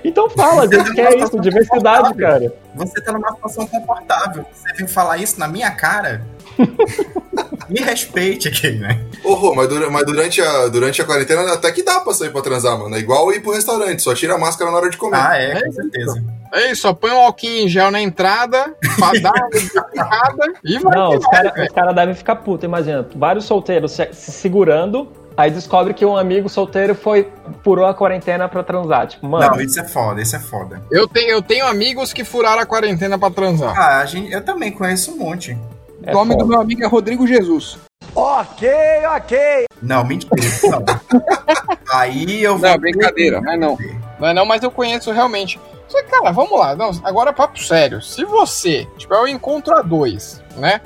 Então 0.03 0.29
fala, 0.31 0.65
a 0.65 0.67
gente 0.67 0.93
quer 0.93 1.17
isso, 1.19 1.39
diversidade, 1.41 2.15
cara. 2.15 2.53
Você 2.75 3.01
tá 3.03 3.11
numa 3.13 3.31
situação 3.33 3.67
confortável. 3.67 4.45
Você 4.53 4.73
vem 4.75 4.87
falar 4.87 5.17
isso 5.17 5.41
na 5.41 5.49
minha 5.49 5.71
cara? 5.71 6.23
Me 7.69 7.81
respeite 7.81 8.49
aqui, 8.49 8.73
né? 8.73 9.03
Ô, 9.25 9.35
Rô, 9.35 9.55
mas, 9.55 9.69
dura- 9.69 9.91
mas 9.91 10.05
durante, 10.05 10.41
a, 10.43 10.69
durante 10.69 11.01
a 11.01 11.05
quarentena 11.05 11.51
até 11.53 11.73
que 11.73 11.83
dá 11.83 12.01
pra 12.01 12.13
sair 12.13 12.31
pra 12.31 12.43
transar, 12.43 12.79
mano. 12.79 12.95
É 12.95 12.99
igual 12.99 13.33
ir 13.33 13.41
pro 13.41 13.53
restaurante, 13.53 14.03
só 14.03 14.15
tira 14.15 14.35
a 14.35 14.39
máscara 14.39 14.71
na 14.71 14.77
hora 14.77 14.91
de 14.91 14.97
comer. 14.99 15.17
Ah, 15.19 15.37
é, 15.39 15.63
com 15.65 15.73
certeza. 15.73 16.23
É 16.55 16.71
isso, 16.71 16.83
só 16.83 16.95
põe 16.95 17.11
um 17.11 17.19
alquinho 17.19 17.65
em 17.65 17.69
gel 17.69 17.91
na 17.91 18.01
entrada, 18.01 18.75
pra 18.97 19.13
dar 19.21 19.33
uma 19.33 20.53
e 20.63 20.79
vai. 20.79 20.97
Não, 20.97 21.11
os 21.17 21.27
caras 21.27 21.73
cara 21.73 21.93
devem 21.93 22.15
ficar 22.15 22.37
putos, 22.37 22.65
imagina. 22.65 23.07
Vários 23.17 23.45
solteiros 23.45 23.91
se, 23.91 24.09
se 24.13 24.31
segurando, 24.31 25.09
aí 25.37 25.51
descobre 25.51 25.93
que 25.93 26.05
um 26.05 26.17
amigo 26.17 26.49
solteiro 26.49 26.95
foi 26.95 27.29
furou 27.65 27.87
a 27.87 27.93
quarentena 27.93 28.49
pra 28.49 28.63
transar. 28.63 29.09
Tipo, 29.09 29.27
mano. 29.27 29.51
Não, 29.51 29.61
isso 29.61 29.81
é 29.81 29.85
foda, 29.85 30.23
isso 30.23 30.37
é 30.37 30.39
foda. 30.39 30.81
Eu 30.93 31.09
tenho, 31.09 31.31
eu 31.31 31.43
tenho 31.43 31.67
amigos 31.67 32.13
que 32.13 32.23
furaram 32.23 32.63
a 32.63 32.67
quarentena 32.67 33.19
pra 33.19 33.31
transar. 33.31 33.77
Ah, 33.77 33.99
a 33.99 34.07
gente, 34.07 34.33
eu 34.33 34.45
também 34.45 34.71
conheço 34.71 35.13
um 35.13 35.19
monte. 35.19 35.59
é 36.05 36.13
o 36.13 36.15
nome 36.15 36.35
do 36.35 36.41
foda. 36.41 36.51
meu 36.51 36.61
amigo 36.61 36.85
é 36.85 36.87
Rodrigo 36.87 37.27
Jesus. 37.27 37.79
Ok, 38.15 38.69
ok. 39.17 39.65
Não, 39.83 40.05
mentira. 40.05 40.31
Não. 40.71 40.85
Aí 41.93 42.45
eu 42.45 42.57
vou. 42.57 42.69
Não, 42.69 42.79
brincadeira, 42.79 43.41
mas 43.41 43.59
não. 43.59 43.77
Não 44.21 44.29
é 44.29 44.33
não, 44.33 44.47
mas 44.47 44.63
eu 44.63 44.71
conheço 44.71 45.11
realmente. 45.11 45.59
Só 45.89 46.03
que, 46.03 46.11
cara, 46.11 46.33
vamos 46.33 46.59
lá. 46.59 46.75
Não, 46.75 46.91
agora 47.05 47.33
papo 47.33 47.59
sério. 47.59 48.01
Se 48.03 48.25
você, 48.25 48.87
tipo, 48.97 49.13
eu 49.15 49.29
encontro 49.29 49.75
a 49.77 49.83
dois, 49.83 50.43
né? 50.57 50.81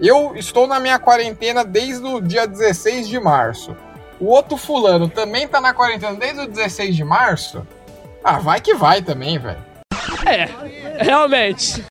Eu 0.00 0.34
estou 0.36 0.66
na 0.66 0.80
minha 0.80 0.98
quarentena 0.98 1.64
desde 1.64 2.04
o 2.04 2.20
dia 2.20 2.46
16 2.46 3.08
de 3.08 3.20
março. 3.20 3.76
O 4.20 4.26
outro 4.26 4.56
fulano 4.56 5.08
também 5.08 5.46
tá 5.48 5.60
na 5.60 5.72
quarentena 5.72 6.14
desde 6.14 6.40
o 6.40 6.46
16 6.48 6.94
de 6.96 7.04
março. 7.04 7.66
Ah, 8.22 8.38
vai 8.38 8.60
que 8.60 8.74
vai 8.74 9.02
também, 9.02 9.38
velho. 9.38 9.58
É, 10.26 10.48
realmente. 11.02 11.84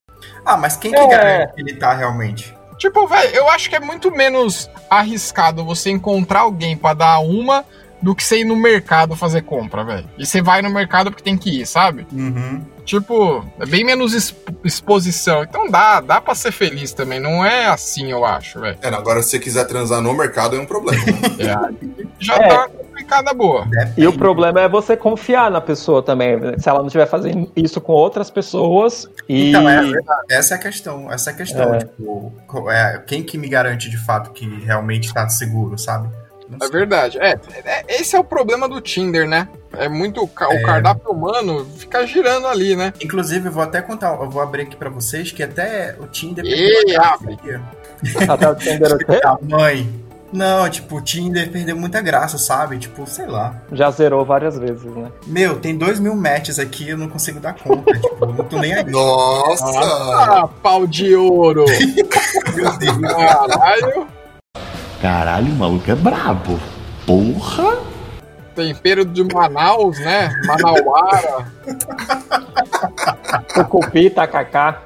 Ah, 0.45 0.57
mas 0.57 0.77
quem 0.77 0.91
que 0.91 0.97
É. 0.97 1.07
garante 1.07 1.53
que 1.53 1.61
ele 1.61 1.75
tá 1.75 1.93
realmente? 1.93 2.55
Tipo, 2.77 3.05
velho, 3.07 3.35
eu 3.35 3.49
acho 3.49 3.69
que 3.69 3.75
é 3.75 3.79
muito 3.79 4.09
menos 4.11 4.69
arriscado 4.89 5.63
você 5.63 5.89
encontrar 5.91 6.41
alguém 6.41 6.75
pra 6.75 6.93
dar 6.93 7.19
uma 7.19 7.63
do 8.01 8.15
que 8.15 8.23
você 8.23 8.39
ir 8.39 8.45
no 8.45 8.55
mercado 8.55 9.15
fazer 9.15 9.41
compra, 9.43 9.83
velho. 9.83 10.09
E 10.17 10.25
você 10.25 10.41
vai 10.41 10.61
no 10.61 10.69
mercado 10.69 11.11
porque 11.11 11.23
tem 11.23 11.37
que 11.37 11.61
ir, 11.61 11.65
sabe? 11.67 12.05
Uhum. 12.11 12.61
Tipo, 12.83 13.45
é 13.59 13.65
bem 13.65 13.83
menos 13.83 14.13
exp- 14.13 14.49
exposição. 14.63 15.43
Então 15.43 15.69
dá, 15.69 16.01
dá 16.01 16.19
pra 16.19 16.33
ser 16.33 16.51
feliz 16.51 16.93
também. 16.93 17.19
Não 17.19 17.45
é 17.45 17.67
assim, 17.67 18.11
eu 18.11 18.25
acho, 18.25 18.59
velho. 18.59 18.77
É, 18.81 18.89
não, 18.89 18.97
agora 18.97 19.21
se 19.21 19.29
você 19.29 19.39
quiser 19.39 19.65
transar 19.65 20.01
no 20.01 20.13
mercado 20.13 20.55
é 20.55 20.59
um 20.59 20.65
problema. 20.65 21.03
Já 22.19 22.35
É. 22.35 22.47
tá 22.47 22.67
complicada 22.69 23.33
boa. 23.33 23.67
E 23.97 24.05
o 24.07 24.13
problema 24.13 24.61
é 24.61 24.67
você 24.69 24.95
confiar 24.97 25.49
na 25.51 25.61
pessoa 25.61 26.01
também. 26.03 26.37
Se 26.59 26.69
ela 26.69 26.79
não 26.79 26.87
estiver 26.87 27.05
fazendo 27.07 27.51
isso 27.55 27.79
com 27.81 27.93
outras 27.93 28.29
pessoas 28.29 29.07
e. 29.29 29.49
Então, 29.49 29.69
é 29.69 29.81
verdade. 29.81 30.21
essa 30.29 30.53
é 30.55 30.57
a 30.57 30.59
questão. 30.59 31.11
Essa 31.11 31.29
é 31.29 31.33
a 31.33 31.35
questão. 31.37 31.73
É. 31.75 31.79
Tipo, 31.79 32.33
é, 32.69 32.97
quem 33.05 33.23
que 33.23 33.37
me 33.37 33.47
garante 33.47 33.89
de 33.89 33.97
fato 33.97 34.31
que 34.31 34.45
realmente 34.65 35.13
tá 35.13 35.27
seguro, 35.29 35.77
sabe? 35.77 36.09
É 36.59 36.67
verdade. 36.69 37.17
É, 37.19 37.39
é- 37.65 37.85
esse 38.01 38.15
é 38.15 38.19
o 38.19 38.23
problema 38.23 38.67
do 38.67 38.81
Tinder, 38.81 39.27
né? 39.27 39.47
É 39.77 39.87
muito. 39.87 40.25
ca- 40.27 40.49
O 40.49 40.53
É. 40.53 40.61
cardápio 40.63 41.11
humano 41.11 41.65
fica 41.77 42.05
girando 42.05 42.47
ali, 42.47 42.75
né? 42.75 42.91
Inclusive, 43.01 43.47
eu 43.47 43.51
vou 43.51 43.63
até 43.63 43.81
contar, 43.81 44.13
eu 44.21 44.29
vou 44.29 44.41
abrir 44.41 44.63
aqui 44.63 44.75
pra 44.75 44.89
vocês 44.89 45.31
que 45.31 45.41
até 45.43 45.95
o 45.99 46.07
Tinder. 46.07 46.43
Ei, 46.45 46.95
abre. 46.97 47.37
Até 48.29 48.49
o 48.49 48.55
Tinder 48.55 48.93
o 48.93 48.97
quê? 48.97 49.21
Ah, 49.23 49.37
mãe. 49.41 49.89
Não, 50.33 50.69
tipo, 50.69 50.95
o 50.95 51.01
Tinder 51.01 51.51
perdeu 51.51 51.75
muita 51.75 51.99
graça, 51.99 52.37
sabe? 52.37 52.77
Tipo, 52.79 53.05
sei 53.05 53.25
lá. 53.25 53.53
Já 53.69 53.91
zerou 53.91 54.23
várias 54.25 54.57
vezes, 54.57 54.83
né? 54.85 55.11
Meu, 55.27 55.59
tem 55.59 55.77
dois 55.77 55.99
mil 55.99 56.15
matches 56.15 56.57
aqui 56.57 56.87
eu 56.89 56.97
não 56.97 57.09
consigo 57.09 57.39
dar 57.41 57.53
conta. 57.53 57.91
tipo, 57.99 58.17
eu 58.25 58.27
não 58.33 58.45
tô 58.45 58.57
nem 58.57 58.73
aí. 58.73 58.83
Nossa! 58.89 59.65
Ah, 59.79 60.47
pau 60.63 60.87
de 60.87 61.13
ouro! 61.15 61.65
Caralho! 63.09 64.07
Caralho, 65.01 65.51
o 65.51 65.55
maluco 65.55 65.89
é 65.89 65.95
brabo. 65.95 66.59
Porra! 67.07 67.79
Tempero 68.55 69.03
de 69.03 69.23
Manaus, 69.23 69.97
né? 69.97 70.31
Manauara. 70.45 71.51
Tucupi, 73.51 74.11
tacacá. 74.11 74.83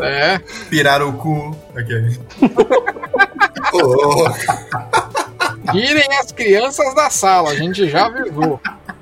É. 0.00 0.38
Pirarucu. 0.70 1.54
Aquele. 1.76 2.18
Tirem 5.72 6.08
as 6.18 6.32
crianças 6.32 6.94
da 6.94 7.10
sala, 7.10 7.50
a 7.50 7.54
gente 7.54 7.86
já 7.86 8.06
avisou. 8.06 8.58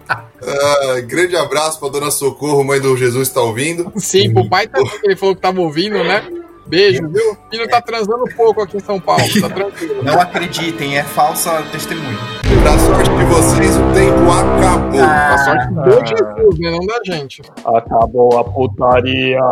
Ah, 0.09 1.01
grande 1.03 1.37
abraço 1.37 1.79
pra 1.79 1.89
dona 1.89 2.11
Socorro, 2.11 2.65
mãe 2.65 2.81
do 2.81 2.97
Jesus 2.97 3.29
tá 3.29 3.41
ouvindo. 3.41 3.93
Sim, 3.97 4.33
pro 4.33 4.49
pai 4.49 4.67
também, 4.67 4.99
que 4.99 5.07
ele 5.07 5.15
falou 5.15 5.37
que 5.37 5.43
tava 5.43 5.61
ouvindo, 5.61 6.03
né? 6.03 6.25
Beijo, 6.67 7.09
viu? 7.09 7.33
O 7.33 7.37
filho 7.51 7.69
tá 7.69 7.81
transando 7.81 8.25
pouco 8.37 8.61
aqui 8.61 8.77
em 8.77 8.81
São 8.81 9.01
Paulo, 9.01 9.23
tá 9.41 9.49
tranquilo. 9.55 10.03
Não 10.03 10.21
acreditem, 10.21 10.99
é 10.99 11.03
falsa 11.05 11.63
testemunha. 11.71 12.19
Pra 12.63 12.77
sorte 12.79 13.11
de 13.11 13.25
vocês, 13.25 13.77
o 13.77 13.93
tempo 13.93 14.31
acabou. 14.33 15.01
Ah. 15.01 15.35
A 15.35 15.39
sorte 15.39 15.69
do 15.73 16.05
Jesus, 16.07 16.59
né? 16.59 16.71
Não 16.73 16.87
da 16.87 17.01
gente. 17.05 17.43
Acabou 17.65 18.39
a 18.39 18.45
putaria. 18.45 19.39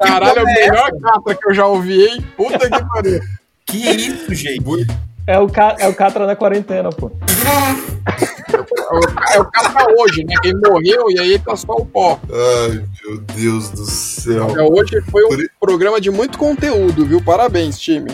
Caralho, 0.00 0.40
é 0.40 0.42
o 0.42 0.46
melhor 0.46 0.90
capa 1.00 1.34
que 1.34 1.48
eu 1.48 1.54
já 1.54 1.66
ouvi, 1.66 2.04
hein? 2.04 2.24
Puta 2.36 2.70
que 2.70 2.84
pariu. 2.88 3.20
Que 3.66 3.78
isso, 3.78 4.34
gente? 4.34 4.86
É 5.26 5.38
o, 5.38 5.48
ca... 5.48 5.74
é 5.78 5.88
o 5.88 5.94
Catra 5.94 6.26
na 6.26 6.36
quarentena, 6.36 6.90
pô. 6.90 7.10
É 9.32 9.40
o 9.40 9.44
cara 9.50 9.86
hoje, 9.98 10.24
né? 10.24 10.34
Quem 10.42 10.52
morreu 10.54 11.10
e 11.10 11.18
aí 11.18 11.38
tá 11.38 11.56
só 11.56 11.72
o 11.72 11.84
pó. 11.86 12.18
Ai, 12.30 12.84
meu 13.04 13.18
Deus 13.18 13.70
do 13.70 13.84
céu. 13.84 14.48
É, 14.56 14.62
hoje 14.62 15.00
foi 15.10 15.24
um 15.24 15.36
programa 15.60 16.00
de 16.00 16.10
muito 16.10 16.38
conteúdo, 16.38 17.04
viu? 17.06 17.20
Parabéns, 17.22 17.78
time. 17.78 18.10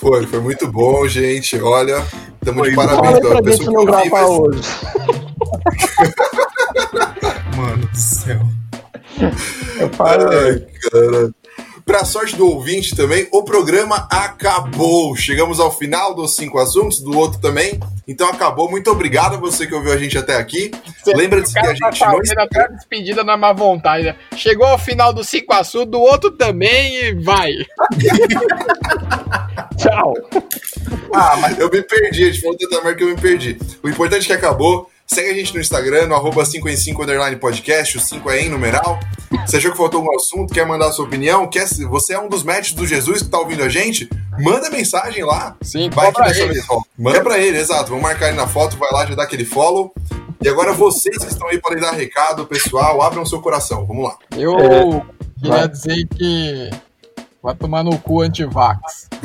Foi, 0.00 0.26
foi 0.26 0.40
muito 0.40 0.66
bom, 0.70 1.06
gente. 1.08 1.60
Olha, 1.60 2.02
estamos 2.40 2.68
de 2.68 2.74
parabéns 2.74 3.18
pela 3.20 3.42
pra 3.42 3.52
gente 3.52 3.66
não 3.66 3.80
vi, 3.80 3.86
gravar 3.86 4.10
mas- 4.10 4.30
hoje. 4.30 4.60
Mano 7.56 7.86
do 7.86 7.96
céu. 7.98 8.40
Eu. 9.20 9.90
Ai, 9.98 10.66
cara. 10.90 11.30
Pra 11.88 12.04
sorte 12.04 12.36
do 12.36 12.46
ouvinte 12.46 12.94
também, 12.94 13.26
o 13.32 13.42
programa 13.42 14.06
acabou. 14.10 15.16
Chegamos 15.16 15.58
ao 15.58 15.74
final 15.74 16.14
dos 16.14 16.36
cinco 16.36 16.58
assuntos, 16.58 17.00
do 17.00 17.16
outro 17.16 17.40
também. 17.40 17.80
Então 18.06 18.28
acabou. 18.28 18.70
Muito 18.70 18.90
obrigado 18.90 19.36
a 19.36 19.38
você 19.38 19.66
que 19.66 19.74
ouviu 19.74 19.90
a 19.90 19.96
gente 19.96 20.18
até 20.18 20.36
aqui. 20.36 20.70
Lembra 21.06 21.40
de 21.40 21.46
O 21.46 21.50
seguir 21.50 21.60
a 21.60 21.78
tá 21.78 21.90
gente 21.90 21.98
fazendo 21.98 22.40
até 22.40 22.60
a 22.60 22.68
despedida 22.68 23.24
na 23.24 23.38
má 23.38 23.54
vontade. 23.54 24.04
né? 24.04 24.16
Chegou 24.36 24.66
ao 24.66 24.78
final 24.78 25.14
do 25.14 25.24
cinco 25.24 25.54
assuntos, 25.54 25.90
do 25.90 25.98
outro 25.98 26.30
também 26.30 26.94
e 26.94 27.14
vai. 27.14 27.52
Tchau. 29.78 30.12
Ah, 31.14 31.38
mas 31.40 31.58
eu 31.58 31.70
me 31.70 31.80
perdi, 31.80 32.24
a 32.24 32.26
gente 32.26 32.42
falou 32.42 32.58
tanta 32.58 32.82
merda 32.82 32.98
que 32.98 33.04
eu 33.04 33.08
me 33.08 33.16
perdi. 33.16 33.58
O 33.82 33.88
importante 33.88 34.24
é 34.24 34.26
que 34.26 34.32
acabou. 34.34 34.90
Segue 35.06 35.30
a 35.30 35.34
gente 35.34 35.54
no 35.54 35.60
Instagram, 35.60 36.06
no 36.06 36.14
arroba 36.14 36.44
5 36.44 36.68
em 36.68 36.76
5 36.76 37.02
underline 37.02 37.36
podcast, 37.36 37.96
o 37.96 38.00
5 38.00 38.30
é 38.30 38.42
em 38.42 38.50
numeral. 38.50 39.00
Você 39.48 39.56
achou 39.56 39.70
que 39.70 39.78
faltou 39.78 40.00
algum 40.00 40.14
assunto, 40.14 40.52
quer 40.52 40.66
mandar 40.66 40.88
a 40.88 40.92
sua 40.92 41.06
opinião? 41.06 41.48
Quer, 41.48 41.66
você 41.88 42.12
é 42.12 42.20
um 42.20 42.28
dos 42.28 42.42
matches 42.42 42.74
do 42.74 42.86
Jesus 42.86 43.22
que 43.22 43.30
tá 43.30 43.38
ouvindo 43.38 43.62
a 43.62 43.68
gente? 43.70 44.06
Manda 44.38 44.68
mensagem 44.68 45.24
lá. 45.24 45.56
Sim, 45.62 45.88
vai 45.88 46.12
dessa 46.12 46.40
ele. 46.42 46.52
vez. 46.52 46.66
Manda 46.98 47.22
pra 47.22 47.38
ele, 47.38 47.56
exato. 47.56 47.86
Vamos 47.88 48.02
marcar 48.02 48.28
ele 48.28 48.36
na 48.36 48.46
foto, 48.46 48.76
vai 48.76 48.90
lá, 48.92 49.06
já 49.06 49.14
dá 49.14 49.22
aquele 49.22 49.46
follow. 49.46 49.90
E 50.42 50.48
agora 50.50 50.74
vocês 50.74 51.16
que 51.16 51.28
estão 51.32 51.48
aí 51.48 51.58
podem 51.58 51.80
dar 51.80 51.92
recado, 51.92 52.44
pessoal, 52.44 53.00
abram 53.00 53.24
seu 53.24 53.40
coração. 53.40 53.86
Vamos 53.86 54.04
lá. 54.04 54.16
Eu 54.36 54.54
É. 54.58 54.68
queria 55.40 55.56
Vai. 55.56 55.68
dizer 55.68 56.06
que 56.08 56.70
vai 57.42 57.54
tomar 57.54 57.82
no 57.82 57.98
cu 57.98 58.20
antivax. 58.20 59.08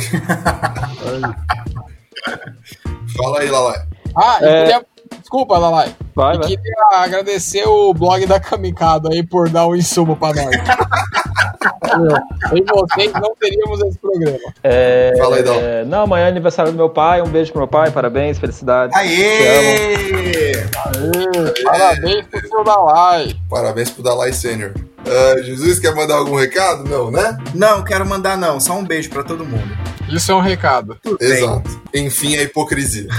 Fala 3.18 3.40
aí, 3.42 3.50
Lalai. 3.50 3.82
Ah, 4.16 4.40
e 4.42 4.46
É. 4.46 4.62
queria... 4.64 4.86
desculpa, 5.20 5.58
Lalai. 5.58 5.96
Vai, 6.16 6.36
E 6.36 6.38
vai. 6.38 6.48
queria 6.48 6.74
agradecer 6.96 7.68
o 7.68 7.94
blog 7.94 8.26
da 8.26 8.40
Kamikado 8.40 9.10
aí 9.12 9.24
por 9.24 9.50
dar 9.50 9.66
o 9.68 9.76
insumo 9.76 10.16
pra 10.16 10.34
nós. 10.34 10.56
Sem 12.50 12.64
vocês 12.66 13.12
não 13.14 13.36
teríamos 13.40 13.80
esse 13.82 13.98
programa. 14.00 14.38
É, 14.64 15.14
Fala 15.18 15.36
aí, 15.38 15.44
Dal. 15.44 15.56
é, 15.60 15.86
não, 15.86 16.02
amanhã 16.04 16.26
é 16.26 16.30
aniversário 16.30 16.72
do 16.72 16.76
meu 16.78 16.90
pai. 16.90 17.22
Um 17.22 17.28
beijo 17.28 17.52
pro 17.52 17.62
meu 17.62 17.68
pai, 17.68 17.92
parabéns, 17.92 18.38
felicidades. 18.38 18.96
Te 18.96 19.02
amo. 19.02 19.10
Aê! 19.10 20.54
Aê, 20.56 21.64
Parabéns 21.64 22.26
pro 22.28 22.48
seu 22.48 22.64
Dalai. 22.64 23.36
Parabéns 23.50 23.90
pro 23.90 24.04
Dalai 24.04 24.34
Sênior. 24.34 24.72
Ah, 25.06 25.42
Jesus, 25.44 25.80
quer 25.80 25.94
mandar 25.94 26.16
algum 26.16 26.36
recado? 26.36 26.86
Não, 26.86 27.12
né? 27.12 27.38
Não, 27.54 27.84
quero 27.84 28.06
mandar 28.06 28.38
não. 28.38 28.60
Só 28.60 28.74
um 28.74 28.86
beijo 28.86 29.10
pra 29.10 29.24
todo 29.24 29.46
mundo. 29.46 29.68
Isso 30.10 30.32
é 30.32 30.36
um 30.36 30.40
recado. 30.42 30.98
Exato. 31.20 31.82
Enfim, 31.94 32.38
a 32.38 32.44
hipocrisia. 32.44 33.08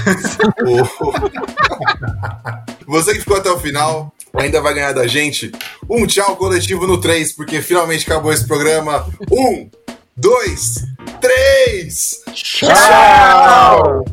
O- 0.65 1.84
Você 2.87 3.13
que 3.13 3.19
ficou 3.19 3.37
até 3.37 3.49
o 3.49 3.59
final 3.59 4.13
ainda 4.33 4.61
vai 4.61 4.73
ganhar 4.73 4.91
da 4.93 5.07
gente 5.07 5.51
um 5.89 6.05
tchau 6.05 6.35
coletivo 6.35 6.85
no 6.85 6.99
3, 6.99 7.33
porque 7.33 7.61
finalmente 7.61 8.05
acabou 8.05 8.31
esse 8.33 8.45
programa. 8.45 9.07
Um, 9.31 9.69
dois, 10.15 10.83
três! 11.21 12.21
Tchau! 12.33 14.05